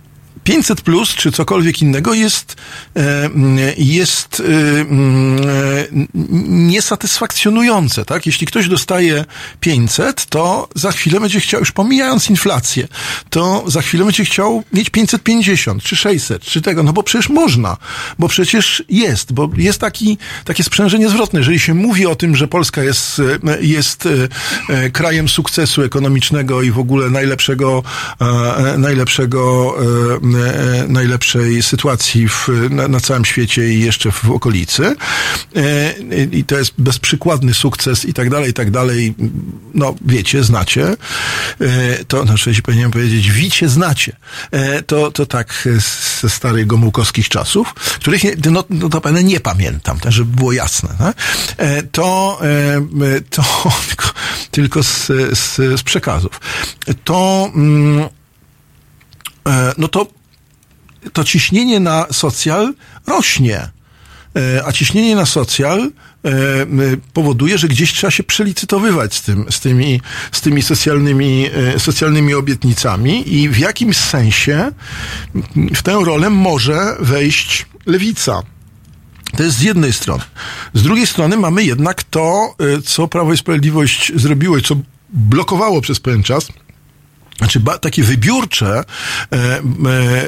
[0.44, 2.56] 500 plus czy cokolwiek innego jest,
[2.96, 3.30] e,
[3.78, 4.44] jest e,
[6.48, 8.26] niesatysfakcjonujące, tak?
[8.26, 9.24] Jeśli ktoś dostaje
[9.60, 12.88] 500, to za chwilę będzie chciał, już pomijając inflację,
[13.30, 17.76] to za chwilę będzie chciał mieć 550 czy 600 czy tego, no bo przecież można,
[18.18, 21.40] bo przecież jest, bo jest taki, takie sprzężenie zwrotne.
[21.40, 24.08] Jeżeli się mówi o tym, że Polska jest, e, jest
[24.92, 27.82] krajem sukcesu ekonomicznego i w ogóle najlepszego,
[28.78, 29.76] najlepszego,
[30.88, 34.96] najlepszej sytuacji w, na, na całym świecie i jeszcze w okolicy.
[35.56, 35.92] E,
[36.32, 39.14] I to jest bezprzykładny sukces i tak dalej, i tak dalej.
[39.74, 40.96] No, wiecie, znacie.
[41.60, 44.16] E, To, znaczy, jeśli powinienem powiedzieć, wicie, znacie.
[44.50, 45.68] E, To, to tak
[46.20, 50.88] ze starych gomułkowskich czasów, których no, notabene nie pamiętam, tak, żeby było jasne.
[50.98, 51.16] Tak?
[51.56, 53.42] E, To, e, to
[53.88, 54.10] tylko,
[54.50, 55.06] tylko z,
[55.38, 56.40] z, z przekazów.
[57.04, 58.08] To, mm,
[59.48, 60.06] e, no to
[61.12, 62.74] to ciśnienie na socjal
[63.06, 63.68] rośnie.
[64.36, 65.90] E, A ciśnienie na socjal e,
[67.12, 70.00] powoduje, że gdzieś trzeba się przelicytowywać z, tym, z, tymi,
[70.32, 74.72] z tymi socjalnymi, e, socjalnymi obietnicami i w jakimś sensie
[75.74, 78.42] w tę rolę może wejść lewica.
[79.36, 80.22] To jest z jednej strony.
[80.74, 84.76] Z drugiej strony mamy jednak to, co Prawo i Sprawiedliwość zrobiło i co
[85.12, 86.48] blokowało przez pewien czas,
[87.42, 88.84] znaczy ba, takie wybiórcze
[89.32, 89.62] e, e,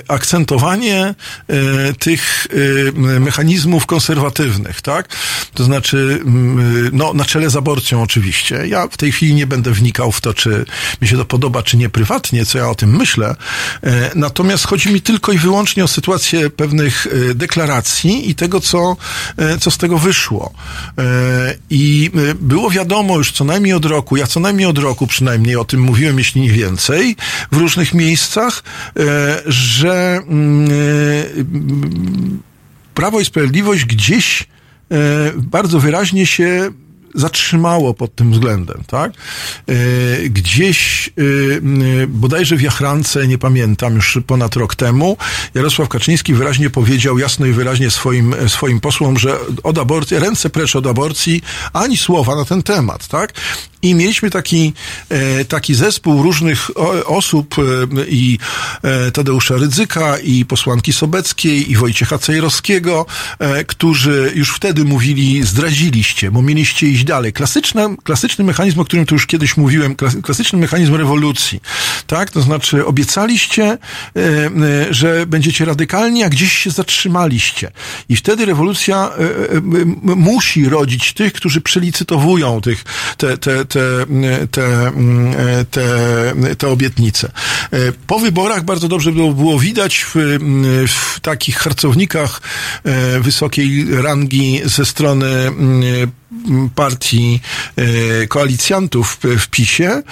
[0.08, 1.14] akcentowanie
[1.48, 2.46] e, tych
[2.86, 5.16] e, mechanizmów konserwatywnych, tak?
[5.54, 8.66] To znaczy, m, no, na czele z aborcją oczywiście.
[8.66, 10.64] Ja w tej chwili nie będę wnikał w to, czy
[11.02, 13.36] mi się to podoba, czy nie prywatnie, co ja o tym myślę.
[13.82, 18.96] E, natomiast chodzi mi tylko i wyłącznie o sytuację pewnych e, deklaracji i tego, co,
[19.36, 20.52] e, co z tego wyszło.
[20.98, 21.02] E,
[21.70, 25.56] I e, było wiadomo już co najmniej od roku, ja co najmniej od roku przynajmniej
[25.56, 27.03] o tym mówiłem, jeśli nie więcej,
[27.52, 28.62] w różnych miejscach,
[28.96, 29.02] e,
[29.46, 30.74] że mm, e,
[32.94, 34.46] Prawo i Sprawiedliwość gdzieś e,
[35.36, 36.70] bardzo wyraźnie się
[37.14, 39.12] zatrzymało pod tym względem, tak?
[39.66, 39.74] E,
[40.28, 45.16] Gdzieś, e, m, bodajże w Jachrance, nie pamiętam, już ponad rok temu,
[45.54, 50.50] Jarosław Kaczyński wyraźnie powiedział, jasno i wyraźnie swoim, e, swoim posłom, że od aborcji, ręce
[50.50, 51.42] precz od aborcji,
[51.72, 53.32] ani słowa na ten temat, tak?
[53.82, 54.72] I mieliśmy taki,
[55.08, 56.70] e, taki zespół różnych
[57.06, 57.62] osób e,
[58.08, 58.38] i
[58.82, 63.06] e, Tadeusza Rydzyka, i posłanki Sobeckiej, i Wojciecha Cejrowskiego,
[63.38, 67.32] e, którzy już wtedy mówili, zdradziliście, bo mieliście iść dalej.
[67.32, 71.60] Klasyczny, klasyczny mechanizm, o którym tu już kiedyś mówiłem, klas, klasyczny mechanizm rewolucji.
[72.06, 72.30] Tak?
[72.30, 73.78] To znaczy obiecaliście, e,
[74.16, 77.70] e, że będziecie radykalni, a gdzieś się zatrzymaliście.
[78.08, 82.84] I wtedy rewolucja e, musi rodzić tych, którzy przelicytowują tych,
[83.16, 84.06] te, te, te,
[84.50, 84.92] te,
[85.70, 87.32] te, te obietnice.
[88.06, 90.14] Po wyborach bardzo dobrze było, było widać w,
[90.88, 92.40] w takich harcownikach
[93.20, 95.50] wysokiej rangi ze strony
[96.74, 97.40] partii
[97.76, 100.02] e, koalicjantów w, PiSie, e,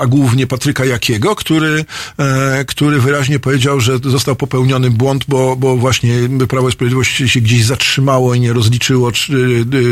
[0.00, 1.84] a głównie Patryka Jakiego, który,
[2.18, 6.14] e, który wyraźnie powiedział, że został popełniony błąd, bo, bo właśnie
[6.48, 9.12] Prawo i Sprawiedliwość się gdzieś zatrzymało i nie rozliczyło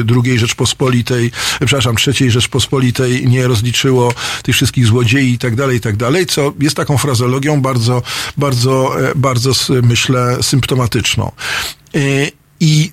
[0.04, 5.96] drugiej Rzeczpospolitej, przepraszam, trzeciej Rzeczpospolitej, nie rozliczyło tych wszystkich złodziei i tak dalej, i tak
[5.96, 8.02] dalej, co jest taką frazologią bardzo,
[8.36, 11.32] bardzo, bardzo myślę symptomatyczną.
[12.60, 12.90] I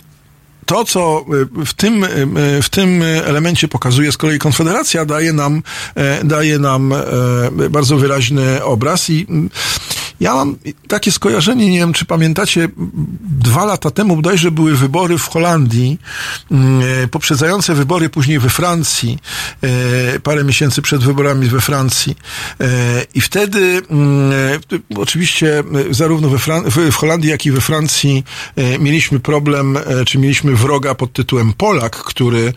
[0.70, 1.26] to, co
[1.62, 5.62] y, w tym, y, w tym elemencie pokazuje z kolei Konfederacja, daje nam,
[5.96, 9.28] e, daje nam e, bardzo wyraźny obraz i
[10.20, 10.56] ja mam
[10.88, 12.70] takie skojarzenie, nie wiem, czy pamiętacie,
[13.22, 15.98] dwa lata temu bodajże były wybory w Holandii,
[16.52, 19.18] mm, e, poprzedzające wybory później we Francji,
[19.64, 22.16] e, parę miesięcy przed wyborami we Francji.
[22.62, 22.66] E,
[23.16, 24.60] I wtedy mm,
[24.98, 28.24] oczywiście zarówno we Fran- w, Holandii, jak i we Francji
[28.80, 32.54] mieliśmy problem, czy mieliśmy wroga pod tytułem Polak, który,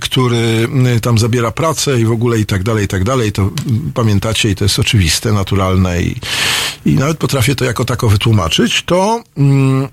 [0.00, 3.32] który m, tam zabiera pracę i w ogóle i tak dalej, i tak dalej.
[3.32, 6.16] To mm, pamiętacie i to jest oczywiste, naturalne i,
[6.86, 8.82] i nawet potrafię to jako tako wytłumaczyć.
[8.82, 9.88] To mm,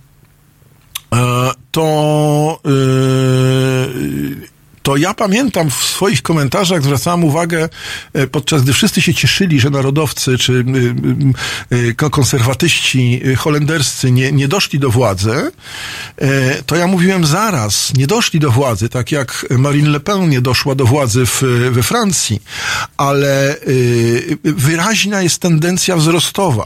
[1.13, 7.69] e, to yy, to ja pamiętam w swoich komentarzach zwracałem uwagę,
[8.13, 10.65] e, podczas gdy wszyscy się cieszyli, że narodowcy czy
[12.11, 15.51] konserwatyści holenderscy nie, nie doszli do władzy,
[16.17, 20.41] e, to ja mówiłem zaraz, nie doszli do władzy, tak jak Marine Le Pen nie
[20.41, 21.41] doszła do władzy w,
[21.71, 22.41] we Francji,
[22.97, 23.55] ale
[24.43, 26.65] wyraźna jest tendencja wzrostowa.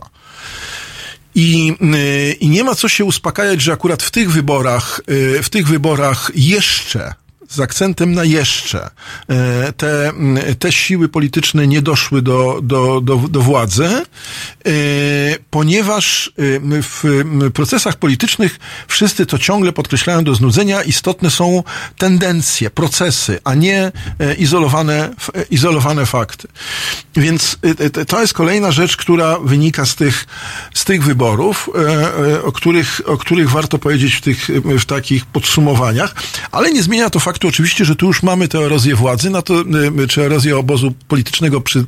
[1.36, 5.50] I, y, I nie ma co się uspokajać, że akurat w tych wyborach, y, w
[5.50, 7.14] tych wyborach jeszcze
[7.50, 8.90] z akcentem na jeszcze,
[9.28, 10.12] e, te,
[10.60, 14.04] te siły polityczne nie doszły do, do, do, do władzy, e,
[15.50, 16.32] ponieważ e,
[16.82, 17.24] w
[17.54, 21.64] procesach politycznych wszyscy to ciągle podkreślają do znudzenia, istotne są
[21.98, 23.92] tendencje, procesy, a nie
[24.38, 25.14] izolowane,
[25.50, 26.48] izolowane fakty.
[27.16, 27.58] Więc
[28.08, 30.26] to jest kolejna rzecz, która wynika z tych,
[30.74, 31.70] z tych wyborów,
[32.44, 36.16] o których, o których warto powiedzieć w, tych, w takich podsumowaniach,
[36.52, 39.62] ale nie zmienia to faktu oczywiście, że tu już mamy tę erozję władzy, na to,
[40.04, 41.86] e, czy erozję obozu politycznego przy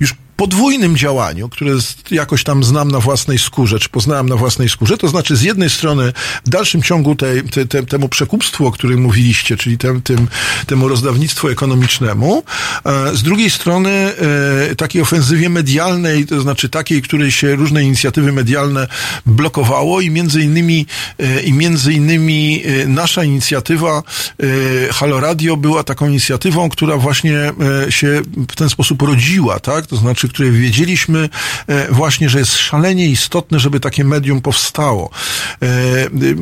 [0.00, 1.72] już podwójnym działaniu, które
[2.10, 5.70] jakoś tam znam na własnej skórze, czy poznałem na własnej skórze, to znaczy z jednej
[5.70, 6.12] strony
[6.46, 10.28] w dalszym ciągu tej, te, te, temu przekupstwu, o którym mówiliście, czyli tem, tym,
[10.66, 12.42] temu rozdawnictwu ekonomicznemu,
[12.84, 18.32] e, z drugiej strony e, takiej ofensywie medialnej, to znaczy takiej, której się różne inicjatywy
[18.32, 18.86] medialne
[19.26, 20.86] blokowało i między innymi,
[21.18, 24.02] e, i między innymi nasza inicjatywa
[24.90, 27.52] Halo Radio była taką inicjatywą, która właśnie
[27.88, 29.86] się w ten sposób rodziła, tak?
[29.86, 31.28] To znaczy, której wiedzieliśmy
[31.66, 35.10] e, właśnie, że jest szalenie istotne, żeby takie medium powstało.
[35.62, 35.66] E,
[36.04, 36.36] y,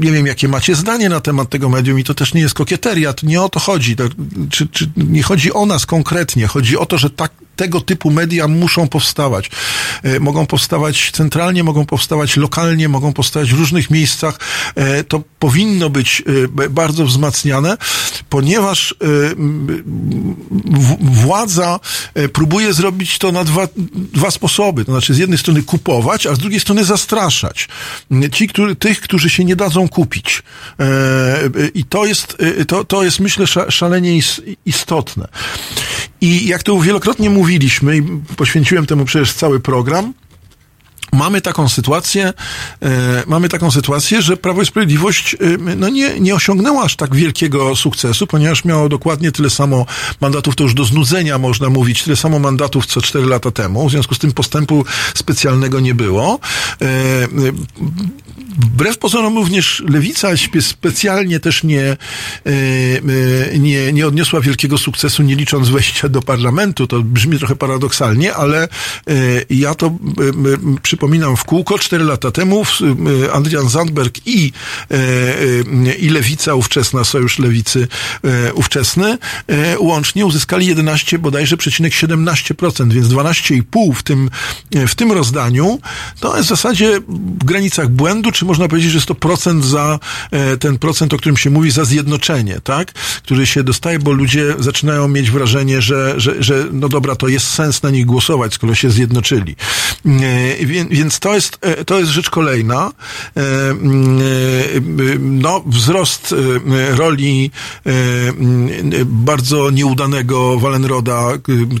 [0.00, 3.12] Nie wiem, jakie macie zdanie na temat tego medium i to też nie jest kokieteria,
[3.12, 3.96] to nie o to chodzi.
[3.96, 4.04] To,
[4.50, 8.48] czy, czy nie chodzi o nas konkretnie, chodzi o to, że tak, tego typu media
[8.48, 9.50] muszą powstawać.
[10.02, 14.40] E, Mogą powstawać centralnie, mogą powstawać lokalnie, mogą powstawać w różnych miejscach.
[14.74, 16.22] E, To powinno być
[16.64, 17.76] e, bardzo wzmacniane,
[18.28, 18.94] ponieważ
[21.00, 21.80] władza
[22.32, 23.68] próbuje zrobić to na dwa,
[24.12, 24.84] dwa sposoby.
[24.84, 27.68] To znaczy z jednej strony kupować, a z drugiej strony zastraszać.
[28.32, 28.48] Ci,
[28.78, 30.42] tych, którzy się nie dadzą kupić.
[31.74, 32.36] I to jest,
[32.68, 35.28] to, to jest myślę sza- szalenie is- istotne.
[36.20, 38.02] I jak to wielokrotnie mówiliśmy, i
[38.36, 40.12] poświęciłem temu przecież cały program,
[41.12, 42.32] mamy taką sytuację,
[42.82, 47.14] e, mamy taką sytuację, że Prawo i Sprawiedliwość e, no nie, nie osiągnęło aż tak
[47.14, 49.86] wielkiego sukcesu, ponieważ miało dokładnie tyle samo
[50.20, 53.90] mandatów, to już do znudzenia można mówić, tyle samo mandatów co cztery lata temu, w
[53.90, 54.84] związku z tym postępu
[55.14, 56.38] specjalnego nie było.
[56.82, 56.86] E,
[58.58, 60.28] Wbrew pozorom również lewica
[60.60, 61.96] specjalnie też nie,
[63.58, 66.86] nie, nie odniosła wielkiego sukcesu, nie licząc wejścia do parlamentu.
[66.86, 68.68] To brzmi trochę paradoksalnie, ale
[69.50, 71.78] ja to m, przypominam w kółko.
[71.78, 72.80] Cztery lata temu w-
[73.26, 74.52] e, Adrian Zandberg i,
[74.90, 77.88] e, i lewica ówczesna, Sojusz Lewicy
[78.54, 79.18] ówczesny,
[79.78, 84.30] łącznie uzyskali 11 bodajże przecinek 17%, więc 12,5 w tym,
[84.88, 85.80] w tym rozdaniu
[86.20, 87.00] to jest w zasadzie
[87.38, 89.98] w granicach błędu, czy można powiedzieć, że jest to procent za
[90.60, 92.92] ten procent, o którym się mówi, za zjednoczenie, tak?
[93.22, 97.48] Który się dostaje, bo ludzie zaczynają mieć wrażenie, że, że, że no dobra, to jest
[97.48, 99.56] sens na nich głosować, skoro się zjednoczyli.
[100.60, 102.92] Wie- więc to jest, e, to jest rzecz kolejna.
[103.36, 104.22] E, mm, e,
[105.20, 106.34] No, wzrost
[106.90, 107.50] roli
[107.84, 108.68] mm,
[109.06, 111.28] bardzo nieudanego Walenroda,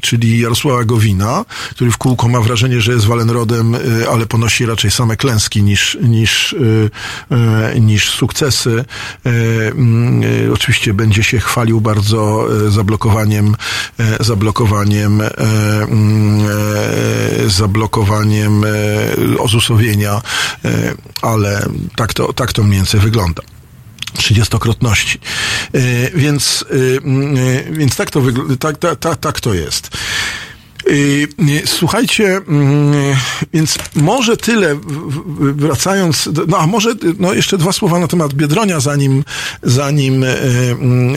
[0.02, 3.76] czyli Jarosława Gowina, który w kółko ma wrażenie, że jest Walenrodem,
[4.12, 6.54] ale ponosi raczej same klęski niż, niż,
[7.80, 8.84] niż sukcesy.
[9.24, 10.22] Mm,
[10.54, 13.56] Oczywiście będzie się chwalił bardzo zablokowaniem,
[14.20, 15.22] zablokowaniem,
[17.46, 18.64] zablokowaniem
[19.38, 20.22] ozusowienia,
[20.64, 23.42] e, ale tak to, tak to mniej więcej wygląda
[24.16, 25.18] trzydziestokrotności.
[25.72, 26.76] E, Więc, e,
[27.68, 28.22] e, więc tak, to
[28.58, 29.90] tak, tak, tak to jest.
[30.90, 33.16] Y, y, Słuchajcie, mm,
[33.52, 34.80] więc może tyle,
[35.38, 39.24] wracając, no a może, no jeszcze dwa słowa na temat Biedronia, zanim,
[39.62, 40.36] zanim, e,
[40.70, 41.14] mm,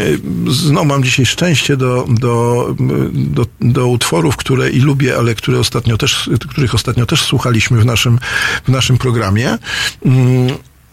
[0.71, 2.67] no mam dzisiaj szczęście do, do,
[3.13, 7.85] do, do utworów, które i lubię, ale które ostatnio też, których ostatnio też słuchaliśmy w
[7.85, 8.19] naszym,
[8.65, 9.57] w naszym programie.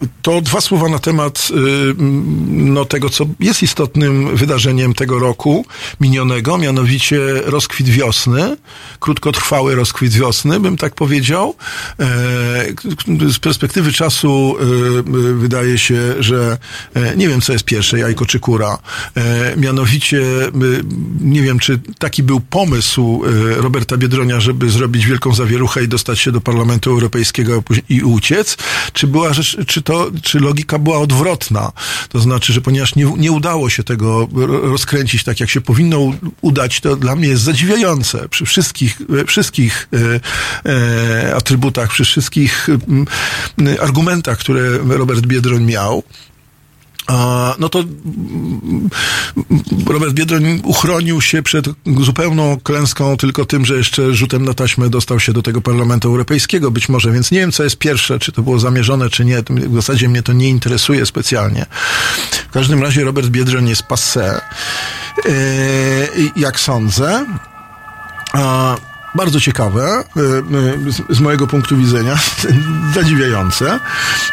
[0.01, 1.53] Mm, To dwa słowa na temat y,
[2.47, 5.65] no, tego, co jest istotnym wydarzeniem tego roku
[6.01, 8.57] minionego, mianowicie rozkwit wiosny,
[8.99, 11.55] krótkotrwały rozkwit wiosny, bym tak powiedział.
[11.99, 12.05] E,
[13.31, 14.63] Z perspektywy czasu y,
[15.17, 16.57] y, wydaje się, że
[16.93, 18.77] e, nie wiem, co jest pierwsze, jajko czy kura.
[19.17, 20.21] E, Mianowicie,
[21.21, 23.21] nie wiem, czy taki był pomysł
[23.57, 28.57] Roberta Biedronia, żeby zrobić wielką zawieruchę i dostać się do Parlamentu Europejskiego i uciec,
[28.93, 29.90] czy była rzecz, czy to,
[30.23, 31.71] czy logika była odwrotna?
[32.09, 36.13] To znaczy, że ponieważ nie, nie udało się tego ro- rozkręcić tak, jak się powinno
[36.41, 40.19] udać, to dla mnie jest zadziwiające przy wszystkich, wszystkich e,
[40.71, 43.05] e, atrybutach, przy wszystkich mm,
[43.79, 46.03] argumentach, które Robert Biedroń miał.
[47.59, 48.89] No to mm,
[49.87, 51.65] Robert Biedroń uchronił się przed
[52.01, 56.71] zupełną klęską tylko tym, że jeszcze rzutem na taśmę dostał się do tego Parlamentu Europejskiego
[56.71, 59.43] być może, więc nie wiem, co jest pierwsze, czy to było zamierzone, czy nie.
[59.49, 61.65] W zasadzie mnie to nie interesuje specjalnie.
[62.49, 64.41] W każdym razie Robert Biedroń jest passé,
[65.25, 65.31] yy,
[66.35, 67.25] jak sądzę.
[69.15, 70.19] Bardzo ciekawe, y,
[71.09, 72.15] y, z, mojego punktu widzenia,
[72.95, 73.79] zadziwiające.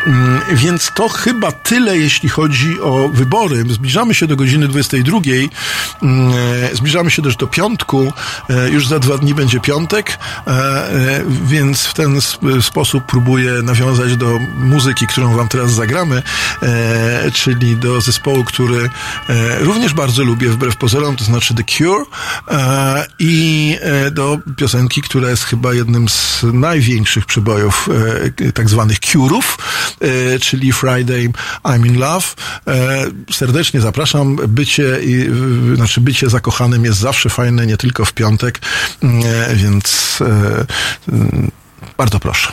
[0.06, 3.64] Mm, Więc to chyba tyle, jeśli chodzi o wybory.
[3.70, 5.18] Zbliżamy się do godziny 22.
[6.02, 6.30] mm,
[6.72, 8.12] e, Zbliżamy się też do piątku.
[8.50, 13.52] E, Już za dwa dni będzie piątek, e, e, więc w ten sp- sposób próbuję
[13.62, 16.22] nawiązać do muzyki, którą wam teraz zagramy,
[16.62, 18.90] e, czyli do zespołu, który
[19.28, 22.04] e, również bardzo lubię, wbrew pozorom, to znaczy The Cure
[22.50, 24.67] e, i e, do piosenki,
[25.02, 27.88] która jest chyba jednym z największych przebojów
[28.48, 29.42] e, tak zwanych Cure'ów,
[30.00, 31.28] e, czyli Friday
[31.64, 32.26] I'm in Love.
[32.66, 34.36] E, serdecznie zapraszam.
[34.36, 35.30] Bycie, i,
[35.74, 38.60] znaczy bycie zakochanym jest zawsze fajne, nie tylko w piątek,
[39.02, 40.66] e, więc e,
[41.96, 42.52] bardzo proszę.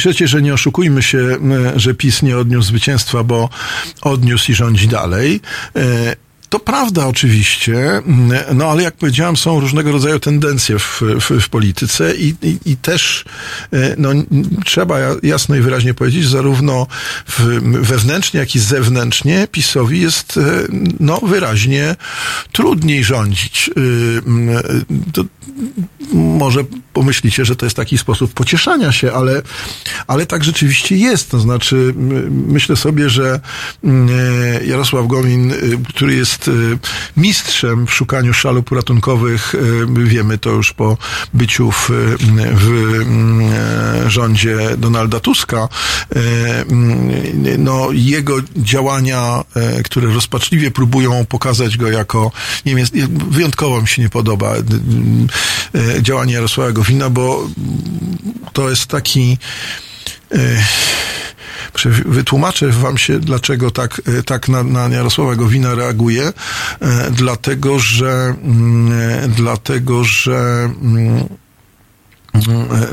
[0.00, 1.36] Piszecie, że nie oszukujmy się,
[1.76, 3.48] że PiS nie odniósł zwycięstwa, bo
[4.02, 5.40] odniósł i rządzi dalej.
[5.76, 6.16] E,
[6.50, 8.02] To prawda oczywiście,
[8.54, 12.76] no ale jak powiedziałem, są różnego rodzaju tendencje w, w, w polityce i, i, i
[12.76, 13.24] też
[13.72, 14.10] e, no,
[14.64, 16.86] trzeba ja- jasno i wyraźnie powiedzieć, zarówno
[17.28, 17.40] w,
[17.86, 20.40] wewnętrznie, jak i zewnętrznie PiSowi jest e,
[21.00, 21.96] no, wyraźnie
[22.52, 23.70] trudniej rządzić.
[25.12, 25.24] To,
[26.12, 29.42] może pomyślicie, że to jest taki sposób pocieszania się, ale,
[30.06, 31.30] ale tak rzeczywiście jest.
[31.30, 31.94] To znaczy,
[32.30, 33.40] myślę sobie, że
[33.84, 35.56] m, e, Jarosław Gowin, y,
[35.88, 36.78] który jest y,
[37.16, 39.54] mistrzem w szukaniu szalup ratunkowych,
[40.04, 40.96] wiemy to już po
[41.34, 41.90] byciu w,
[42.54, 45.68] w m, e, rządzie Donalda Tuska,
[46.16, 46.64] e,
[47.58, 52.32] no, jego działania, e, które rozpaczliwie próbują pokazać go jako,
[52.66, 52.86] nie wiem,
[53.30, 54.62] wyjątkowo mi się nie podoba e,
[56.00, 57.48] działanie Jarosława Gowina, bo
[58.52, 59.38] to jest taki
[60.32, 60.38] e,
[62.06, 66.32] Wytłumaczę wam się, dlaczego tak, e, tak na, na Jarosława Gowina reaguje.
[66.80, 71.49] E, dlatego, że mm, e, dlatego, że mm, E,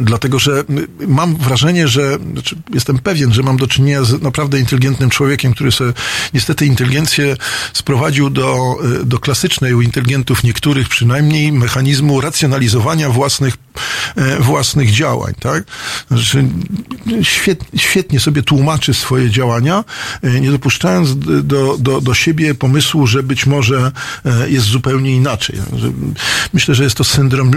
[0.01, 0.63] Dlatego, że
[1.07, 5.71] mam wrażenie, że znaczy jestem pewien, że mam do czynienia z naprawdę inteligentnym człowiekiem, który
[5.71, 5.93] sobie
[6.33, 7.37] niestety inteligencję
[7.73, 13.57] sprowadził do, e, do klasycznej u inteligentów niektórych przynajmniej mechanizmu racjonalizowania własnych,
[14.15, 15.63] e, własnych działań, tak?
[16.07, 16.45] Znaczy,
[17.21, 19.83] świet, świetnie sobie tłumaczy swoje działania,
[20.23, 23.91] e, nie dopuszczając do, do, do siebie pomysłu, że być może
[24.47, 25.59] jest zupełnie inaczej.
[26.53, 27.51] Myślę, że jest to syndrom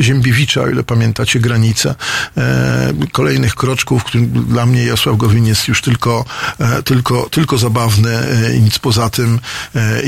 [0.00, 0.84] Ziembiewicza, o ile
[1.20, 1.94] pamiętacie granice
[2.36, 6.24] e, kolejnych kroczków, którym dla mnie Jasław Gowin jest już tylko,
[6.58, 9.38] e, tylko, tylko zabawny e, i nic poza tym.
[9.74, 10.02] E,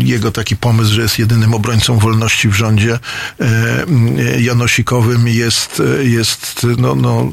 [0.00, 2.98] jego taki pomysł, że jest jedynym obrońcą wolności w rządzie
[3.40, 3.44] e,
[4.34, 7.32] e, janosikowym jest, jest no, no,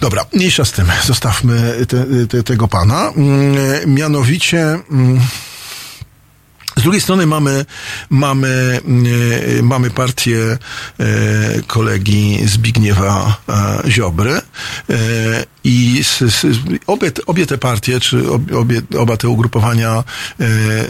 [0.00, 3.12] Dobra, mniejsza z tym, zostawmy te, te, tego pana.
[3.16, 4.78] Mm, Mianowicie.
[6.76, 7.64] Z drugiej strony mamy,
[8.10, 8.80] mamy,
[9.58, 10.58] e, mamy partię e,
[11.66, 14.40] kolegi Zbigniewa e, Ziobry
[15.64, 16.02] i
[16.86, 20.04] obie, obie te partie, czy ob- obie, oba te ugrupowania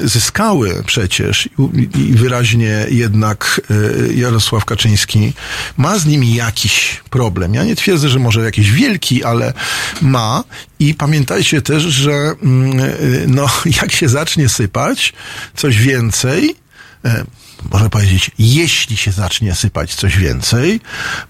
[0.05, 3.61] zyskały przecież i, i wyraźnie jednak
[4.15, 5.33] Jarosław Kaczyński
[5.77, 7.55] ma z nimi jakiś problem.
[7.55, 9.53] Ja nie twierdzę, że może jakiś wielki, ale
[10.03, 10.45] ma
[10.83, 12.77] i pamiętajcie też, że mm,
[13.27, 13.47] no,
[13.83, 15.13] jak się zacznie sypać
[15.57, 16.57] coś więcej,
[17.05, 17.25] e,
[17.71, 20.81] można powiedzieć, jeśli się zacznie sypać coś więcej,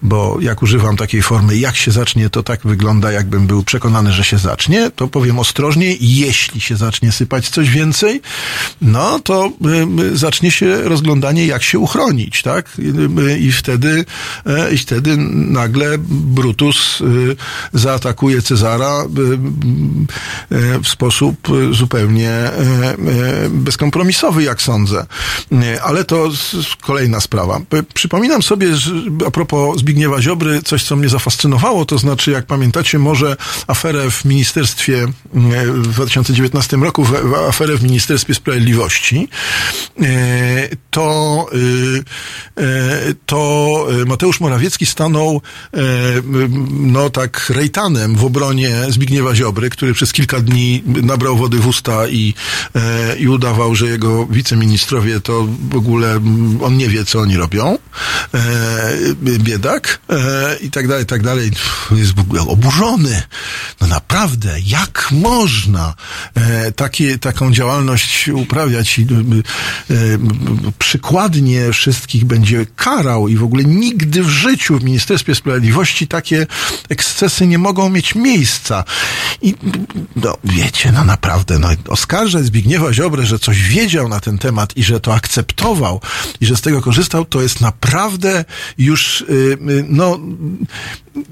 [0.01, 4.23] bo jak używam takiej formy, jak się zacznie, to tak wygląda, jakbym był przekonany, że
[4.23, 8.21] się zacznie, to powiem ostrożnie, jeśli się zacznie sypać coś więcej,
[8.81, 9.51] no to
[10.01, 12.79] y, y, zacznie się rozglądanie, jak się uchronić, tak?
[12.79, 14.05] Y, I wtedy,
[14.45, 17.03] e, i wtedy nagle Brutus
[17.73, 19.05] zaatakuje Cezara
[20.83, 25.05] w sposób zupełnie y, y, bezkompromisowy, jak sądzę.
[25.83, 26.22] Ale to
[26.81, 27.61] kolejna sprawa.
[27.93, 28.91] Przypominam sobie, że
[29.27, 33.35] a propos Zbigniewa Ziobry, coś, co mnie zafascynowało, to znaczy, jak pamiętacie, może
[33.67, 39.27] aferę w ministerstwie y, w 2019 roku, w, aferę w Ministerstwie Sprawiedliwości,
[40.01, 41.47] y, to,
[42.59, 45.41] y, to Mateusz Morawiecki stanął
[46.69, 52.07] no tak rejtanem w obronie Zbigniewa Ziobry, który przez kilka dni nabrał wody w usta
[52.07, 52.33] i,
[52.75, 56.12] e, i udawał, że jego wiceministrowie to w ogóle mm,
[56.61, 57.77] on nie wie, co oni robią.
[58.33, 58.93] E,
[59.39, 61.51] biedak e, i tak dalej, tak dalej.
[61.91, 62.13] Jest
[62.47, 63.23] oburzony.
[63.81, 65.93] No naprawdę, jak można
[66.35, 69.07] e, takie, taką działalność uprawiać i
[70.79, 76.47] przykładnie wszystkich będzie karał i w ogóle nigdy w życiu w Ministerstwie Sprawiedliwości takie
[76.89, 78.83] ekscesy nie mogą mieć miejsca.
[79.41, 79.55] I
[80.15, 84.83] no, wiecie, no naprawdę, no, oskarżać Zbigniewa Ziobrę, że coś wiedział na ten temat i
[84.83, 86.01] że to akceptował
[86.41, 88.45] i że z tego korzystał, to jest naprawdę
[88.77, 90.19] już, y, y, no,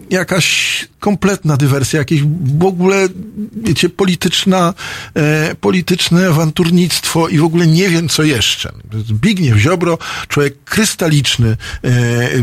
[0.10, 3.08] jakaś kompletna dywersja, jakieś w ogóle,
[3.64, 4.74] wiecie, polityczna,
[5.16, 8.72] e, polityczne awanturnictwo i w ogóle nie wiem co jeszcze.
[9.08, 12.42] Zbigniew Ziobro, człowiek krystaliczny, e, e,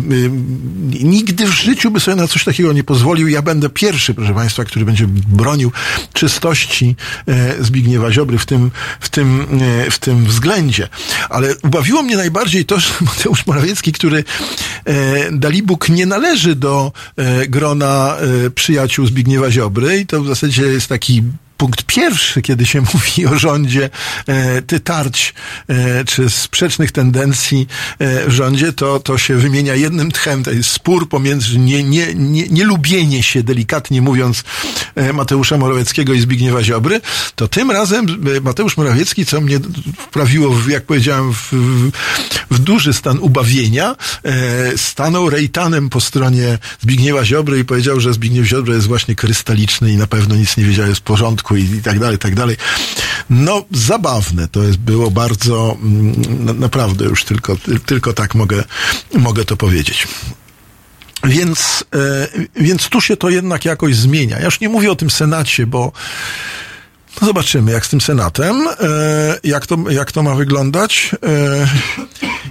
[1.05, 3.29] nigdy w życiu by sobie na coś takiego nie pozwolił.
[3.29, 5.73] Ja będę pierwszy, proszę Państwa, który będzie bronił
[6.13, 6.97] czystości
[7.29, 8.71] e, Zbigniewa Ziobry w tym,
[9.01, 9.47] w tym,
[9.87, 10.89] e, w tym względzie.
[11.29, 14.25] Ale ubawiło mnie najbardziej to, że Mateusz Morawiecki, który
[14.85, 18.17] e, Dalibóg nie należy do e, grona
[18.47, 21.23] e, przyjaciół Zbigniewa Ziobry i to w zasadzie jest taki
[21.59, 23.91] punkt pierwszy, kiedy się mówi o rządzie,
[24.27, 25.35] e, ty tarć,
[25.69, 27.67] e, czy sprzecznych tendencji
[27.99, 30.45] e, w rządzie, to, to się wymienia jednym tchem.
[30.45, 34.45] To jest spór pomiędzy nie, nie, nie, nielubienie się, delikatnie mówiąc,
[35.15, 37.01] Mateusza Morawieckiego i Zbigniewa Ziobry,
[37.35, 38.07] to tym razem
[38.43, 39.61] Mateusz Morawiecki, co mnie
[39.99, 41.91] wprawiło, w, jak powiedziałem, w, w,
[42.51, 43.97] w duży stan ubawienia,
[44.77, 49.97] stanął rejtanem po stronie Zbigniewa Ziobry i powiedział, że Zbigniew Ziobro jest właśnie krystaliczny i
[49.97, 52.57] na pewno nic nie wiedział, jest w porządku i, i tak dalej, i tak dalej.
[53.31, 58.65] No, zabawne to jest, było bardzo, mm, na, naprawdę już tylko, tylko tak mogę,
[59.15, 60.09] mogę to powiedzieć.
[61.25, 64.39] Więc, e, więc tu się to jednak jakoś zmienia.
[64.39, 65.93] Ja już nie mówię o tym Senacie, bo
[67.21, 68.75] no zobaczymy, jak z tym Senatem, e,
[69.45, 71.11] jak, to, jak to ma wyglądać.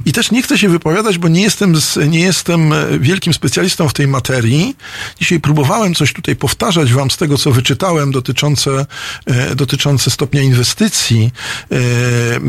[0.08, 1.76] I też nie chcę się wypowiadać, bo nie jestem,
[2.08, 4.76] nie jestem e, wielkim specjalistą w tej materii.
[5.20, 8.86] Dzisiaj próbowałem coś tutaj powtarzać wam z tego, co wyczytałem dotyczące,
[9.26, 11.32] e, dotyczące stopnia inwestycji,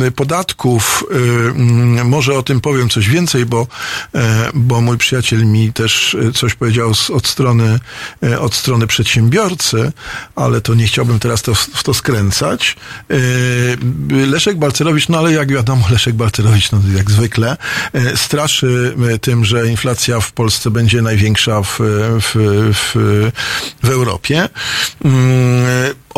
[0.02, 1.04] e, podatków.
[1.10, 3.66] Mm, może o tym powiem coś więcej, bo,
[4.54, 7.80] bo mój przyjaciel mi też coś powiedział z, od, strony,
[8.40, 9.92] od strony przedsiębiorcy,
[10.36, 12.76] ale to nie chciałbym teraz to, w to skręcać.
[14.10, 17.47] Leszek Balcerowicz, no ale jak wiadomo, Leszek Balcerowicz, no jak zwykle,
[17.92, 21.78] e, straszy e, tym, że inflacja w Polsce będzie największa w,
[22.20, 22.32] w,
[22.74, 23.30] w,
[23.82, 24.48] w Europie.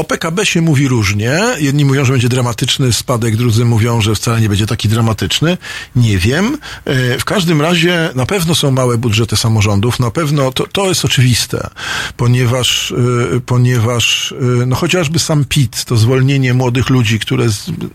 [0.00, 1.40] O PKB się mówi różnie.
[1.58, 5.58] Jedni mówią, że będzie dramatyczny spadek, drudzy mówią, że wcale nie będzie taki dramatyczny.
[5.96, 6.58] Nie wiem.
[6.84, 10.00] E, W każdym razie na pewno są małe budżety samorządów.
[10.00, 11.70] Na pewno to, to jest oczywiste,
[12.16, 12.92] ponieważ,
[13.36, 14.32] e, ponieważ
[14.62, 17.46] e, no chociażby sam PIT, to zwolnienie młodych ludzi, które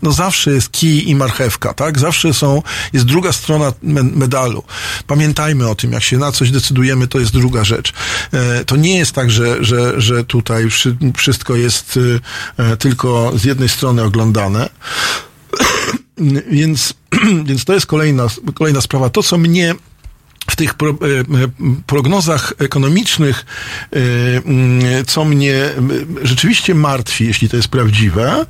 [0.02, 1.98] no zawsze jest kij i marchewka, tak?
[1.98, 4.62] Zawsze są, jest druga strona me- medalu.
[5.06, 7.92] Pamiętajmy o tym, jak się na coś decydujemy, to jest druga rzecz.
[8.66, 12.00] To nie jest tak, że, że, że tutaj wszy- wszystko jest e,
[12.56, 14.68] e, tylko z jednej strony oglądane.
[16.50, 16.94] Więc,
[17.48, 19.10] więc to jest kolejna, kolejna sprawa.
[19.10, 19.74] To, co mnie
[20.56, 20.94] w tych pro, e, e,
[21.86, 23.46] prognozach ekonomicznych,
[23.92, 25.70] e, co mnie
[26.22, 28.46] rzeczywiście martwi, jeśli to jest prawdziwe,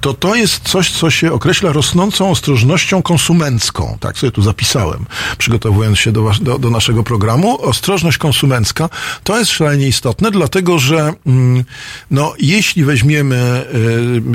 [0.00, 3.98] to to jest coś, co się określa rosnącą ostrożnością konsumencką.
[4.00, 5.06] Tak sobie tu zapisałem,
[5.38, 7.62] przygotowując się do, do, do naszego programu.
[7.62, 8.88] Ostrożność konsumencka
[9.24, 11.64] to jest szalenie istotne, dlatego że mm,
[12.10, 13.64] no, jeśli weźmiemy,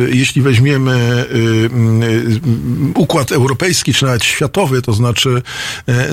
[0.09, 1.25] jeśli weźmiemy
[2.95, 5.41] układ europejski, czy nawet światowy, to znaczy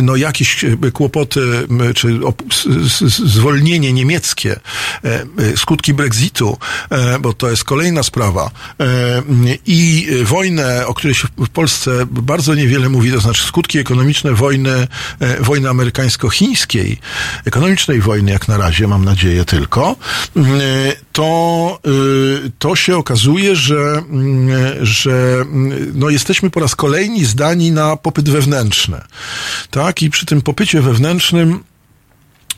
[0.02, 0.16] no,
[0.82, 1.40] e, kłopoty,
[1.94, 2.20] czy
[3.08, 4.60] zwolnienie niemieckie,
[5.04, 6.58] e, e, skutki Brexitu,
[7.20, 8.50] bo to jest kolejna sprawa,
[9.66, 14.86] i wojnę, o której się w Polsce bardzo niewiele mówi, to znaczy skutki ekonomiczne wojny,
[15.40, 16.96] wojny amerykańsko-chińskiej,
[17.44, 19.96] ekonomicznej wojny jak na razie, mam nadzieję tylko,
[21.14, 21.80] to,
[22.46, 24.02] y, to się okazuje, że,
[24.82, 25.44] że
[25.94, 29.00] no, jesteśmy po raz kolejny zdani na popyt wewnętrzny.
[29.70, 30.02] Tak?
[30.02, 31.64] I przy tym popycie wewnętrznym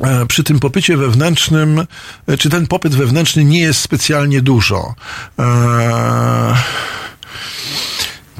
[0.00, 1.86] e, przy tym popycie wewnętrznym,
[2.26, 4.94] e, czy ten popyt wewnętrzny nie jest specjalnie dużo.
[5.38, 6.54] Eee,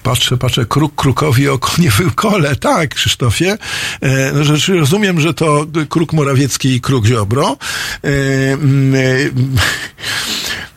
[0.07, 2.57] Patrzę, patrzę, kruk krukowi oko nie wyłkole.
[2.57, 3.59] Tak, Krzysztofie.
[4.01, 7.57] E, no, rozumiem, że to kruk Morawiecki i kruk Ziobro.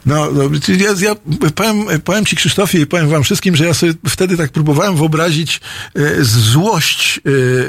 [0.06, 0.44] No, no
[0.78, 1.16] ja, ja
[1.56, 5.62] powiem, powiem ci Krzysztofie i powiem wam wszystkim, że ja sobie wtedy tak próbowałem wyobrazić
[5.96, 7.22] e, złość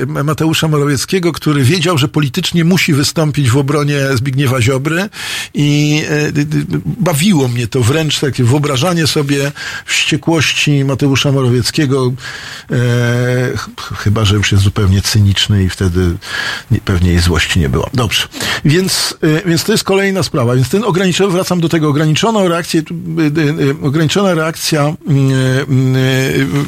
[0.02, 5.08] e, Mateusza Morawieckiego, który wiedział, że politycznie musi wystąpić w obronie Zbigniewa Ziobry
[5.54, 6.32] i e,
[6.84, 9.52] bawiło mnie to wręcz takie wyobrażanie sobie
[9.86, 12.12] wściekłości Mateusza Morawieckiego,
[12.70, 12.76] e,
[13.56, 16.16] ch- chyba, że już jest zupełnie cyniczny i wtedy
[16.70, 17.90] nie, pewnie jej złości nie było.
[17.94, 18.22] Dobrze.
[18.64, 20.54] Więc, e, więc to jest kolejna sprawa.
[20.56, 21.88] Więc ten ograniczony, wracam do tego,
[22.28, 24.94] ograniczoną reakcję, tu, e, e, ograniczona reakcja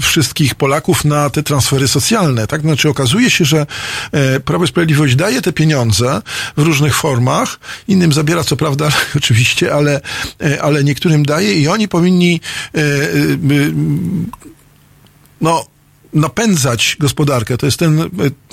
[0.01, 2.61] wszystkich Polaków na te transfery socjalne, tak?
[2.61, 3.67] Znaczy okazuje się, że
[4.13, 6.23] e, Prawo i Sprawiedliwość daje te pieniądze
[6.57, 10.01] w różnych formach, innym zabiera co prawda oczywiście, ale,
[10.43, 12.41] e, ale niektórym daje i oni powinni
[12.75, 12.81] e,
[15.41, 15.65] no,
[16.15, 17.57] napędzać gospodarkę.
[17.57, 18.11] To jest ten,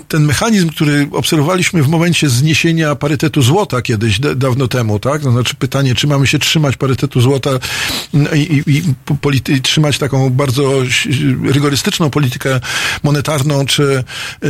[0.08, 5.22] ten mechanizm, który obserwowaliśmy w momencie zniesienia parytetu złota kiedyś, da, dawno temu, tak?
[5.22, 7.50] To znaczy pytanie, czy mamy się trzymać parytetu złota
[8.36, 8.84] i, i,
[9.54, 10.74] i trzymać taką bardzo
[11.44, 12.60] rygorystyczną politykę
[13.04, 14.04] monetarną, czy,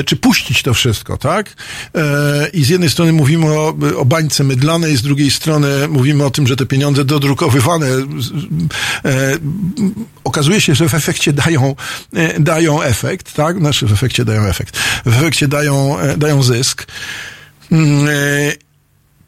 [0.05, 1.55] czy puścić to wszystko, tak?
[1.95, 6.29] E, I z jednej strony mówimy o, o bańce mydlanej, z drugiej strony mówimy o
[6.29, 7.87] tym, że te pieniądze dodrukowywane
[9.05, 9.37] e,
[10.23, 11.75] okazuje się, że w efekcie dają,
[12.13, 12.98] e, dają efekt,
[13.33, 13.57] tak?
[13.59, 14.77] Znaczy w efekcie dają efekt.
[15.05, 16.87] W efekcie dają, e, dają zysk.
[17.71, 18.11] Mm, e,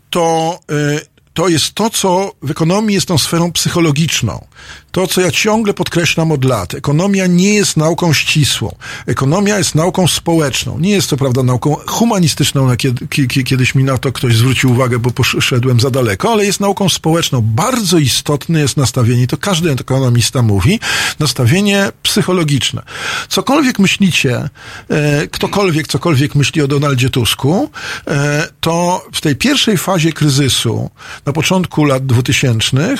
[0.10, 1.02] To, e,
[1.34, 4.48] to jest to, co w ekonomii jest tą sferą psychologiczną.
[4.92, 6.74] To, co ja ciągle podkreślam od lat.
[6.74, 8.76] Ekonomia nie jest nauką ścisłą.
[9.06, 10.80] Ekonomia jest nauką społeczną.
[10.80, 12.68] Nie jest to, prawda, nauką humanistyczną.
[12.68, 16.46] Na kiedy, ki- kiedyś mi na to ktoś zwrócił uwagę, bo poszedłem za daleko, ale
[16.46, 17.42] jest nauką społeczną.
[17.42, 20.80] Bardzo istotne jest nastawienie, to każdy ekonomista mówi,
[21.20, 22.82] nastawienie psychologiczne.
[23.30, 24.50] Cokolwiek myślicie,
[24.90, 27.70] e, ktokolwiek cokolwiek myśli o Donaldzie Tusku,
[28.08, 30.90] e, to w tej pierwszej fazie kryzysu,
[31.26, 32.94] na początku lat 2000,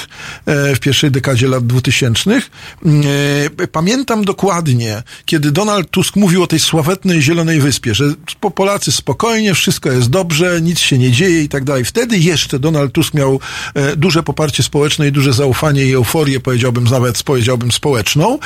[0.46, 1.81] e, w pierwszej dekadzie lat 2000,
[3.62, 8.06] e, pamiętam dokładnie, kiedy Donald Tusk mówił o tej sławetnej Zielonej Wyspie, że
[8.40, 11.86] po- Polacy spokojnie, wszystko jest dobrze, nic się nie dzieje i tak dalej.
[11.86, 13.40] Wtedy jeszcze Donald Tusk miał
[13.74, 18.40] e, duże poparcie społeczne i duże zaufanie i euforię, powiedziałbym nawet, powiedziałbym społeczną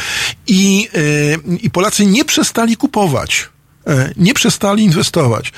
[0.48, 3.55] i, e, i Polacy nie przestali kupować.
[3.88, 5.52] E, Nie przestali inwestować.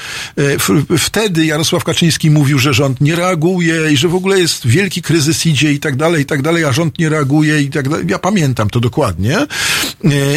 [0.91, 5.02] E, Wtedy Jarosław Kaczyński mówił, że rząd nie reaguje i że w ogóle jest wielki
[5.02, 8.06] kryzys idzie i tak dalej, i tak dalej, a rząd nie reaguje i tak dalej.
[8.10, 9.38] Ja pamiętam to dokładnie.
[9.40, 9.48] E,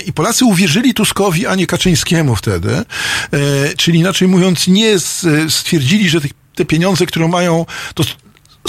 [0.07, 2.85] I Polacy uwierzyli Tuskowi, a nie Kaczyńskiemu wtedy.
[3.77, 4.95] Czyli inaczej mówiąc, nie
[5.49, 8.05] stwierdzili, że tych- te pieniądze, które mają, to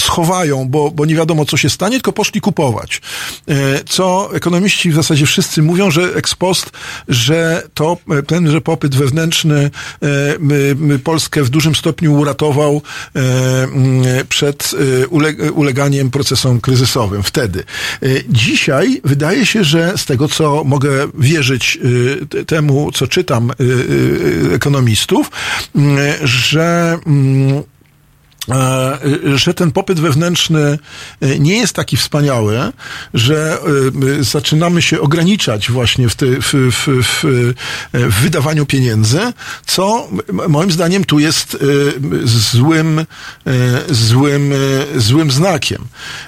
[0.00, 3.00] schowają, bo, bo nie wiadomo, co się stanie, tylko poszli kupować.
[3.48, 3.54] E,
[3.84, 6.70] Co ekonomiści w zasadzie wszyscy mówią, że ex post,
[7.08, 9.70] że to, e, ten, że popyt wewnętrzny
[10.02, 12.82] e, Polskę w dużym stopniu uratował
[13.14, 14.70] mm, przed
[15.10, 17.64] ule- uleganiem procesom kryzysowym wtedy.
[18.28, 21.78] Dzisiaj wydaje się, że z tego, co mogę wierzyć
[22.30, 23.50] te- temu, co czytam
[24.54, 25.30] ekonomistów,
[26.24, 27.62] że mm,
[29.34, 30.78] że ten popyt wewnętrzny
[31.20, 32.58] e, nie jest taki wspaniały,
[33.14, 33.58] że
[34.18, 37.24] e, zaczynamy się ograniczać właśnie w, te, w, w, w,
[37.92, 39.20] e, wydawaniu pieniędzy,
[39.66, 40.08] co
[40.48, 41.58] moim zdaniem tu jest e,
[42.24, 43.04] złym, e,
[43.90, 45.84] złym, e, złym znakiem.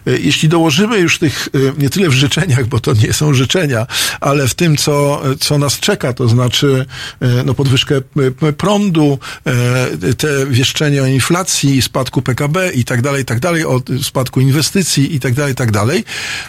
[0.06, 3.86] E, Jeśli dołożymy już tych, e, nie tyle w życzeniach, bo to nie są życzenia,
[4.20, 6.86] ale w tym, co, co nas czeka, to znaczy
[7.20, 7.96] e, no, podwyżkę
[8.42, 13.64] e, prądu, e, te wieszczenia o inflacji, spadku PKB i tak dalej, i tak dalej,
[13.64, 16.04] o spadku inwestycji i tak dalej, i tak dalej,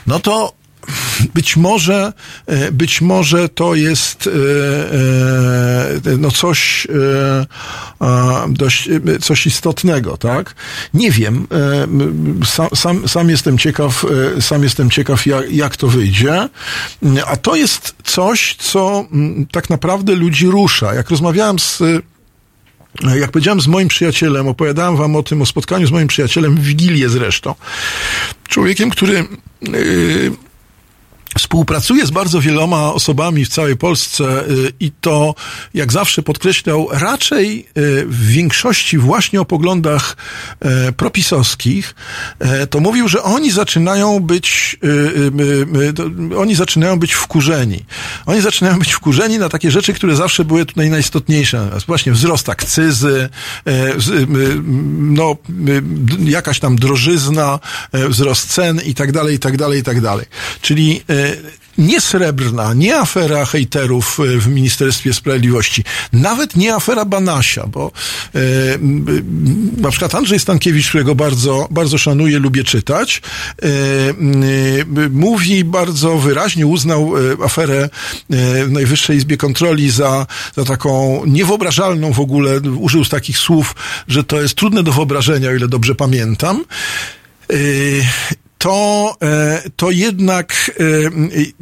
[0.08, 0.66] no to
[1.34, 2.14] być może,
[2.46, 4.32] e, być może to jest e,
[6.12, 6.88] e, no coś,
[8.50, 8.90] dość,
[9.22, 10.56] coś istotnego, tak?
[10.94, 11.48] Nie wiem,
[12.46, 14.06] sam, sam, sam jestem ciekaw,
[14.40, 16.50] sam jestem ciekaw, jak, jak to wyjdzie,
[17.26, 20.94] a to jest coś, co mm, tak naprawdę ludzi rusza.
[20.94, 21.82] Jak rozmawiałem z
[23.20, 26.62] jak powiedziałem z moim przyjacielem, opowiadałem wam o tym, o spotkaniu z moim przyjacielem w
[26.62, 27.56] Wigilię zresztą.
[28.48, 29.26] Człowiekiem, który
[29.62, 30.32] yy,
[31.38, 35.36] Współpracuje z bardzo wieloma osobami w całej Polsce y, i to,
[35.74, 40.18] jak zawsze podkreślał, raczej y, w większości właśnie o poglądach
[40.60, 41.96] e, propisowskich,
[42.70, 47.86] to mówił, że oni zaczynają być, y, y, y, oni zaczynają być wkurzeni.
[48.26, 51.70] Oni zaczynają być wkurzeni na takie rzeczy, które zawsze były tutaj najistotniejsze.
[51.88, 53.30] Właśnie wzrost akcyzy,
[53.68, 54.28] y, y,
[54.98, 55.38] no,
[55.70, 57.60] y, jakaś tam drożyzna,
[57.94, 60.26] wzrost cen i tak dalej, i tak dalej, i tak dalej.
[60.62, 61.02] Czyli
[61.78, 65.84] nie srebrna, nie afera hejterów e, w Ministerstwie Sprawiedliwości,
[66.14, 67.92] nawet nie afera Banasia, bo
[68.36, 68.40] e,
[69.78, 73.22] na przykład Andrzej Stankiewicz, którego bardzo, bardzo szanuję, lubię czytać,
[73.62, 77.90] e, e, mówi bardzo wyraźnie, uznał e, aferę e,
[78.66, 83.76] w Najwyższej Izbie Kontroli za, za taką niewyobrażalną w ogóle, użył takich słów,
[84.08, 86.66] że to jest trudne do wyobrażenia, o ile dobrze pamiętam.
[87.52, 88.04] Y,
[88.66, 90.84] to, e, to jednak e,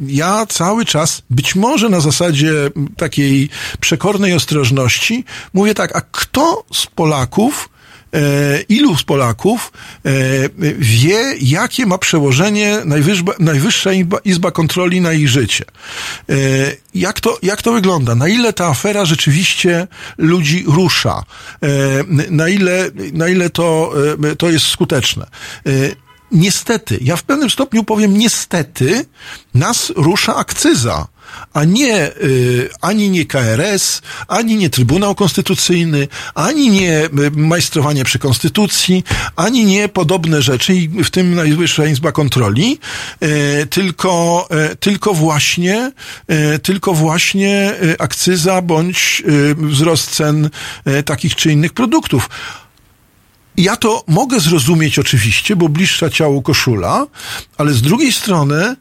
[0.00, 2.52] ja cały czas, być może na zasadzie
[2.96, 3.48] takiej
[3.80, 5.24] przekornej ostrożności,
[5.54, 7.68] mówię tak, a kto z Polaków,
[8.14, 8.18] e,
[8.68, 9.72] ilu z Polaków
[10.78, 12.78] wie, jakie ma przełożenie
[13.38, 13.90] Najwyższa
[14.24, 15.64] Izba, Kontroli na ich życie?
[16.94, 18.14] Jak to, jak to wygląda?
[18.14, 19.86] Na ile ta afera rzeczywiście
[20.18, 21.22] ludzi rusza?
[22.30, 23.92] Na ile, na ile to,
[24.38, 25.26] to jest skuteczne?
[26.34, 29.04] Niestety, ja w pewnym stopniu powiem niestety,
[29.54, 31.06] nas rusza akcyza,
[31.52, 38.18] a nie, y, ani nie KRS, ani nie Trybunał Konstytucyjny, ani nie y, majstrowanie przy
[38.18, 39.04] Konstytucji,
[39.36, 42.78] ani nie podobne rzeczy, i w tym Najwyższa Izba Kontroli,
[43.22, 45.92] y, tylko, y, tylko właśnie,
[46.54, 49.22] y, tylko właśnie y, akcyza bądź
[49.56, 50.50] wzrost cen
[51.04, 52.28] takich czy innych produktów.
[53.56, 57.06] Ja to mogę zrozumieć oczywiście, bo bliższa ciału koszula,
[57.58, 58.76] ale z drugiej strony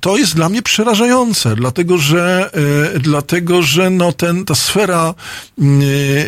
[0.00, 2.50] to jest dla mnie przerażające, dlatego że,
[2.94, 5.14] e, dlatego, że no ten, ta sfera,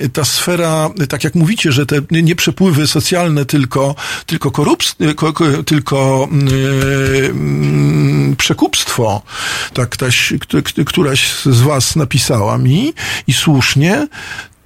[0.03, 3.95] e, ta sfera, tak jak mówicie, że te nie przepływy socjalne, tylko,
[4.27, 6.29] tylko korupcje, ko, ko, tylko
[8.31, 9.23] e, przekupstwo,
[9.75, 10.33] tak ktoś,
[10.87, 12.93] któraś z was napisała mi
[13.27, 14.07] i słusznie,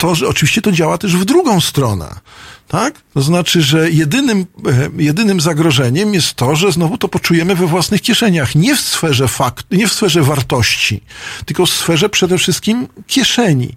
[0.02, 2.20] to, że oczywiście to działa też w drugą stronę.
[2.68, 2.94] Tak?
[3.14, 8.02] To znaczy, że jedynym, e, jedynym zagrożeniem jest to, że znowu to poczujemy we własnych
[8.02, 8.54] kieszeniach.
[8.54, 11.00] Nie w sferze fakt, nie w sferze wartości,
[11.46, 13.74] tylko w sferze przede wszystkim kieszeni.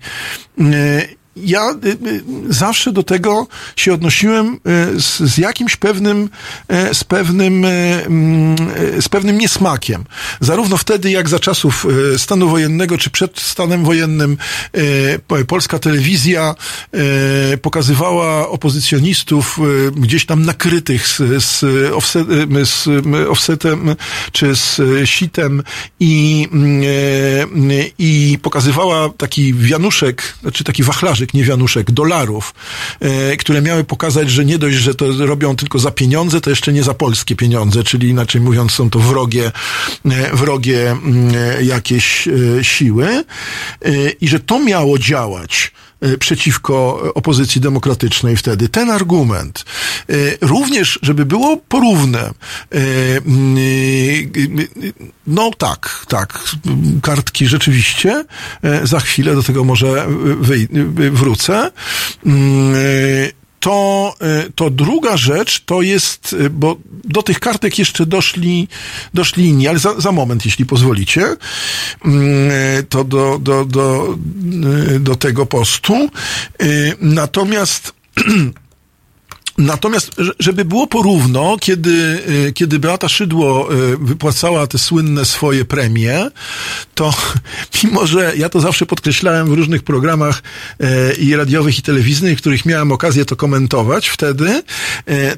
[1.36, 4.60] Ja y, y, zawsze do tego się odnosiłem y,
[5.02, 6.30] z, z jakimś pewnym,
[6.94, 8.56] z pewnym, mm,
[9.02, 10.03] z pewnym niesmakiem.
[10.40, 11.88] Zarówno wtedy, jak za czasów
[12.18, 14.38] stanu wojennego, czy przed stanem wojennym,
[15.48, 16.56] polska telewizja
[17.62, 19.60] pokazywała opozycjonistów
[19.95, 21.64] gdzieś tam nakrytych z, z,
[21.94, 22.28] offset,
[22.64, 22.88] z
[23.30, 23.95] offsetem,
[24.32, 25.64] czy z sitem
[25.99, 26.48] i,
[27.99, 32.53] i pokazywała taki wianuszek, znaczy taki wachlarzyk, nie wianuszek, dolarów,
[32.99, 36.73] e, które miały pokazać, że nie dość, że to robią tylko za pieniądze, to jeszcze
[36.73, 39.52] nie za polskie pieniądze, czyli inaczej mówiąc są to wrogie,
[40.06, 42.27] e, wrogie mm, e, jakieś
[42.61, 43.23] siły.
[44.22, 45.72] I że to miało działać
[46.19, 48.69] przeciwko opozycji demokratycznej wtedy.
[48.69, 49.65] Ten argument,
[50.41, 52.31] również, żeby było porówne,
[55.27, 56.43] no tak, tak,
[57.01, 58.26] kartki rzeczywiście,
[58.84, 60.07] za chwilę do tego może
[61.11, 61.72] wrócę
[63.66, 64.14] to,
[64.56, 68.68] to druga rzecz to jest, bo do tych kartek jeszcze doszli,
[69.14, 71.36] doszli inni, ale za, za moment, jeśli pozwolicie,
[72.90, 74.16] to do, do, do,
[75.00, 76.10] do tego postu.
[77.02, 77.94] Natomiast
[79.57, 82.23] Natomiast, żeby było porówno, kiedy,
[82.53, 83.69] kiedy Beata Szydło
[83.99, 86.30] wypłacała te słynne swoje premie,
[86.95, 87.14] to
[87.84, 90.44] mimo, że ja to zawsze podkreślałem w różnych programach
[91.19, 94.64] i radiowych, i telewizyjnych, których miałem okazję to komentować wtedy,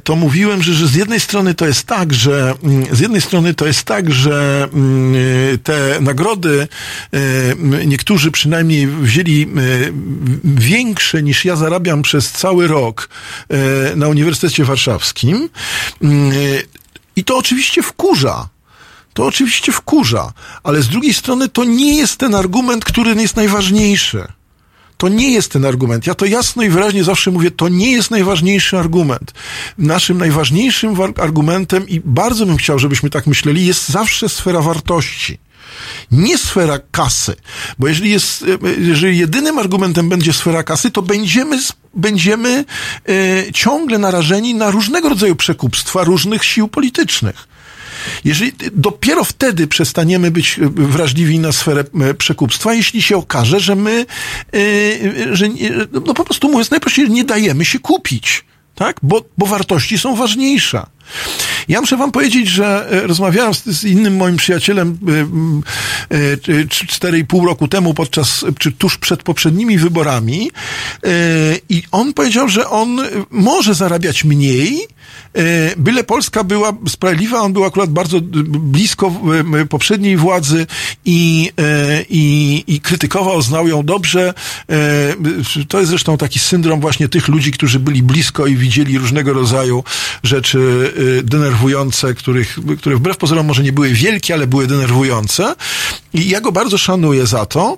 [0.04, 2.54] to mówiłem, że, że z jednej strony to jest tak, że
[2.92, 4.68] z jednej strony to jest tak, że
[5.64, 6.68] te nagrody
[7.86, 9.48] niektórzy przynajmniej wzięli
[10.44, 13.10] większe niż ja zarabiam przez cały rok
[13.96, 15.50] na Uniwersytecie Warszawskim.
[17.16, 18.50] I to oczywiście wkurza.
[19.14, 24.28] To oczywiście wkurza, ale z drugiej strony to nie jest ten argument, który jest najważniejszy.
[24.98, 26.08] To nie jest ten argument.
[26.08, 29.34] Ja to jasno i wyraźnie zawsze mówię, to nie jest najważniejszy argument.
[29.78, 35.38] Naszym najważniejszym argumentem, i bardzo bym chciał, żebyśmy tak myśleli, jest zawsze sfera wartości
[36.12, 37.36] nie sfera kasy,
[37.80, 38.46] bo jeżeli jest,
[38.80, 41.60] jeżeli jedynym argumentem będzie sfera kasy, to będziemy,
[41.94, 42.66] będziemy
[43.10, 47.48] e, ciągle narażeni na różnego rodzaju przekupstwa różnych sił politycznych.
[48.26, 51.84] Jeżeli dopiero wtedy przestaniemy być wrażliwi na sferę
[52.18, 54.06] przekupstwa, jeśli się okaże, że my,
[55.32, 55.48] że
[55.92, 58.46] no po prostu mówiąc najprościej, nie dajemy się kupić,
[58.76, 59.00] tak?
[59.04, 60.86] Bo, bo wartości są ważniejsze.
[61.68, 64.98] Ja muszę wam powiedzieć, że rozmawiałem z, z innym moim przyjacielem
[66.70, 70.52] cztery i pół roku temu podczas, czy tuż przed poprzednimi wyborami
[71.70, 73.02] i on powiedział, że on
[73.32, 74.88] może zarabiać mniej,
[75.78, 79.22] byle Polska była sprawiedliwa, on był akurat bardzo blisko
[79.70, 80.68] poprzedniej władzy
[81.06, 81.52] i,
[82.10, 84.34] i, i krytykował, znał ją dobrze.
[85.68, 89.84] To jest zresztą taki syndrom właśnie tych ludzi, którzy byli blisko i widzieli różnego rodzaju
[90.24, 90.94] rzeczy
[91.24, 95.56] denerwujące, których, które wbrew pozorom może nie były wielkie, ale były denerwujące.
[96.14, 97.78] I ja go bardzo szanuję za to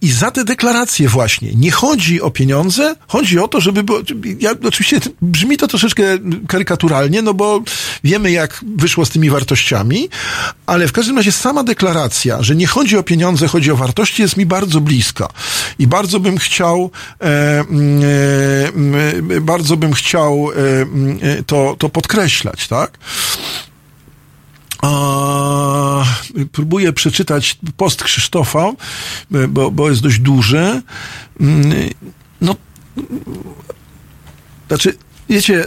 [0.00, 1.54] i za te deklaracje właśnie.
[1.54, 4.00] Nie chodzi o pieniądze, chodzi o to, żeby było,
[4.40, 6.02] ja, oczywiście brzmi to troszeczkę
[6.48, 7.62] karykaturalnie, no bo
[8.04, 10.08] wiemy jak wyszło z tymi wartościami,
[10.66, 14.36] ale w każdym razie sama deklaracja, że nie chodzi o pieniądze, chodzi o wartości jest
[14.36, 15.28] mi bardzo bliska.
[15.78, 16.90] I bardzo bym chciał
[17.20, 17.64] e, e,
[19.40, 20.54] bardzo bym chciał e,
[21.42, 22.98] to, to podkreślać, tak?
[24.82, 26.04] A,
[26.52, 28.72] próbuję przeczytać post Krzysztofa,
[29.48, 30.82] bo, bo jest dość duży.
[32.40, 32.56] No,
[34.68, 34.96] znaczy,
[35.28, 35.64] wiecie,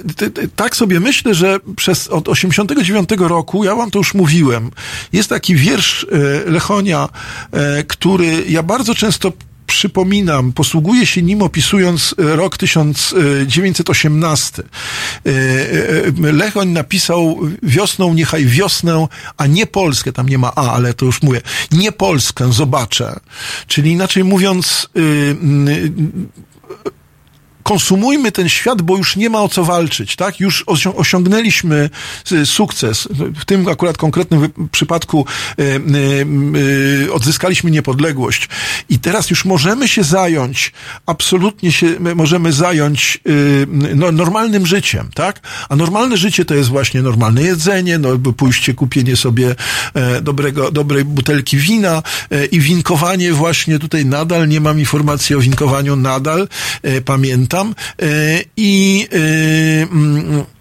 [0.56, 4.72] tak sobie myślę, że przez od 89 roku, ja wam to już mówiłem,
[5.14, 6.06] jest taki wiersz
[6.46, 7.10] Lechonia,
[7.88, 9.32] który ja bardzo często
[9.68, 14.64] przypominam, posługuje się nim opisując rok 1918.
[16.18, 19.08] Lechoń napisał wiosną, niechaj wiosnę,
[19.38, 21.42] a nie Polskę, tam nie ma A, ale to już mówię,
[21.72, 23.20] nie Polskę zobaczę.
[23.68, 24.90] Czyli inaczej mówiąc,
[27.68, 30.40] konsumujmy ten świat, bo już nie ma o co walczyć, tak?
[30.40, 31.90] Już osią- osiągnęliśmy
[32.32, 33.08] y, sukces.
[33.40, 35.26] W tym akurat konkretnym przypadku
[35.60, 35.64] y,
[37.06, 38.50] y, odzyskaliśmy niepodległość
[38.90, 40.72] i teraz już możemy się zająć,
[41.06, 43.20] absolutnie się my możemy zająć
[43.96, 45.40] no, normalnym życiem, tak?
[45.70, 49.56] A normalne życie to jest właśnie normalne jedzenie, no, pójście, kupienie sobie
[49.94, 55.40] e, dobrego, dobrej butelki wina e, i winkowanie właśnie tutaj nadal, nie mam informacji o
[55.40, 56.48] winkowaniu nadal,
[56.84, 57.57] e, pamiętam.
[57.98, 60.57] E, I e, mm,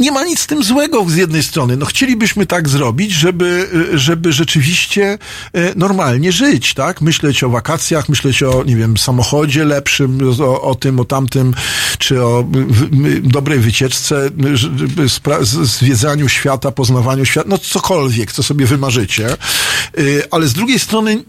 [0.00, 1.76] nie ma nic z tym złego z jednej strony.
[1.76, 5.18] No chcielibyśmy tak zrobić, żeby, żeby rzeczywiście
[5.52, 7.00] e, normalnie żyć, tak?
[7.00, 11.54] Myśleć o wakacjach, myśleć o, nie wiem, samochodzie lepszym, o, o tym, o tamtym,
[11.98, 14.30] czy o m, dobrej wycieczce,
[15.62, 19.36] zwiedzaniu świata, poznawaniu świata, no cokolwiek, co sobie wymarzycie.
[20.30, 21.24] Ale z drugiej strony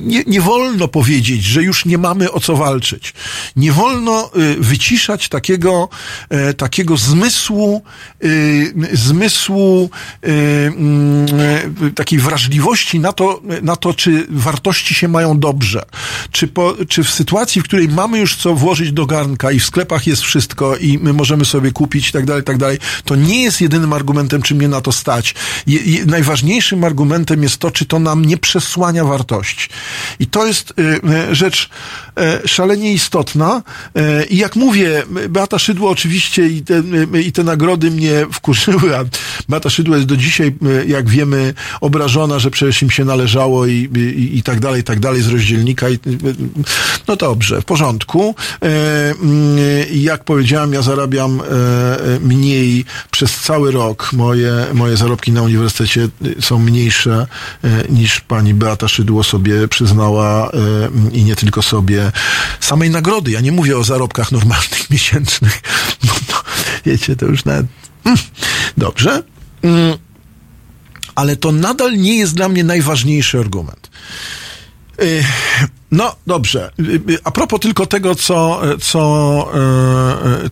[0.00, 3.14] nie, nie wolno powiedzieć, że już nie mamy o co walczyć.
[3.56, 5.88] Nie wolno y, wyciszać takiego,
[6.28, 7.83] e, takiego zmysłu, y,
[8.92, 9.90] zmysłu
[10.24, 11.26] y, mm,
[11.88, 15.82] y, takiej wrażliwości na to, na to, czy wartości się mają dobrze.
[16.30, 19.64] Czy, po, czy w sytuacji, w której mamy już co włożyć do garnka i w
[19.64, 23.42] sklepach jest wszystko i my możemy sobie kupić i tak dalej, tak dalej, to nie
[23.42, 25.34] jest jedynym argumentem, czy mnie na to stać.
[25.66, 29.68] Je, je, najważniejszym argumentem jest to, czy to nam nie przesłania wartości.
[30.20, 30.82] I to jest y,
[31.30, 31.70] y, rzecz
[32.44, 33.62] y, szalenie istotna.
[33.98, 36.74] Y, I jak mówię, Beata Szydło oczywiście i te,
[37.14, 39.04] y, i te nagrody mnie wkurzyły, a
[39.48, 43.72] Beata Szydło jest do dzisiaj, y, jak wiemy, obrażona, że przecież im się należało i,
[43.96, 45.88] i, i tak dalej, i tak dalej z rozdzielnika.
[45.88, 45.98] I, y,
[47.08, 48.34] no dobrze, w porządku.
[48.64, 51.42] Y, I jak powiedziałem, ja zarabiam
[52.20, 54.10] mniej przez cały rok.
[54.12, 56.08] Moje, moje zarobki na uniwersytecie
[56.40, 57.26] są mniejsze
[57.88, 60.50] niż pani Beata Szydło sobie przyznała
[61.12, 62.12] i nie tylko sobie
[62.60, 63.30] samej nagrody.
[63.30, 65.62] Ja nie mówię o zarobkach normalnych, miesięcznych.
[66.04, 66.14] No
[66.86, 67.53] wiecie, to już nawet...
[68.04, 68.18] Mm,
[68.76, 69.22] Dobrze.
[69.62, 69.98] Mm,
[71.14, 73.90] Ale to nadal nie jest dla mnie najważniejszy argument.
[75.02, 75.24] Y,
[75.90, 76.70] No dobrze.
[76.80, 76.82] Y,
[77.12, 79.48] y, A propos tylko tego, co, co,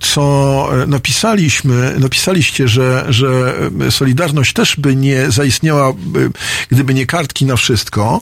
[0.01, 3.55] co napisaliśmy, napisaliście, że, że
[3.91, 6.31] Solidarność też by nie zaistniała, by-
[6.71, 8.21] gdyby nie kartki na wszystko.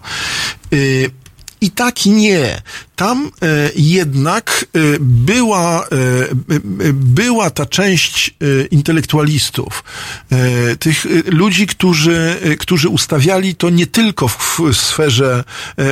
[1.60, 2.62] I tak nie.
[3.00, 5.88] Tam e, jednak e, była, e,
[6.92, 8.34] była ta część
[8.70, 9.84] intelektualistów,
[10.78, 15.44] tych ludzi, którzy, którzy ustawiali to nie tylko w, sferze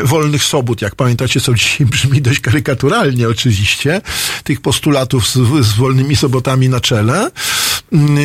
[0.05, 4.01] wolnych sobót, jak pamiętacie, co dzisiaj brzmi dość karykaturalnie oczywiście,
[4.45, 5.33] tych postulatów z,
[5.67, 7.31] z wolnymi sobotami na czele.
[7.93, 8.19] Mm,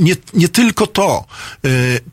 [0.00, 1.24] Nie, nie tylko to.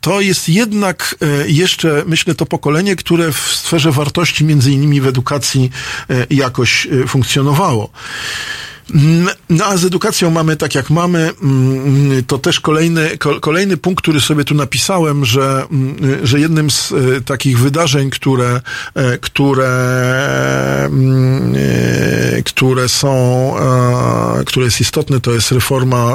[0.00, 5.67] To jest jednak jeszcze, myślę, to pokolenie, które w sferze wartości, między innymi w edukacji,
[6.10, 7.90] y, jakoś y, funkcjonowało.
[8.94, 13.76] Mm, No a z edukacją mamy tak jak mamy, mm, to też kolejny, ko- kolejny
[13.76, 15.96] punkt, który sobie tu napisałem, że, mm,
[16.26, 18.60] że jednym z e, takich wydarzeń, które,
[18.94, 19.68] e, które,
[22.36, 23.54] e, które są,
[24.40, 26.14] e, które jest istotne, to jest reforma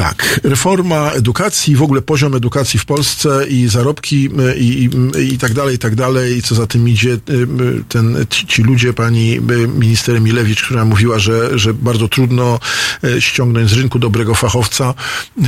[0.00, 5.38] tak, reforma edukacji, w ogóle poziom edukacji w Polsce i zarobki y, i, i, i
[5.38, 8.62] tak dalej, i tak dalej, i co za tym idzie, y, y, ten, ci, ci
[8.62, 12.58] ludzie, pani y, minister Milewicz, która mówiła, że, że bardzo trudno
[13.04, 14.94] y, ściągnąć z rynku dobrego fachowca.
[15.38, 15.44] Y,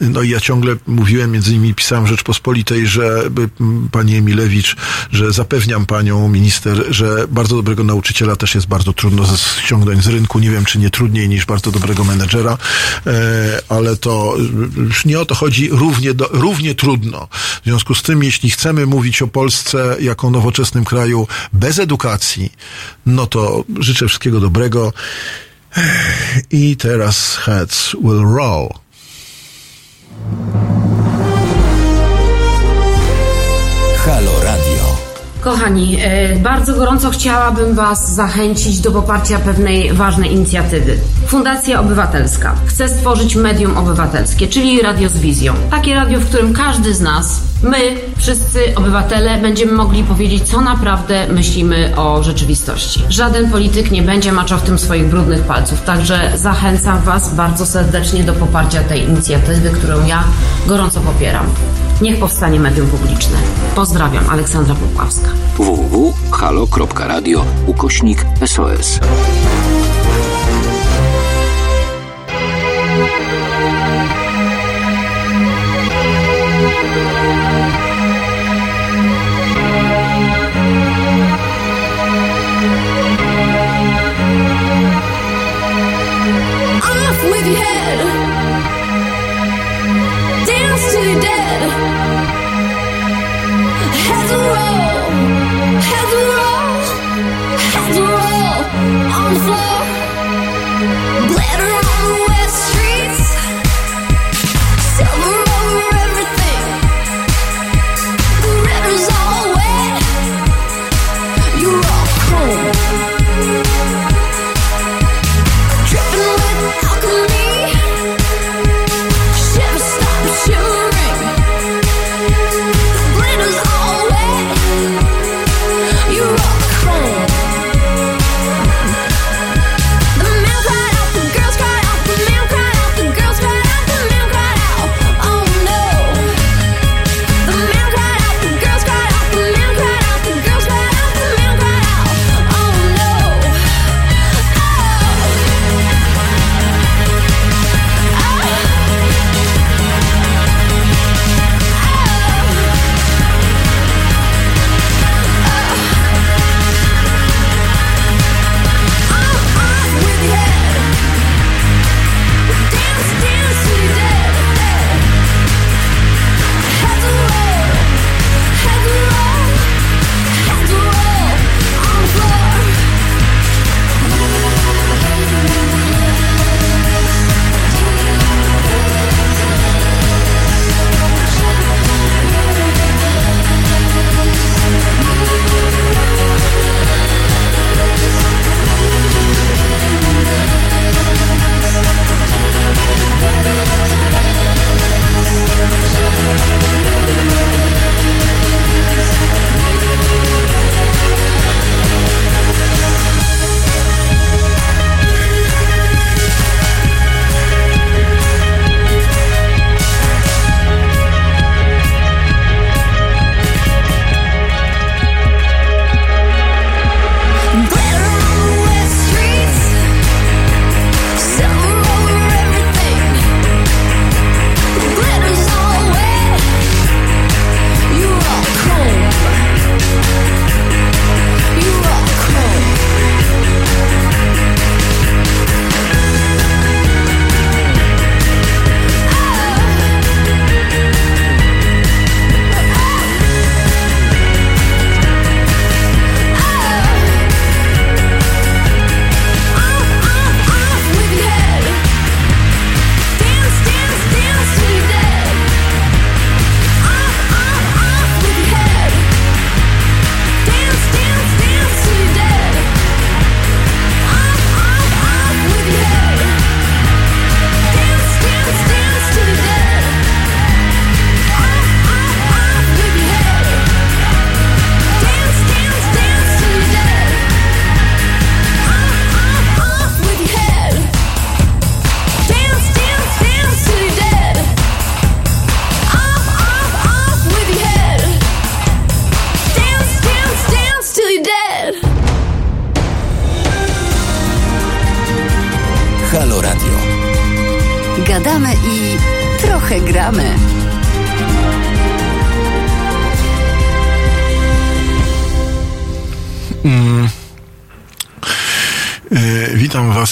[0.00, 4.76] No i ja ciągle mówiłem, między innymi pisałem Rzeczpospolitej, że y, pani Emilewicz,
[5.12, 9.26] że zapewniam panią minister, że bardzo dobrego nauczyciela też jest bardzo trudno
[9.64, 10.38] ściągnąć z rynku.
[10.38, 12.58] Nie wiem, czy nie trudniej niż bardzo dobrego menedżera,
[13.68, 14.36] ale to
[15.04, 17.28] nie o to chodzi, równie, do, równie trudno.
[17.30, 22.52] W związku z tym, jeśli chcemy mówić o Polsce jako nowoczesnym kraju bez edukacji,
[23.06, 24.92] no to życzę wszystkiego dobrego.
[26.50, 28.68] I teraz heads will roll.
[35.44, 40.96] Kochani, e, bardzo gorąco chciałabym Was zachęcić do poparcia pewnej ważnej inicjatywy.
[41.26, 45.54] Fundacja Obywatelska chce stworzyć medium obywatelskie, czyli radio z wizją.
[45.70, 47.78] Takie radio, w którym każdy z nas, my,
[48.16, 53.02] wszyscy obywatele, będziemy mogli powiedzieć, co naprawdę myślimy o rzeczywistości.
[53.08, 58.24] Żaden polityk nie będzie maczał w tym swoich brudnych palców, także zachęcam Was bardzo serdecznie
[58.24, 60.24] do poparcia tej inicjatywy, którą ja
[60.66, 61.46] gorąco popieram.
[62.00, 63.36] Niech powstanie medium publiczne.
[63.74, 69.00] Pozdrawiam, Aleksandra Popławska www.halo.radio ukośnik SOS.
[86.82, 88.03] Off with your head!
[99.36, 99.73] I'm.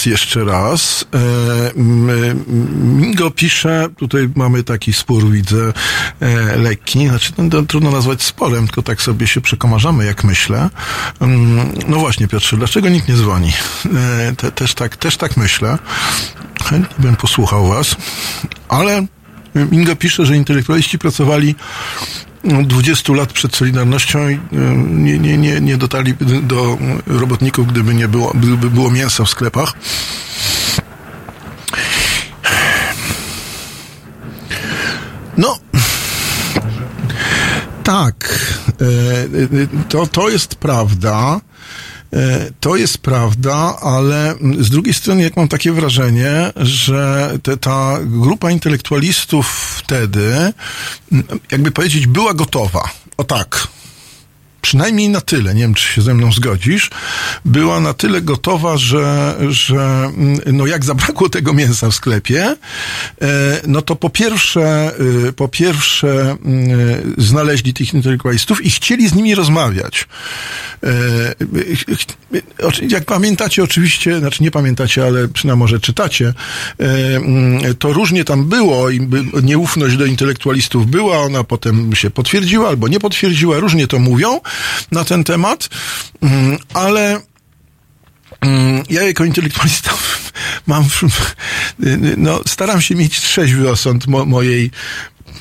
[0.02, 1.04] Was jeszcze raz.
[1.14, 1.18] E,
[2.82, 5.72] Mingo pisze, tutaj mamy taki spór, widzę,
[6.20, 10.70] e, lekki, znaczy no, to trudno nazwać sporem, tylko tak sobie się przekomarzamy, jak myślę.
[11.20, 13.52] Mm, No właśnie, Piotrze, dlaczego nikt nie dzwoni?
[13.96, 15.78] E, Te, też, tak, też tak myślę.
[16.64, 17.96] Chętnie bym posłuchał Was,
[18.68, 19.06] ale
[19.54, 21.54] Mingo pisze, że intelektualiści pracowali
[22.44, 24.38] 20 lat przed Solidarnością e,
[24.88, 29.74] nie, nie, nie, nie dotarli do robotników, gdyby nie było, gdyby było mięso w sklepach.
[35.36, 35.58] No,
[37.82, 38.38] tak,
[38.68, 41.40] e, e, to, to jest prawda.
[42.12, 47.98] E, To jest prawda, ale z drugiej strony, jak mam takie wrażenie, że te, ta
[48.02, 49.46] grupa intelektualistów
[49.78, 50.52] wtedy,
[51.50, 52.90] jakby powiedzieć, była gotowa.
[53.16, 53.68] O tak.
[54.62, 56.90] Przynajmniej na tyle, nie wiem, czy się ze mną zgodzisz,
[57.44, 62.56] była na tyle gotowa, że, że mm, no jak zabrakło tego mięsa w sklepie, e,
[63.66, 64.92] no to po pierwsze,
[65.28, 70.08] y, po pierwsze mm, znaleźli tych intelektualistów i chcieli z nimi rozmawiać.
[70.82, 70.88] E,
[72.88, 76.34] Jak pamiętacie, oczywiście, znaczy nie pamiętacie, ale przynajmniej może czytacie,
[76.80, 79.08] e, mm, to różnie tam było i
[79.42, 84.40] nieufność do intelektualistów była, ona potem się potwierdziła albo nie potwierdziła, różnie to mówią
[84.92, 85.68] na ten temat,
[86.22, 87.20] Mm, ale
[88.42, 89.90] Mm, Ja jako intelektualista
[90.66, 90.84] mam,
[92.16, 94.70] no, staram się mieć trzeźwy osąd mo, mojej,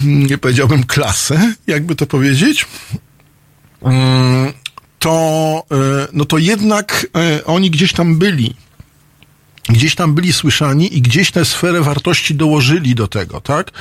[0.01, 2.65] mm, nie powiedziałbym klasy, jakby to powiedzieć.
[4.99, 8.55] To, e, no to jednak e, oni gdzieś tam byli
[9.69, 13.71] gdzieś tam byli słyszani i gdzieś tę sferę wartości dołożyli do tego, tak?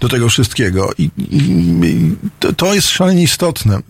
[0.00, 0.90] Do tego wszystkiego.
[0.98, 3.80] I, i, to, to jest szalenie istotne.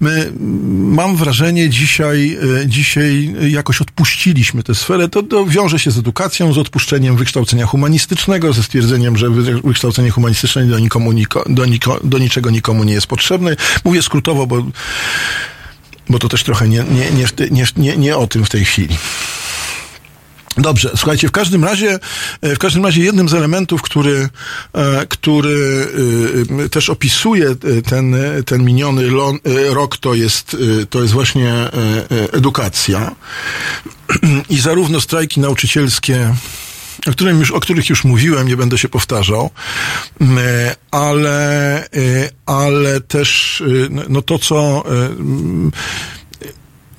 [0.00, 0.32] My,
[0.70, 5.08] mam wrażenie, dzisiaj, e, dzisiaj jakoś odpuściliśmy tę sferę.
[5.08, 10.10] To, to wiąże się z edukacją, z odpuszczeniem wykształcenia humanistycznego, ze stwierdzeniem, że wy- wykształcenie
[10.10, 13.56] humanistyczne do, nikomu, niko, do, niko, do niczego nikomu nie jest potrzebne.
[13.84, 14.66] Mówię skrótowo, bo,
[16.08, 18.96] bo to też trochę nie, nie, nie, nie, nie, nie o tym w tej chwili.
[20.56, 21.98] Dobrze, słuchajcie, w każdym razie,
[22.40, 24.28] e, w każdym razie jednym z elementów, który,
[24.72, 25.86] e, który
[26.64, 27.54] e, też opisuje
[27.88, 28.16] ten,
[28.46, 29.02] ten miniony
[29.70, 30.56] rok, to jest,
[30.90, 31.54] to jest właśnie
[32.32, 33.14] edukacja.
[34.50, 36.34] I zarówno strajki nauczycielskie,
[37.06, 39.50] o, którym już, o których już mówiłem, nie będę się powtarzał,
[40.20, 41.88] m, e, ale,
[42.46, 45.72] ale też e, no to, co e, m,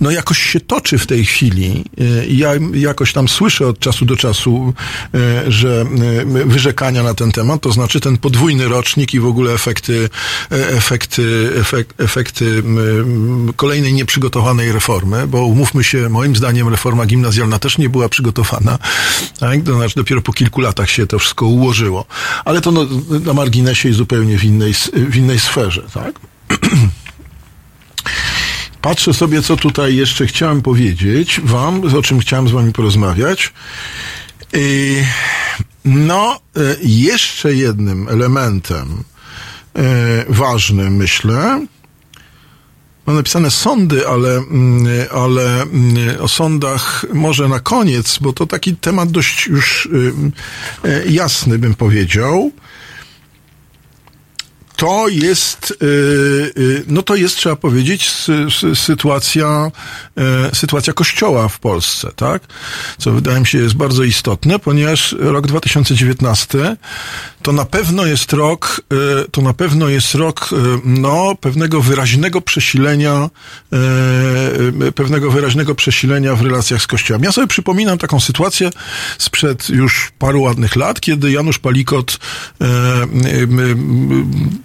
[0.03, 1.83] no jakoś się toczy w tej chwili.
[2.01, 4.73] Y, Ja jakoś tam słyszę od czasu do czasu,
[5.15, 5.85] y, że
[6.35, 10.09] y, wyrzekania na ten temat, to znaczy ten podwójny rocznik i w ogóle efekty,
[10.51, 12.63] e, efekty, efek, efekty
[13.55, 18.77] kolejnej nieprzygotowanej reformy, bo umówmy się, moim zdaniem reforma gimnazjalna też nie była przygotowana,
[19.39, 19.63] tak?
[19.63, 22.05] to znaczy dopiero po kilku latach się to wszystko ułożyło.
[22.45, 22.85] Ale to no,
[23.25, 24.73] na marginesie i zupełnie w innej,
[25.11, 26.19] w innej sferze, tak?
[28.83, 33.53] Patrzę sobie, co tutaj jeszcze chciałem powiedzieć wam, o czym chciałem z wami porozmawiać.
[35.85, 39.03] No, y, jeszcze jednym elementem
[39.77, 39.81] y,
[40.29, 41.65] ważnym, myślę,
[43.05, 48.75] Mam napisane sądy, ale, mm, ale mm, o sądach może na koniec, bo to taki
[48.75, 50.13] temat dość już y,
[50.85, 52.51] y, jasny, bym powiedział
[54.75, 55.85] to jest, y,
[56.57, 59.71] y, no to jest, trzeba powiedzieć, sy, sy, sytuacja,
[60.51, 62.43] y, sytuacja Kościoła w Polsce, tak?
[62.97, 66.77] Co wydaje mi się jest bardzo istotne, ponieważ rok 2019
[67.41, 68.81] to na pewno jest rok,
[69.25, 70.55] y, to na pewno jest rok, y,
[70.85, 73.29] no, pewnego wyraźnego przesilenia,
[74.95, 77.23] pewnego wyraźnego przesilenia w relacjach z Kościołem.
[77.23, 78.69] Ja sobie przypominam taką sytuację
[79.17, 82.19] sprzed już paru ładnych lat, kiedy Janusz Palikot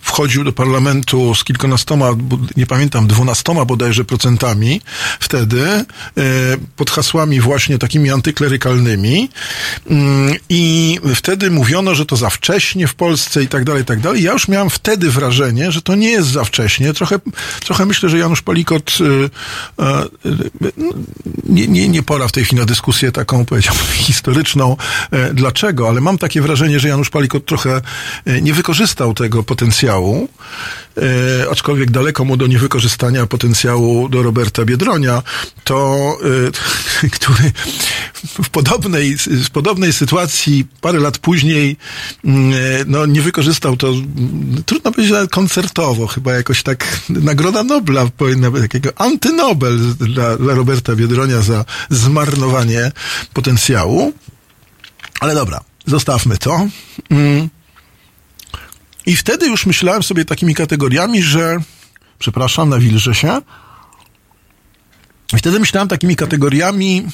[0.03, 2.11] wchodził do parlamentu z kilkunastoma,
[2.57, 4.81] nie pamiętam, dwunastoma bodajże procentami
[5.21, 5.85] wtedy, e,
[6.77, 9.29] pod hasłami właśnie takimi antyklerykalnymi
[9.91, 14.01] Mm, i wtedy mówiono, że to za wcześnie w Polsce i tak dalej, i tak
[14.01, 14.23] dalej.
[14.23, 16.93] Ja już miałem wtedy wrażenie, że to nie jest za wcześnie.
[16.95, 17.19] Trochę,
[17.65, 18.99] trochę myślę, że Janusz Palikot
[19.79, 20.05] e, e,
[21.45, 24.77] nie, nie, nie pora w tej chwili na dyskusję taką, powiedziałbym, historyczną.
[25.33, 25.89] Dlaczego?
[25.89, 27.81] Ale mam takie wrażenie, że Janusz Palikot trochę
[28.43, 30.29] nie wykorzystał tego potencjału potencjału,
[30.97, 35.23] e, aczkolwiek daleko mu do niewykorzystania potencjału do Roberta Biedronia,
[35.65, 36.17] to
[37.05, 37.53] e, który
[38.43, 41.77] w podobnej, w podobnej sytuacji parę lat później
[42.25, 42.57] mm, e,
[42.87, 48.51] no, nie wykorzystał to, mm, trudno powiedzieć nawet koncertowo, chyba jakoś tak Nagroda Nobla powinna
[48.51, 52.93] być takiego antynobel dla, dla Roberta Biedronia za zmarnowanie
[53.33, 54.13] potencjału.
[55.21, 56.67] Ale dobra, zostawmy to.
[57.11, 57.49] Mm.
[59.09, 61.57] I wtedy już myślałem sobie takimi kategoriami, że
[62.19, 63.41] przepraszam, nawilżę się.
[65.35, 67.07] I wtedy myślałem takimi kategoriami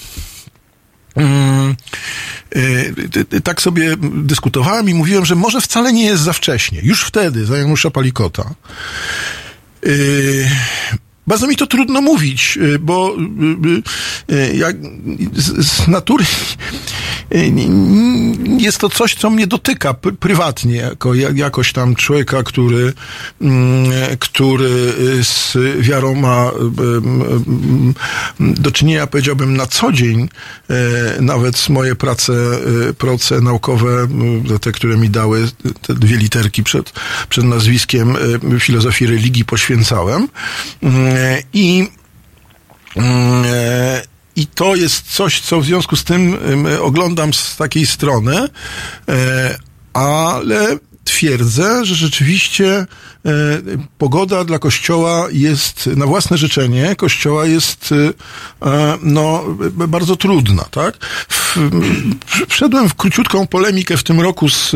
[1.16, 1.76] Mm,
[2.56, 2.60] y,
[3.16, 6.80] y, y, tak sobie dyskutowałem i mówiłem, że może wcale nie jest za wcześnie.
[6.82, 8.54] Już wtedy, za Janusza Palikota.
[11.26, 13.16] Bardzo mi to trudno mówić, y, bo
[14.30, 14.62] y, y,
[15.34, 16.24] z, natury
[18.58, 22.92] jest to coś, co mnie dotyka prywatnie, jako ja- jakoś tam człowieka, który,
[23.40, 24.68] mm, który
[25.22, 26.50] z wiarą ma
[28.40, 30.28] do czynienia, powiedziałbym, na co dzień,
[31.20, 32.32] nawet moje prace,
[32.98, 34.08] prace naukowe,
[34.60, 35.48] te, które mi dały
[35.86, 36.92] te dwie literki przed,
[37.28, 38.14] przed nazwiskiem
[38.60, 40.28] filozofii religii poświęcałem.
[41.52, 41.88] I
[42.96, 43.44] mm,
[44.36, 48.48] i to jest coś, co w związku z tym ym, oglądam z takiej strony,
[49.08, 49.58] e,
[49.92, 52.86] ale twierdzę, że rzeczywiście e,
[53.98, 57.90] pogoda dla Kościoła jest, na własne życzenie, Kościoła jest
[58.62, 60.94] e, no, bardzo trudna, tak?
[62.48, 64.74] Wszedłem w króciutką polemikę w tym roku z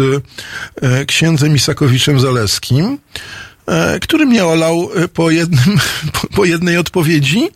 [0.83, 3.48] e, księdzem Isakowiczem Zaleskim, e,
[4.01, 5.79] który mnie olał e, po, jednym,
[6.37, 7.49] po- jednej odpowiedzi,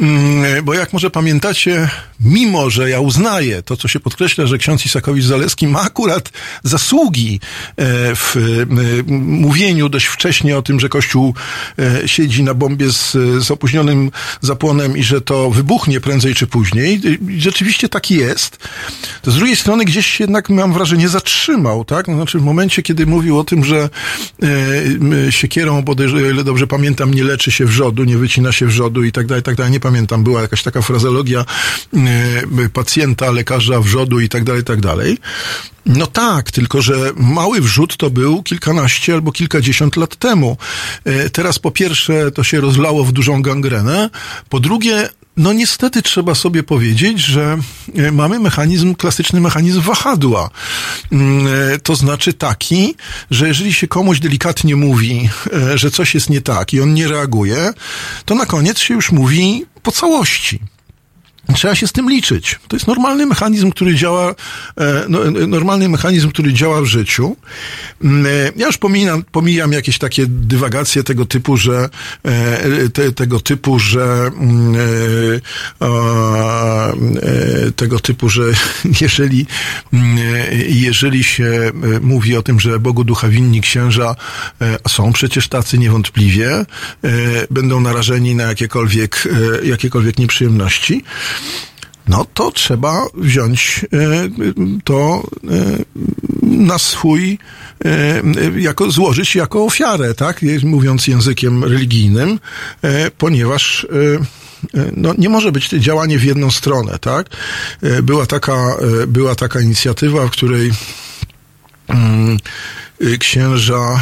[0.00, 1.88] Mm, bo jak może pamiętacie,
[2.20, 6.30] mimo że ja uznaję to, co się podkreśla, że ksiądz Isakowicz-Zaleski ma akurat
[6.62, 7.40] zasługi
[7.76, 7.84] e,
[8.16, 8.40] w e,
[9.12, 11.34] mówieniu dość wcześnie o tym, że Kościół
[11.78, 13.12] e, siedzi na bombie z,
[13.44, 14.10] z opóźnionym
[14.40, 17.00] zapłonem i że to wybuchnie prędzej czy później.
[17.38, 18.58] Rzeczywiście tak jest.
[19.22, 22.06] To z drugiej strony gdzieś się jednak, mam wrażenie, zatrzymał, tak?
[22.06, 23.76] Znaczy w momencie, kiedy mówił o tym, że
[24.42, 24.46] e,
[24.84, 29.04] m, siekierą, bodajże, o ile dobrze pamiętam, nie leczy się wrzodu, nie wycina się wrzodu
[29.04, 29.72] i tak dalej, tak dalej.
[29.72, 31.44] Nie pamiętam, była jakaś taka frazologia
[31.94, 35.18] e, pacjenta, lekarza wrzodu i tak dalej, tak dalej.
[35.86, 40.56] No tak, tylko że mały wrzód to był kilkanaście albo kilkadziesiąt lat temu.
[41.04, 44.10] E, Teraz po pierwsze to się rozlało w dużą gangrenę,
[44.48, 47.58] po drugie no niestety trzeba sobie powiedzieć, że
[47.94, 50.50] e, mamy mechanizm, klasyczny mechanizm wahadła.
[51.12, 52.94] Mm, e, To znaczy taki,
[53.30, 57.08] że jeżeli się komuś delikatnie mówi, e, że coś jest nie tak i on nie
[57.08, 57.72] reaguje,
[58.24, 60.60] to na koniec się już mówi po całości.
[61.52, 62.58] Trzeba się z tym liczyć.
[62.68, 64.34] To jest normalny mechanizm, który działa,
[64.76, 67.36] e, no, e, normalny mechanizm, który działa w życiu.
[68.04, 71.88] Mm, e, Ja już pomijam, pomijam jakieś takie dywagacje tego typu, że
[72.92, 74.74] te, tego typu, że mm,
[75.80, 78.42] e, tego typu, że
[79.00, 79.46] jeżeli,
[79.92, 80.18] mm,
[80.68, 84.16] jeżeli się mówi o tym, że Bogu ducha winni księża
[84.88, 86.66] są przecież tacy niewątpliwie,
[87.50, 89.28] będą narażeni na jakiekolwiek,
[89.62, 91.04] jakiekolwiek nieprzyjemności,
[92.08, 94.28] no to trzeba wziąć e,
[94.84, 95.84] to e,
[96.42, 97.38] na swój,
[97.84, 98.22] e,
[98.56, 102.40] jako, złożyć jako ofiarę, tak, mówiąc językiem religijnym,
[103.18, 103.86] ponieważ
[104.96, 107.26] no, nie może być to działanie w jedną stronę, tak?
[108.02, 110.72] Była taka, była taka inicjatywa, w której
[111.88, 112.38] mm,
[113.18, 114.00] księża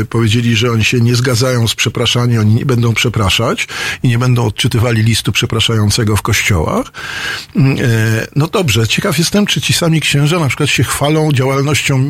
[0.00, 3.68] y, powiedzieli, że oni się nie zgadzają z przepraszaniem, oni nie będą przepraszać
[4.02, 6.92] i nie będą odczytywali listu przepraszającego w kościołach.
[7.56, 12.08] Mm, y, No dobrze, ciekaw jestem, czy ci sami księża na przykład się chwalą działalnością,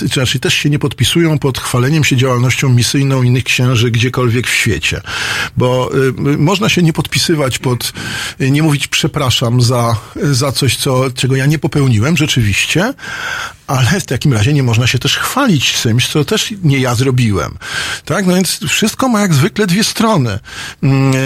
[0.00, 4.54] czy znaczy też się nie podpisują pod chwaleniem się działalnością misyjną innych księży gdziekolwiek w
[4.54, 5.00] świecie.
[5.56, 7.92] Bo y, y, można się nie podpisywać pod,
[8.40, 12.94] y, nie mówić przepraszam za, za coś, co, czego ja nie popełniłem rzeczywiście,
[13.72, 17.58] ale w takim razie nie można się też chwalić czymś, co też nie ja zrobiłem.
[18.04, 18.26] Tak?
[18.26, 20.38] No więc wszystko ma jak zwykle dwie strony.
[20.82, 21.18] Mm, e,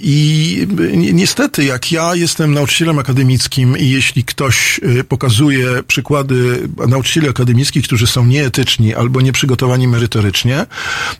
[0.00, 0.66] I
[0.96, 7.84] ni- niestety, jak ja jestem nauczycielem akademickim i jeśli ktoś e, pokazuje przykłady nauczycieli akademickich,
[7.84, 10.66] którzy są nieetyczni albo nieprzygotowani merytorycznie,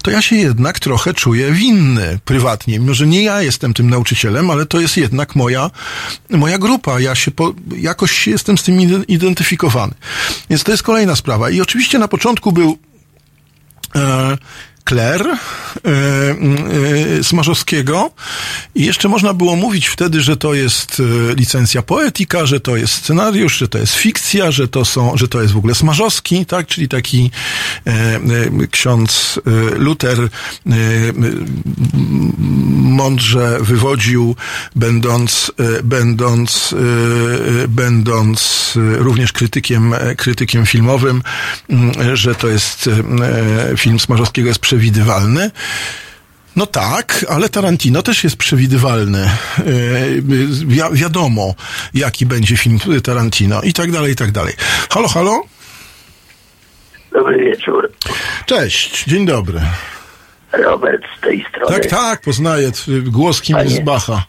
[0.03, 2.79] to ja się jednak trochę czuję winny prywatnie.
[2.79, 5.71] Mimo, że nie ja jestem tym nauczycielem, ale to jest jednak moja,
[6.31, 7.01] moja grupa.
[7.01, 9.95] Ja się po, jakoś jestem z tym ide- identyfikowany.
[10.51, 11.51] Więc to jest kolejna sprawa.
[11.51, 12.79] I oczywiście na początku był
[13.97, 14.39] e,
[14.89, 15.37] Kler e,
[17.21, 18.11] e, Smarzowskiego.
[18.75, 22.95] I jeszcze można było mówić wtedy, że to jest e, licencja poetyka, że to jest
[22.95, 26.67] scenariusz, że to jest fikcja, że to są, że to jest w ogóle Smarzowski, tak,
[26.67, 27.31] czyli taki
[28.71, 29.41] ksiądz
[29.77, 30.29] Luter
[32.77, 34.37] mądrze wywodził,
[34.77, 35.53] będąc,
[35.85, 36.75] będąc,
[37.69, 41.23] będąc również krytykiem, krytykiem filmowym,
[42.15, 42.91] że to jest
[43.77, 45.51] film Smarzowskiego jest przewidywalny.
[46.57, 49.19] No tak, ale Tarantino też jest przewidywalny.
[49.25, 49.63] E,
[50.67, 51.55] Wi- wiadomo,
[51.95, 54.55] jaki będzie film Tarantino i tak dalej, i tak dalej.
[54.91, 55.43] Halo, halo?
[57.13, 57.93] Dobry wieczór.
[58.47, 59.61] Cześć, dzień dobry.
[60.53, 61.75] Robert z tej strony.
[61.81, 62.71] Tak, tak, poznaję
[63.03, 63.71] głos Kim Panie.
[63.71, 64.25] z Bacha.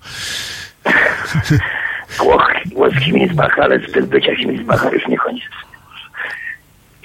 [2.20, 5.44] Głos, głos Himizbacha, ale styl bycia Himizbacha już nie koniec.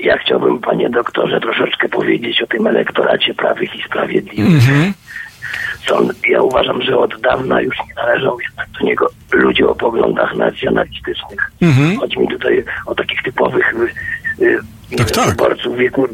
[0.05, 4.63] Ja chciałbym, panie doktorze, troszeczkę powiedzieć o tym elektoracie prawych i sprawiedliwych.
[5.87, 10.35] Co, ja uważam, że od dawna już nie należą jednak do niego ludzie o poglądach
[10.35, 11.51] nacjonalistycznych.
[11.63, 11.99] Mhm.
[11.99, 13.75] Chodzi mi tutaj o takich typowych
[14.41, 14.59] y, y,
[14.97, 15.35] Tak, tak.
[15.77, 16.09] wieku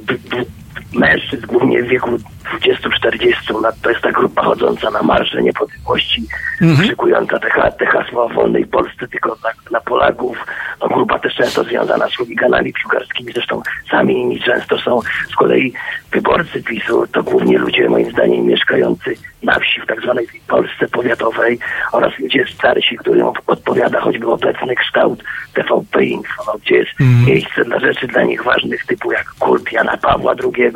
[0.93, 2.11] mężczyzn, głównie w wieku
[2.51, 3.75] 20-40 lat.
[3.83, 6.27] To jest ta grupa chodząca na marsze niepodległości,
[6.61, 6.87] Mhm.
[6.89, 7.49] krzykująca te,
[7.79, 10.47] te hasła o wolnej Polsce tylko dla, dla Polaków.
[10.81, 15.01] No, grupa też często związana z chuliganami piłkarskimi, zresztą sami inni często są.
[15.33, 15.73] Z kolei
[16.13, 21.59] wyborcy PiSu to głównie ludzie, moim zdaniem, mieszkający na wsi w tak zwanej Polsce powiatowej
[21.93, 25.25] oraz ludzie starsi, którym odpowiada choćby obecny kształt
[25.55, 26.91] TVP Info, no, gdzie jest
[27.27, 30.73] miejsce dla rzeczy dla nich ważnych typu jak kult Jana Pawła II,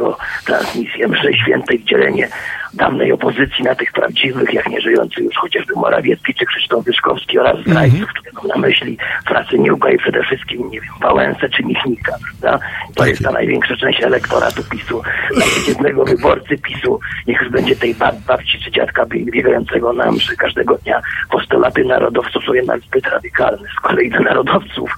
[0.47, 2.29] transmisję mszy świętej, dzielenie
[2.75, 8.09] dawnej opozycji na tych prawdziwych, jak nieżyjący już chociażby Morawiecki czy Krzysztof Wyszkowski oraz zdrajców,
[8.09, 12.67] które mam na myśli Fracyniuka i przede wszystkim, nie wiem, Wałęsę czy Michnika, prawda?
[12.95, 15.03] To jest ta największa część elektoratu PiSu.
[15.41, 20.37] Przeciętnego wyborcy PiSu, niech już będzie tej bab, babci czy dziadka bie- biegającego na mszy
[20.37, 23.69] każdego dnia, postulaty narodowców są jednak zbyt radykalne.
[23.79, 24.97] Z kolei dla narodowców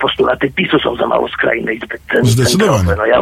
[0.00, 2.78] postulaty PiSu są za mało skrajne i zbyt Zdecydowanie.
[2.78, 2.96] centrowe.
[2.96, 3.20] No ja,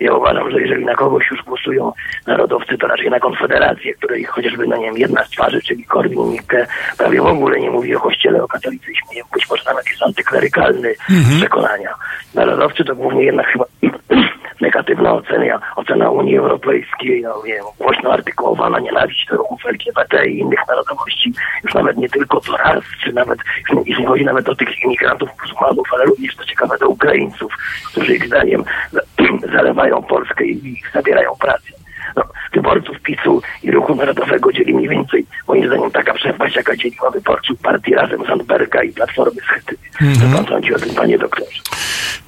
[0.00, 1.92] ja uważam, że jeżeli na kogoś już głosują
[2.26, 6.66] narodowcy, to raczej na Konfederację, której chociażby, no nie wiem, jedna z twarzy, czyli Korwin-Mikke,
[6.98, 11.36] prawie w ogóle nie mówi o kościele, o katolicyzmie, być może nawet jest antyklerykalny z
[11.38, 11.94] przekonania.
[12.34, 13.64] Narodowcy to głównie jednak chyba
[14.62, 20.60] negatywna ocena, ocena Unii Europejskiej, no nie głośno artykułowana nienawiść do ruchów LGBT i innych
[20.68, 21.32] narodowości,
[21.64, 23.38] już nawet nie tylko do ras, czy nawet,
[23.86, 27.52] już chodzi nawet o tych imigrantów muzułmanów, ale również, co ciekawe, do Ukraińców,
[27.90, 28.64] którzy ich zdaniem
[29.56, 31.72] zalewają Polskę i zabierają pracę.
[32.16, 32.22] No,
[32.52, 37.60] wyborców PiSu i Ruchu Narodowego dzieli mniej więcej, moim zdaniem, taka przepaść, jaka dzieliła wyborców
[37.62, 39.81] partii Razem Sandberga i Platformy Schetyny.
[39.98, 41.50] Co pan sądzi o tym, panie doktorze?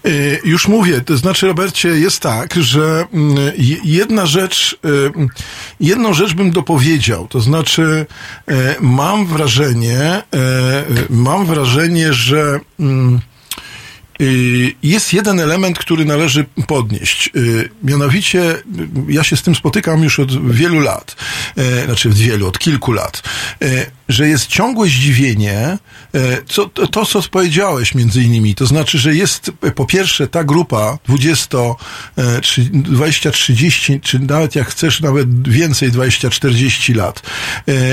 [0.06, 5.10] Y, Już mówię, to znaczy, Robercie, jest tak, że mm, je- jedna rzecz, y,
[5.80, 8.06] jedną rzecz bym dopowiedział, to znaczy,
[8.48, 10.22] e, mam wrażenie,
[11.10, 13.33] mam wrażenie, że mm, y,
[14.82, 17.30] jest jeden element, który należy podnieść.
[17.36, 18.62] Y, Mianowicie, y,
[19.08, 21.16] ja się z tym spotykam już od wielu lat,
[21.56, 23.22] e, znaczy od wielu, od kilku lat,
[23.62, 25.78] e, że jest ciągłe zdziwienie, e,
[26.46, 31.58] co, to, co powiedziałeś między innymi, to znaczy, że jest po pierwsze ta grupa 20,
[32.16, 37.22] e, trzy- 20, 30, czy nawet jak chcesz, nawet więcej, 20, 40 lat,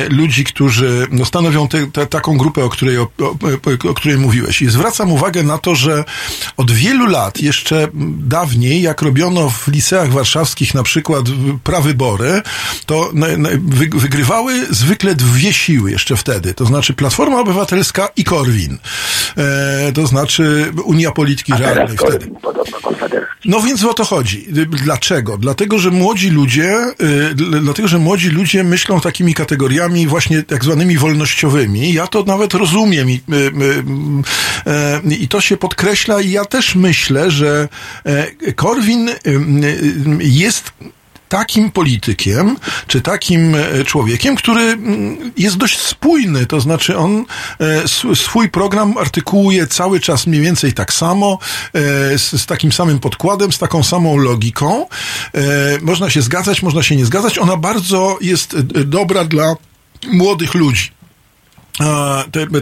[0.10, 4.62] ludzi, którzy no, stanowią te, te, taką grupę, o której, o, o, o której mówiłeś.
[4.62, 6.04] I zwracam uwagę na to, że
[6.58, 11.26] od wielu lat, jeszcze dawniej, jak robiono w liceach warszawskich na przykład
[11.64, 12.42] prawybory,
[12.86, 13.12] to
[13.94, 16.54] wygrywały zwykle dwie siły jeszcze wtedy.
[16.54, 18.78] To znaczy Platforma Obywatelska i Korwin.
[19.38, 22.32] E, to znaczy Unia Polityki Realnej wtedy.
[23.46, 24.48] No więc o to chodzi.
[24.84, 25.38] Dlaczego?
[25.38, 30.64] Dlatego, że młodzi ludzie, y, dl- dlatego, że młodzi ludzie myślą takimi kategoriami właśnie tak
[30.64, 31.94] zwanymi wolnościowymi.
[31.94, 36.76] Ja to nawet rozumiem i, y, y, y, i to się podkreśla i ja też
[36.76, 37.70] myślę, że
[38.06, 39.38] e, Korwin y, y,
[40.20, 40.72] jest
[41.30, 42.58] takim politykiem,
[42.88, 44.78] czy takim e, człowiekiem, który
[45.38, 47.26] jest dość spójny, to znaczy on
[47.60, 51.38] e, sw- swój program artykułuje cały czas mniej więcej tak samo,
[51.74, 51.80] e,
[52.18, 54.86] z, z takim samym podkładem, z taką samą logiką.
[55.36, 55.42] E,
[55.82, 57.38] Można się zgadzać, można się nie zgadzać.
[57.38, 59.56] Ona bardzo jest e, dobra dla
[60.12, 60.92] młodych ludzi.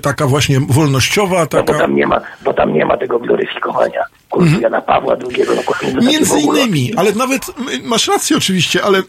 [0.02, 1.80] Taka właśnie wolnościowa, No, bo taka...
[1.80, 5.44] tam nie ma, bo tam nie ma tego gloryfikowania kultu Jana Pawła II.
[5.94, 7.46] No, Między innymi, ale nawet
[7.84, 9.02] masz rację oczywiście, ale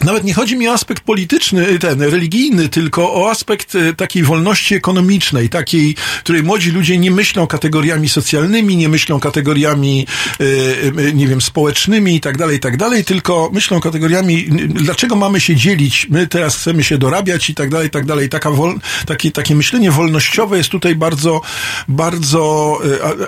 [0.00, 4.74] nawet nie chodzi mi o aspekt polityczny, ten religijny, tylko o aspekt e, takiej wolności
[4.74, 5.94] ekonomicznej, takiej,
[6.24, 10.06] której młodzi ludzie nie myślą kategoriami socjalnymi, nie myślą kategoriami,
[10.96, 15.40] e, nie wiem, społecznymi i tak dalej, i tak dalej, tylko myślą kategoriami, dlaczego mamy
[15.40, 18.28] się dzielić, my teraz chcemy się dorabiać i tak dalej, i tak dalej.
[18.28, 21.40] Taka wol, takie, takie myślenie wolnościowe jest tutaj bardzo,
[21.88, 22.78] bardzo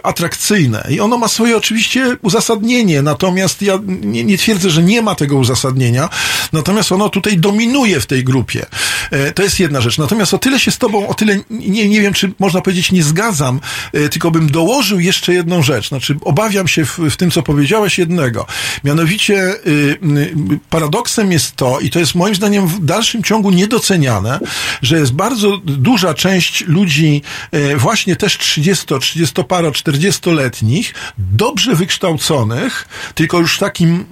[0.02, 5.14] atrakcyjne i ono ma swoje oczywiście uzasadnienie, natomiast ja nie, nie twierdzę, że nie ma
[5.14, 6.08] tego uzasadnienia,
[6.54, 8.66] natomiast ono tutaj dominuje w tej grupie.
[9.10, 9.98] E, To jest jedna rzecz.
[9.98, 13.02] Natomiast o tyle się z tobą, o tyle nie, nie wiem, czy można powiedzieć nie
[13.02, 13.60] zgadzam,
[13.92, 15.88] e, tylko bym dołożył jeszcze jedną rzecz.
[15.88, 18.46] Znaczy, obawiam się w, w tym, co powiedziałeś jednego.
[18.84, 20.34] Mianowicie y, y,
[20.70, 24.40] paradoksem jest to, i to jest moim zdaniem w dalszym ciągu niedoceniane,
[24.82, 27.22] że jest bardzo duża część ludzi,
[27.52, 34.04] e, właśnie też 30, 30 paro, 40-letnich, dobrze wykształconych, tylko już takim,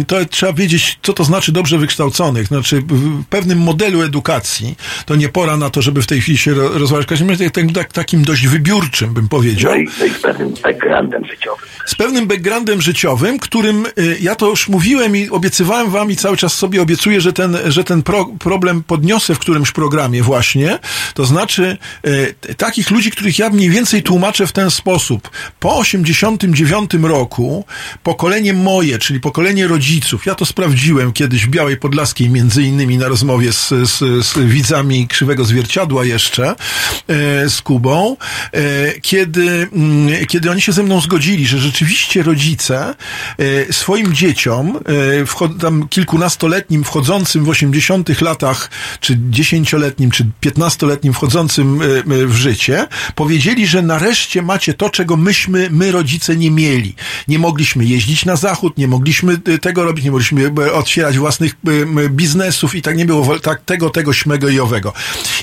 [0.00, 4.76] y, to trzeba wiedzieć, co to znaczy dobrze wykształconych, znaczy w pewnym modelu edukacji,
[5.06, 7.50] to nie pora na to, żeby w tej chwili się ro- rozmawiać, w każdym razie
[7.50, 11.68] tak, tak, takim dość wybiórczym, bym powiedział No i, no i z pewnym backgroundem życiowym.
[11.86, 16.36] z pewnym backgroundem życiowym, którym y, ja to już mówiłem i obiecywałem wam i cały
[16.36, 20.78] czas sobie obiecuję, że ten, że ten pro, problem podniosę w którymś programie właśnie.
[21.14, 21.76] To znaczy
[22.06, 25.30] y, takich ludzi, których ja mniej więcej tłumaczę w ten sposób.
[25.60, 27.64] Po 89 roku
[28.02, 33.08] pokolenie moje, czyli pokolenie rodziców, ja to sprawdziłem kiedyś w Białej Podlaskiej między innymi na
[33.08, 36.54] rozmowie z, z, z widzami Krzywego Zwierciadła jeszcze, e,
[37.50, 38.16] z Kubą,
[38.52, 38.60] e,
[39.00, 42.94] kiedy, mm, kiedy oni się ze mną zgodzili, że rzeczywiście rodzice
[43.38, 44.78] e, swoim dzieciom,
[45.26, 48.70] wchod- tam kilkunastoletnim wchodzącym w 80 latach,
[49.00, 55.92] czy dziesięcioletnim, czy piętnastoletnim wchodzącym w życie, powiedzieli, że nareszcie macie to, czego myśmy, my
[55.92, 56.94] rodzice nie mieli.
[57.28, 61.54] Nie mogliśmy jeździć na zachód, nie mogliśmy tego robić, nie mogliśmy otwierać własnych
[62.10, 64.92] biznesów i tak nie było tak, tego, tego, śmego i owego.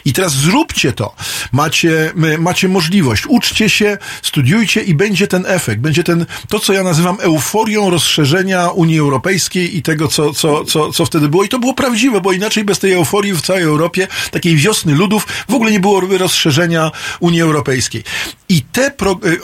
[0.05, 1.15] I teraz zróbcie to.
[1.51, 3.23] Macie, macie możliwość.
[3.27, 5.81] Uczcie się, studiujcie i będzie ten efekt.
[5.81, 10.91] Będzie ten, to co ja nazywam euforią rozszerzenia Unii Europejskiej i tego, co, co, co,
[10.91, 11.43] co wtedy było.
[11.43, 15.27] I to było prawdziwe, bo inaczej bez tej euforii w całej Europie, takiej wiosny ludów,
[15.49, 18.03] w ogóle nie było rozszerzenia Unii Europejskiej.
[18.49, 19.39] I te, pro, y,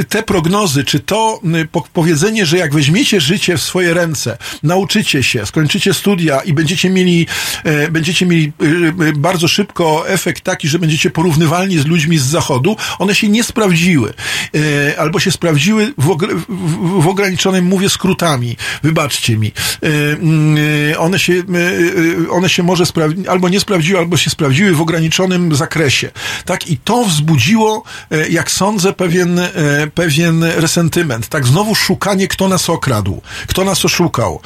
[0.00, 4.38] y, te prognozy, czy to y, po- powiedzenie, że jak weźmiecie życie w swoje ręce,
[4.62, 7.26] nauczycie się, skończycie studia i będziecie mieli,
[7.64, 8.66] e, będziecie mieli y,
[9.04, 13.44] y, bardzo szybko efekt taki, że będziecie porównywalni z ludźmi z zachodu, one się nie
[13.44, 14.14] sprawdziły.
[14.54, 19.52] E, Albo się sprawdziły w, ogr- w, w ograniczonym, mówię skrótami, wybaczcie mi.
[19.82, 20.56] E, mm,
[20.92, 21.38] e, One się, e,
[22.26, 26.10] e, one się może sprawdzić, albo nie sprawdziły, albo się sprawdziły w ograniczonym zakresie.
[26.44, 26.68] Tak?
[26.68, 29.50] I to wzbudziło, e, jak sądzę, pewien, e,
[29.94, 31.28] pewien resentyment.
[31.28, 34.40] Tak, znowu szukanie, kto nas okradł, kto nas oszukał.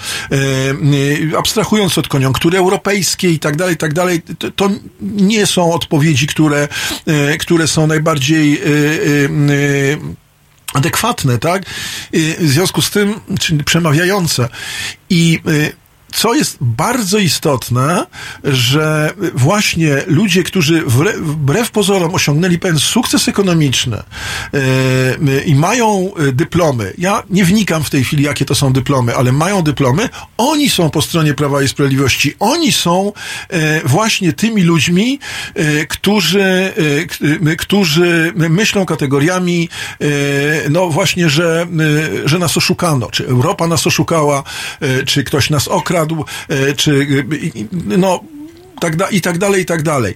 [1.39, 4.23] Abstrahując od koniunktury europejskiej i tak dalej, tak dalej,
[4.57, 4.71] to,
[5.01, 6.69] nie są odpowiedzi, które,
[7.07, 8.69] e, które są najbardziej e, e,
[10.75, 11.63] adekwatne, tak?
[12.39, 14.49] W związku z tym, czyli przemawiające.
[15.11, 15.41] I
[16.13, 18.07] co jest bardzo istotne,
[18.45, 20.83] że właśnie ludzie, którzy
[21.19, 24.03] wbrew pozorom osiągnęli pewien sukces ekonomiczny
[24.55, 29.17] y, i mają y, dyplomy, ja nie wnikam w tej chwili, jakie to są dyplomy,
[29.17, 32.35] ale mają dyplomy, oni są po stronie Prawa i Sprawiedliwości.
[32.39, 33.13] Oni są
[33.53, 35.19] y, właśnie tymi ludźmi,
[35.89, 36.73] którzy,
[37.59, 39.69] którzy myślą kategoriami,
[40.71, 41.67] no właśnie, że,
[42.25, 44.43] że nas oszukano, czy Europa nas oszukała,
[45.07, 45.98] czy ktoś nas okradł,
[46.51, 47.69] y, czy y, i- i-
[47.99, 48.21] no
[48.81, 50.15] tak da, i tak dalej, i tak dalej.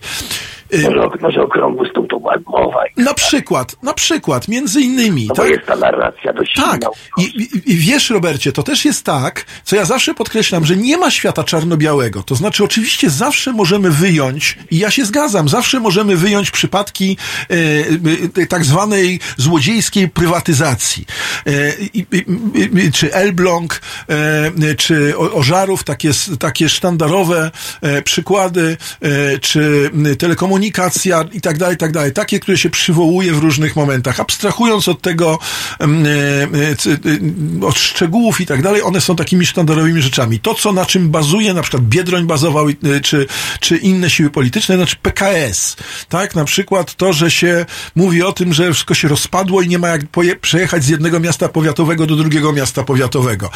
[0.74, 2.18] Y, Może, może okrągły stół to
[2.52, 2.84] mowa.
[2.96, 5.26] Na przykład, na przykład, między innymi.
[5.28, 5.48] No tak?
[5.48, 6.80] jest ta narracja dość Tak.
[7.18, 11.10] I, i, wiesz, Robercie, to też jest tak, co ja zawsze podkreślam, że nie ma
[11.10, 12.22] świata czarno-białego.
[12.22, 17.16] To znaczy, oczywiście zawsze możemy wyjąć, i ja się zgadzam, zawsze możemy wyjąć przypadki
[17.50, 21.06] e, e, tak zwanej złodziejskiej prywatyzacji.
[21.46, 21.52] E,
[22.92, 27.50] czy Elbląg, e, czy Ożarów, takie, takie sztandarowe
[27.80, 32.12] e, przykłady, e, czy telekomunikacja i tak dalej, i tak dalej.
[32.12, 34.20] Takie, które się przywołuje w różnych momentach.
[34.20, 35.38] Abstrahując od tego,
[35.80, 35.88] e, e,
[37.62, 40.40] e, od szczegółów i tak dalej, one są takimi sztandarowymi rzeczami.
[40.40, 42.66] To, co na czym bazuje, na przykład Biedroń bazował,
[43.02, 43.26] czy,
[43.60, 45.76] czy inne siły polityczne, znaczy PKS,
[46.08, 46.34] tak?
[46.34, 47.66] Na przykład to, że się
[47.96, 50.02] mówi o tym, że wszystko się rozpadło i nie ma jak
[50.40, 53.50] przejechać z jednego miasta powiatowego do drugiego miasta powiatowego.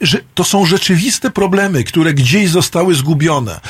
[0.00, 3.52] E, e, że to są rzeczywiste problemy, które gdzieś zostały zgubione.
[3.52, 3.60] E,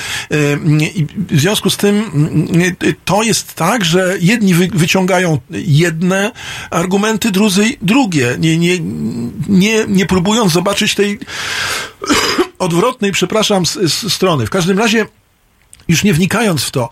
[1.31, 6.33] W związku z tym mm, to jest tak, że jedni wy, wyciągają jedne
[6.71, 8.79] argumenty, drudzy drugie, nie, nie,
[9.49, 11.19] nie, nie próbując zobaczyć tej
[12.59, 14.47] odwrotnej, przepraszam, s- s- strony.
[14.47, 15.07] W każdym razie,
[15.89, 16.91] już nie wnikając w to,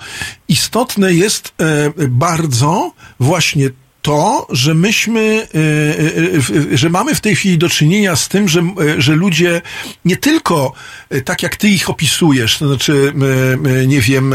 [0.48, 1.54] istotne jest
[1.98, 3.70] e, bardzo właśnie
[4.06, 8.48] to, że myśmy, e, e, e, że mamy w tej chwili do czynienia z tym,
[8.48, 8.62] że,
[8.98, 9.62] że ludzie
[10.04, 10.72] nie tylko
[11.24, 13.12] tak jak ty ich opisujesz, to znaczy,
[13.86, 14.34] nie wiem,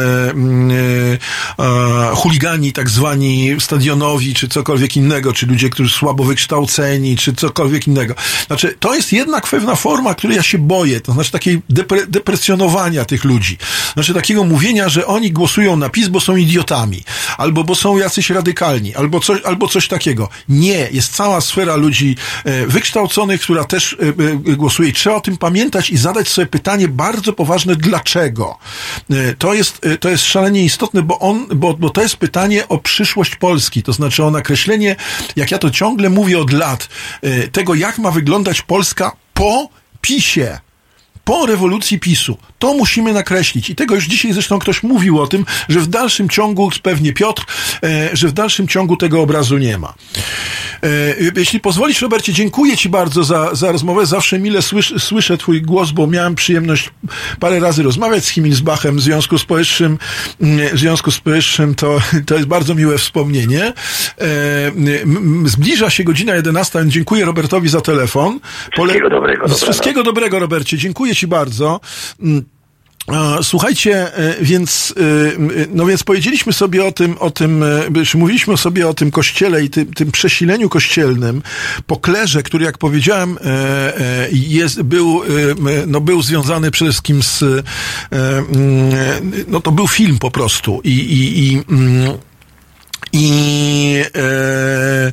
[2.16, 8.16] chuligani tak zwani stadionowi, czy cokolwiek innego, czy ludzie, którzy słabo wykształceni, czy cokolwiek innego.
[8.48, 13.06] Znaczy, to jest jednak pewna forma, której ja się boję, to znaczy takiej depre, depresjonowania
[13.06, 13.58] tych ludzi.
[13.94, 17.04] Znaczy takiego mówienia, że oni głosują na PiS, bo są idiotami,
[17.42, 20.30] albo bo są jacyś radykalni, albo coś, albo coś takiego.
[20.50, 24.92] Nie, jest cała sfera ludzi e, wykształconych, która też e, e, głosuje.
[24.92, 28.58] Trzeba o tym pamiętać i zadać sobie pytanie bardzo poważne, dlaczego.
[29.38, 33.36] To jest, to jest szalenie istotne, bo, on, bo, bo to jest pytanie o przyszłość
[33.36, 34.96] Polski, to znaczy o nakreślenie,
[35.36, 36.90] jak ja to ciągle mówię od lat,
[37.52, 39.70] tego, jak ma wyglądać Polska po
[40.02, 40.60] PiSie
[41.24, 42.38] po rewolucji PiSu.
[42.60, 43.70] To musimy nakreślić.
[43.70, 47.44] I tego już dzisiaj zresztą ktoś mówił o tym, że w dalszym ciągu, pewnie Piotr,
[47.84, 49.94] e, że w dalszym ciągu tego obrazu nie ma.
[50.84, 50.88] E,
[51.36, 54.06] jeśli pozwolisz, Robercie, dziękuję Ci bardzo za, za rozmowę.
[54.06, 56.90] Zawsze mile słysz, słyszę Twój głos, bo miałem przyjemność
[57.40, 59.98] parę razy rozmawiać z Himmelsbachem w związku z powyższym.
[60.42, 63.64] mm, W związku z powyższym to, to jest bardzo miłe wspomnienie.
[63.64, 63.74] E,
[65.46, 68.40] zbliża się godzina 11, więc dziękuję Robertowi za telefon.
[68.74, 70.78] Wszystkiego dobrego, Z wszystkiego dobrego, Robercie.
[70.78, 71.80] Dziękuję Ci bardzo.
[72.22, 72.46] Mm,
[73.42, 77.66] Słuchajcie, e, więc, e, e, no więc powiedzieliśmy sobie o tym, o tym,
[78.16, 81.42] mówiliśmy sobie o tym kościele i tym, tym przesileniu kościelnym
[81.88, 83.38] po klerze, który, jak powiedziałem,
[84.32, 85.22] jest, był,
[85.88, 87.44] no był związany przede wszystkim z,
[89.48, 92.18] no to był film po prostu i, i, i mm,
[93.14, 95.12] i, e,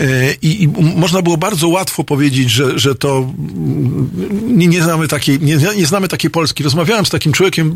[0.00, 3.32] e, i, i można było bardzo łatwo powiedzieć, że, że to
[4.46, 6.62] nie, nie znamy takiej, nie, nie znamy takiej Polski.
[6.62, 7.74] Rozmawiałem z takim człowiekiem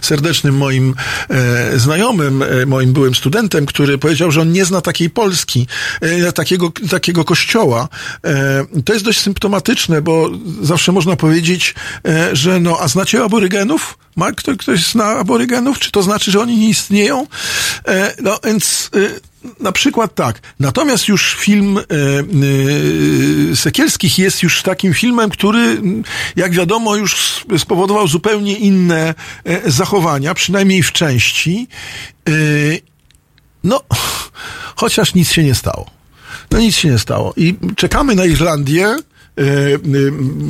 [0.00, 0.94] serdecznym moim
[1.28, 5.66] e, znajomym, moim byłym studentem, który powiedział, że on nie zna takiej Polski,
[6.34, 7.88] takiego, takiego kościoła.
[8.84, 10.30] To jest dość symptomatyczne, bo
[10.62, 11.74] zawsze można powiedzieć,
[12.32, 13.98] że no, a znacie aborygenów?
[14.20, 15.78] Ma ktoś, ktoś zna aborygenów?
[15.78, 17.26] Czy to znaczy, że oni nie istnieją?
[17.88, 19.20] E, no więc e,
[19.60, 20.40] na przykład tak.
[20.58, 21.82] Natomiast już film e,
[23.52, 25.82] e, Sekielskich jest już takim filmem, który,
[26.36, 29.14] jak wiadomo, już spowodował zupełnie inne
[29.44, 31.68] e, zachowania, przynajmniej w części.
[32.28, 32.32] E,
[33.64, 33.80] no,
[34.76, 35.90] chociaż nic się nie stało.
[36.50, 37.34] No nic się nie stało.
[37.36, 38.96] I czekamy na Irlandię.
[39.38, 39.78] E, e,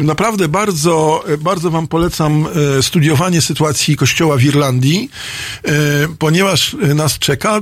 [0.04, 2.46] Naprawdę bardzo, bardzo Wam polecam
[2.78, 5.10] e, studiowanie sytuacji Kościoła w Irlandii,
[6.18, 7.60] ponieważ nas czeka.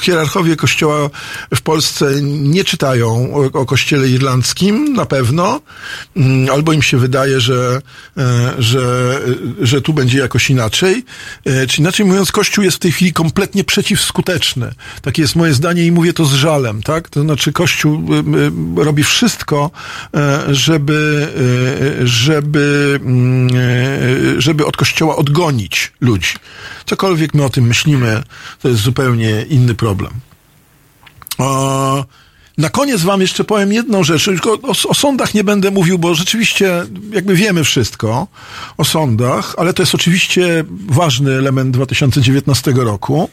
[0.00, 1.10] Hierarchowie Kościoła
[1.54, 5.60] w Polsce nie czytają o, Kościele irlandzkim, na pewno,
[6.16, 7.82] Mm, albo im się wydaje, że,
[8.58, 9.18] że,
[9.60, 11.04] że tu będzie jakoś inaczej.
[11.68, 14.74] Czy inaczej mówiąc, Kościół jest w tej chwili kompletnie przeciwskuteczny.
[15.02, 17.08] Takie jest moje zdanie i mówię to z żalem, tak?
[17.08, 18.08] To znaczy Kościół
[18.76, 19.61] robi wszystko,
[20.14, 21.28] e, żeby,
[22.00, 26.34] e, żeby, mm, e, żeby od Kościoła odgonić ludzi.
[26.86, 28.22] Cokolwiek my o tym myślimy,
[28.62, 30.12] to jest zupełnie inny problem.
[32.58, 34.24] Na koniec wam jeszcze powiem jedną rzecz.
[34.24, 38.26] Tylko o, o sądach nie będę mówił, bo rzeczywiście jakby wiemy wszystko
[38.78, 43.28] o sądach, ale to jest oczywiście ważny element 2019 roku.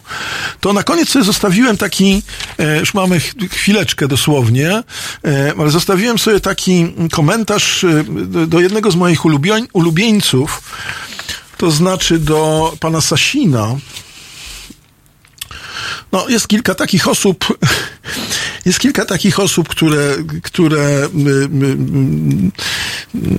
[0.60, 2.24] To na koniec sobie zostawiłem taki,
[2.58, 4.84] e, już mamy ch- chwileczkę dosłownie,
[5.26, 8.04] e, ale zostawiłem sobie taki komentarz e,
[8.48, 10.62] do, jednego z moich ulubień, ulubieńców,
[11.58, 13.76] to znaczy do pana Sasina,
[16.12, 17.46] no, jest kilka takich osób,
[18.66, 21.30] jest kilka takich osób, które, które y,
[21.64, 21.78] y,
[23.16, 23.30] y,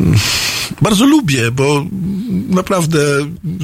[0.83, 1.87] bardzo lubię, bo
[2.49, 2.99] naprawdę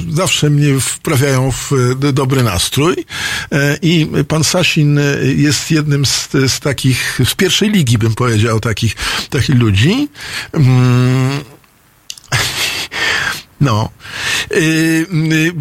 [0.09, 1.71] zawsze mnie wprawiają w
[2.13, 3.05] dobry nastrój.
[3.51, 4.99] E, I pan Sasin
[5.35, 8.95] jest jednym z, z takich, z pierwszej ligi bym powiedział, takich,
[9.29, 10.07] takich ludzi.
[13.61, 13.89] No.
[14.51, 15.05] Yy,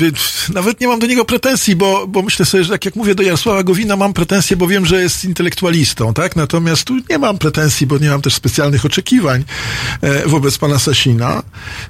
[0.01, 0.12] yy,
[0.55, 3.23] nawet nie mam do niego pretensji, bo, bo myślę sobie, że tak jak mówię do
[3.23, 6.36] Jarosława Gowina, mam pretensje, bo wiem, że jest intelektualistą, tak?
[6.36, 9.44] Natomiast tu nie mam pretensji, bo nie mam też specjalnych oczekiwań
[10.01, 11.43] e, wobec pana Sasina,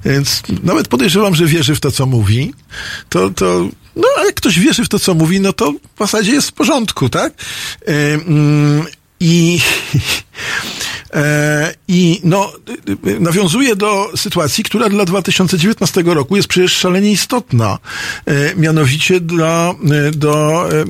[0.05, 2.53] więc nawet podejrzewam, że wierzy w to, co mówi.
[3.09, 6.31] To, to, no, a jak ktoś wierzy w to, co mówi, no to w zasadzie
[6.31, 7.33] jest w porządku, tak?
[7.87, 8.85] E, mm,
[9.19, 9.59] I
[11.87, 12.53] I no,
[13.19, 17.79] nawiązuje do sytuacji, która dla 2019 roku jest przecież szalenie istotna.
[18.25, 19.73] E, Mianowicie dla,
[20.07, 20.83] e, do e, e,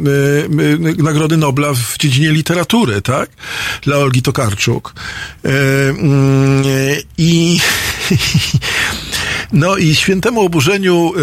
[1.00, 3.30] e, Nagrody Nobla w dziedzinie literatury, tak?
[3.82, 4.94] Dla Olgi Tokarczuk.
[5.46, 5.50] E,
[5.90, 6.64] mm,
[7.18, 7.60] I
[9.54, 11.14] No i świętemu oburzeniu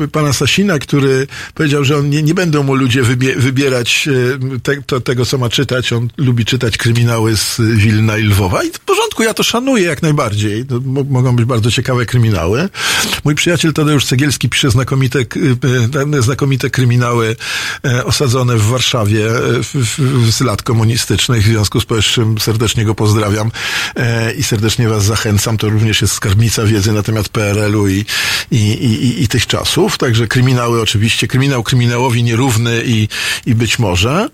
[0.00, 4.08] e, e, pana Sasina, który powiedział, że on nie, nie będą mu ludzie wybie, wybierać
[4.54, 5.92] e, te, to, tego, co ma czytać.
[5.92, 8.64] On lubi czytać kryminały z Wilna i Lwowa.
[8.64, 10.64] I w porządku, ja to szanuję jak najbardziej.
[10.64, 12.68] To mo- mogą być bardzo ciekawe kryminały.
[13.24, 15.18] Mój przyjaciel Tadeusz Cegielski pisze znakomite,
[16.20, 17.36] znakomite kryminały
[18.04, 19.26] osadzone w Warszawie
[20.30, 21.42] z lat komunistycznych.
[21.42, 23.50] W związku z powyższym serdecznie go pozdrawiam
[24.38, 25.58] i serdecznie was zachęcam.
[25.58, 28.04] To również jest skarbnica wiedzy na temat PRL-u i,
[28.50, 29.98] i, i, i tych czasów.
[29.98, 33.08] Także kryminały oczywiście, kryminał kryminałowi nierówny i,
[33.46, 34.28] i być może.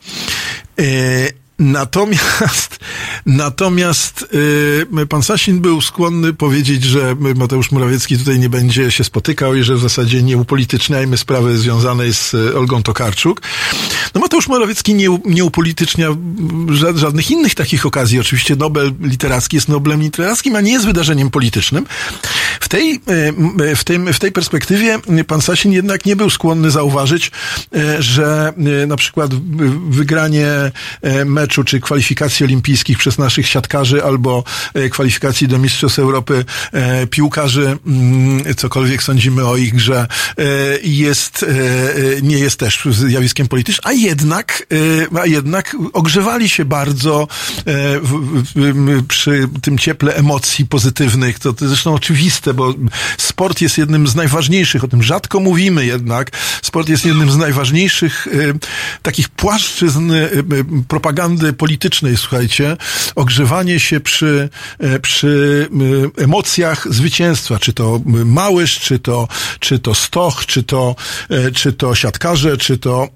[1.61, 2.79] Natomiast,
[3.27, 4.27] natomiast
[5.01, 9.63] y, pan Sasin był skłonny powiedzieć, że Mateusz Morawiecki tutaj nie będzie się spotykał i
[9.63, 13.43] że w zasadzie nie upolityczniajmy sprawy związanej z y, Olgą Tokarczuk.
[14.15, 16.09] No Mateusz Morawiecki nie, nie upolitycznia
[16.67, 18.21] ża- żadnych innych takich okazji.
[18.21, 21.87] Oczywiście Nobel literacki jest Noblem literackim, a nie jest wydarzeniem politycznym.
[22.61, 23.01] W tej,
[23.71, 27.31] y, w tym, w tej perspektywie pan Sasin jednak nie był skłonny zauważyć,
[27.99, 28.53] że
[28.87, 29.35] na przykład
[29.91, 30.47] wygranie
[31.03, 34.45] e, meczu czy kwalifikacji olimpijskich przez naszych siatkarzy albo
[34.75, 40.07] e, kwalifikacji do Mistrzostw Europy e, piłkarzy, mm, cokolwiek sądzimy o ich grze,
[40.39, 40.45] e,
[40.83, 41.45] jest,
[42.23, 44.67] nie jest też zjawiskiem politycznym, a jednak,
[45.21, 47.29] a jednak ogrzewali się bardzo
[49.09, 51.39] przy tym cieple emocji pozytywnych.
[51.39, 52.75] To, to zresztą oczywiste, bo
[53.19, 56.31] sport jest jednym z najważniejszych, o tym rzadko mówimy jednak,
[56.63, 58.29] sport jest jednym z najważniejszych
[59.03, 60.29] takich płaszczyzn e,
[61.57, 62.77] politycznej, słuchajcie,
[63.15, 64.49] ogrzewanie się przy,
[64.79, 65.69] e, przy
[66.19, 69.29] e, emocjach zwycięstwa, czy to Małysz, czy to,
[69.61, 70.97] czy to Stoch, czy to,
[71.31, 73.09] e, czy to siatkarze, czy to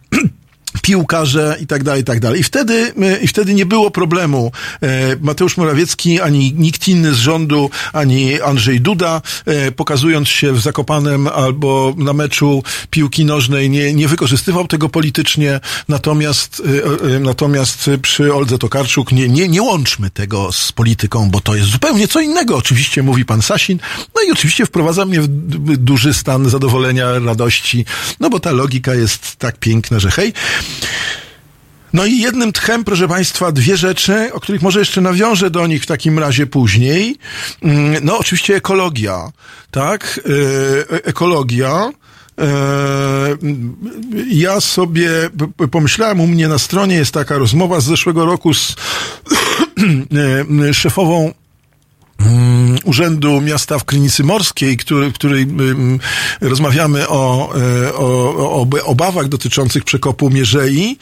[0.83, 2.41] piłkarze i tak dalej, i tak dalej.
[2.41, 2.93] I wtedy,
[3.23, 4.53] i wtedy nie było problemu.
[4.83, 10.61] E, Mateusz Morawiecki, ani nikt inny z rządu, ani Andrzej Duda, e, pokazując się w
[10.61, 15.61] Zakopanem albo na meczu piłki nożnej, nie, nie wykorzystywał tego politycznie.
[15.89, 16.63] Natomiast,
[17.17, 21.71] e, natomiast przy Oldze Tokarczuk nie, nie, nie łączmy tego z polityką, bo to jest
[21.71, 22.57] zupełnie co innego.
[22.57, 23.79] Oczywiście mówi pan Sasin.
[24.15, 25.29] No i oczywiście wprowadza mnie w
[25.77, 27.85] duży stan zadowolenia, radości,
[28.21, 30.33] no bo ta logika jest tak piękna, że hej.
[31.93, 35.82] No i jednym tchem, proszę Państwa, dwie rzeczy, o których może jeszcze nawiążę do nich
[35.82, 37.16] w takim razie później.
[37.62, 39.32] Mm, No oczywiście ekologia,
[39.70, 40.20] tak?
[40.91, 41.91] E, ekologia.
[42.41, 42.47] E,
[44.31, 45.11] Ja sobie
[45.70, 48.74] pomyślałem, u mnie na stronie jest taka rozmowa z zeszłego roku z
[50.69, 51.35] e, szefową mm,
[52.85, 55.99] Urzędu Miasta w Krynicy Morskiej, który, w której mm,
[56.41, 60.99] rozmawiamy o, e, o, o ob- obawach dotyczących przekopu Mierzei.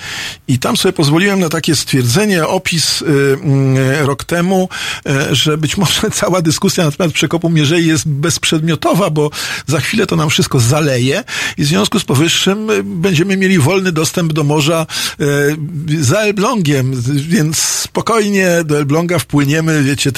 [0.48, 3.06] I tam sobie pozwoliłem na takie stwierdzenie, opis e,
[3.44, 4.68] mm, rok temu,
[5.06, 9.30] e, że być może cała dyskusja na temat przekopu Mierzei jest bezprzedmiotowa, bo
[9.66, 11.24] za chwilę to nam wszystko zaleje.
[11.56, 14.86] I w związku z powyższym będziemy mieli wolny dostęp do morza
[16.00, 20.12] za Elblągiem, więc spokojnie do Elbląga wpłyniemy, wiecie,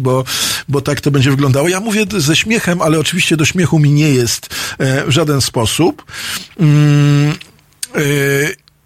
[0.00, 0.24] bo,
[0.68, 1.68] bo tak to będzie wyglądało.
[1.68, 4.48] Ja mówię ze śmiechem, ale oczywiście do śmiechu mi nie jest
[4.78, 6.04] e, w żaden sposób.
[6.60, 7.34] Mm,
[7.94, 8.00] e,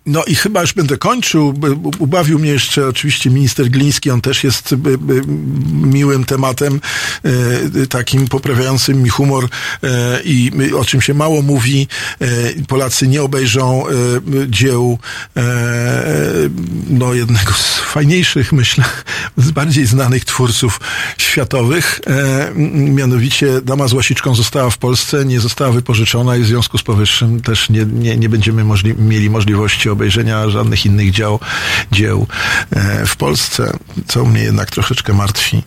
[0.07, 1.55] no i chyba już będę kończył.
[1.99, 4.11] Ubawił mnie jeszcze oczywiście minister Gliński.
[4.11, 4.74] On też jest
[5.73, 6.81] miłym tematem,
[7.24, 9.49] e, takim poprawiającym mi humor
[9.83, 11.89] e, i o czym się mało mówi.
[12.20, 12.27] E,
[12.69, 13.85] Polacy nie obejrzą
[14.49, 14.99] dzieł
[16.89, 18.85] no jednego z fajniejszych, myślę,
[19.37, 20.81] z bardziej znanych twórców
[21.19, 22.01] światowych.
[22.73, 27.41] Mianowicie Dama z łasiczką została w Polsce, nie została wypożyczona i w związku z powyższym
[27.41, 31.40] też nie, nie, nie będziemy możli- mieli możliwości obejrzenia żadnych innych dział,
[31.93, 32.27] dzieł
[32.70, 33.73] e, w Polsce,
[34.06, 35.62] co mnie jednak troszeczkę martwi.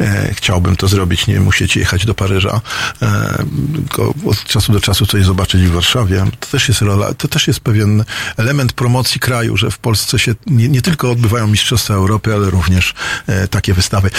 [0.00, 2.60] E, chciałbym to zrobić, nie musieć jechać do Paryża,
[3.02, 3.44] e,
[3.74, 6.24] tylko od czasu do czasu coś zobaczyć w Warszawie.
[6.40, 8.04] To też jest rola, to też jest pewien
[8.36, 12.94] element promocji kraju, że w Polsce się nie, nie tylko odbywają Mistrzostwa Europy, ale również
[13.50, 14.10] takie wystawy.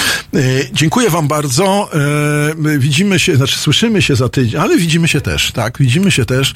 [0.73, 1.89] Dziękuję Wam bardzo.
[2.77, 5.77] Widzimy się, znaczy słyszymy się za tydzień, ale widzimy się też, tak?
[5.77, 6.53] Widzimy się też.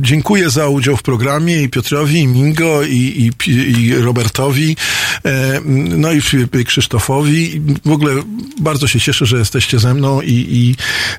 [0.00, 1.23] Dziękuję za udział w programie
[1.62, 4.76] i Piotrowi, i Mingo, i, i, i Robertowi,
[5.24, 5.60] e,
[5.96, 6.20] no i
[6.64, 7.60] Krzysztofowi.
[7.84, 8.14] W ogóle
[8.60, 10.76] bardzo się cieszę, że jesteście ze mną i, i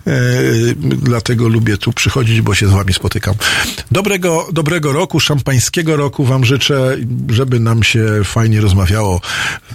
[0.07, 0.15] e,
[0.79, 3.35] dlatego lubię tu przychodzić, bo się z Wami spotykam.
[3.91, 6.97] Dobrego, dobrego roku, szampańskiego roku Wam życzę,
[7.29, 9.21] żeby nam się fajnie rozmawiało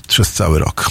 [0.08, 0.90] przez cały rok.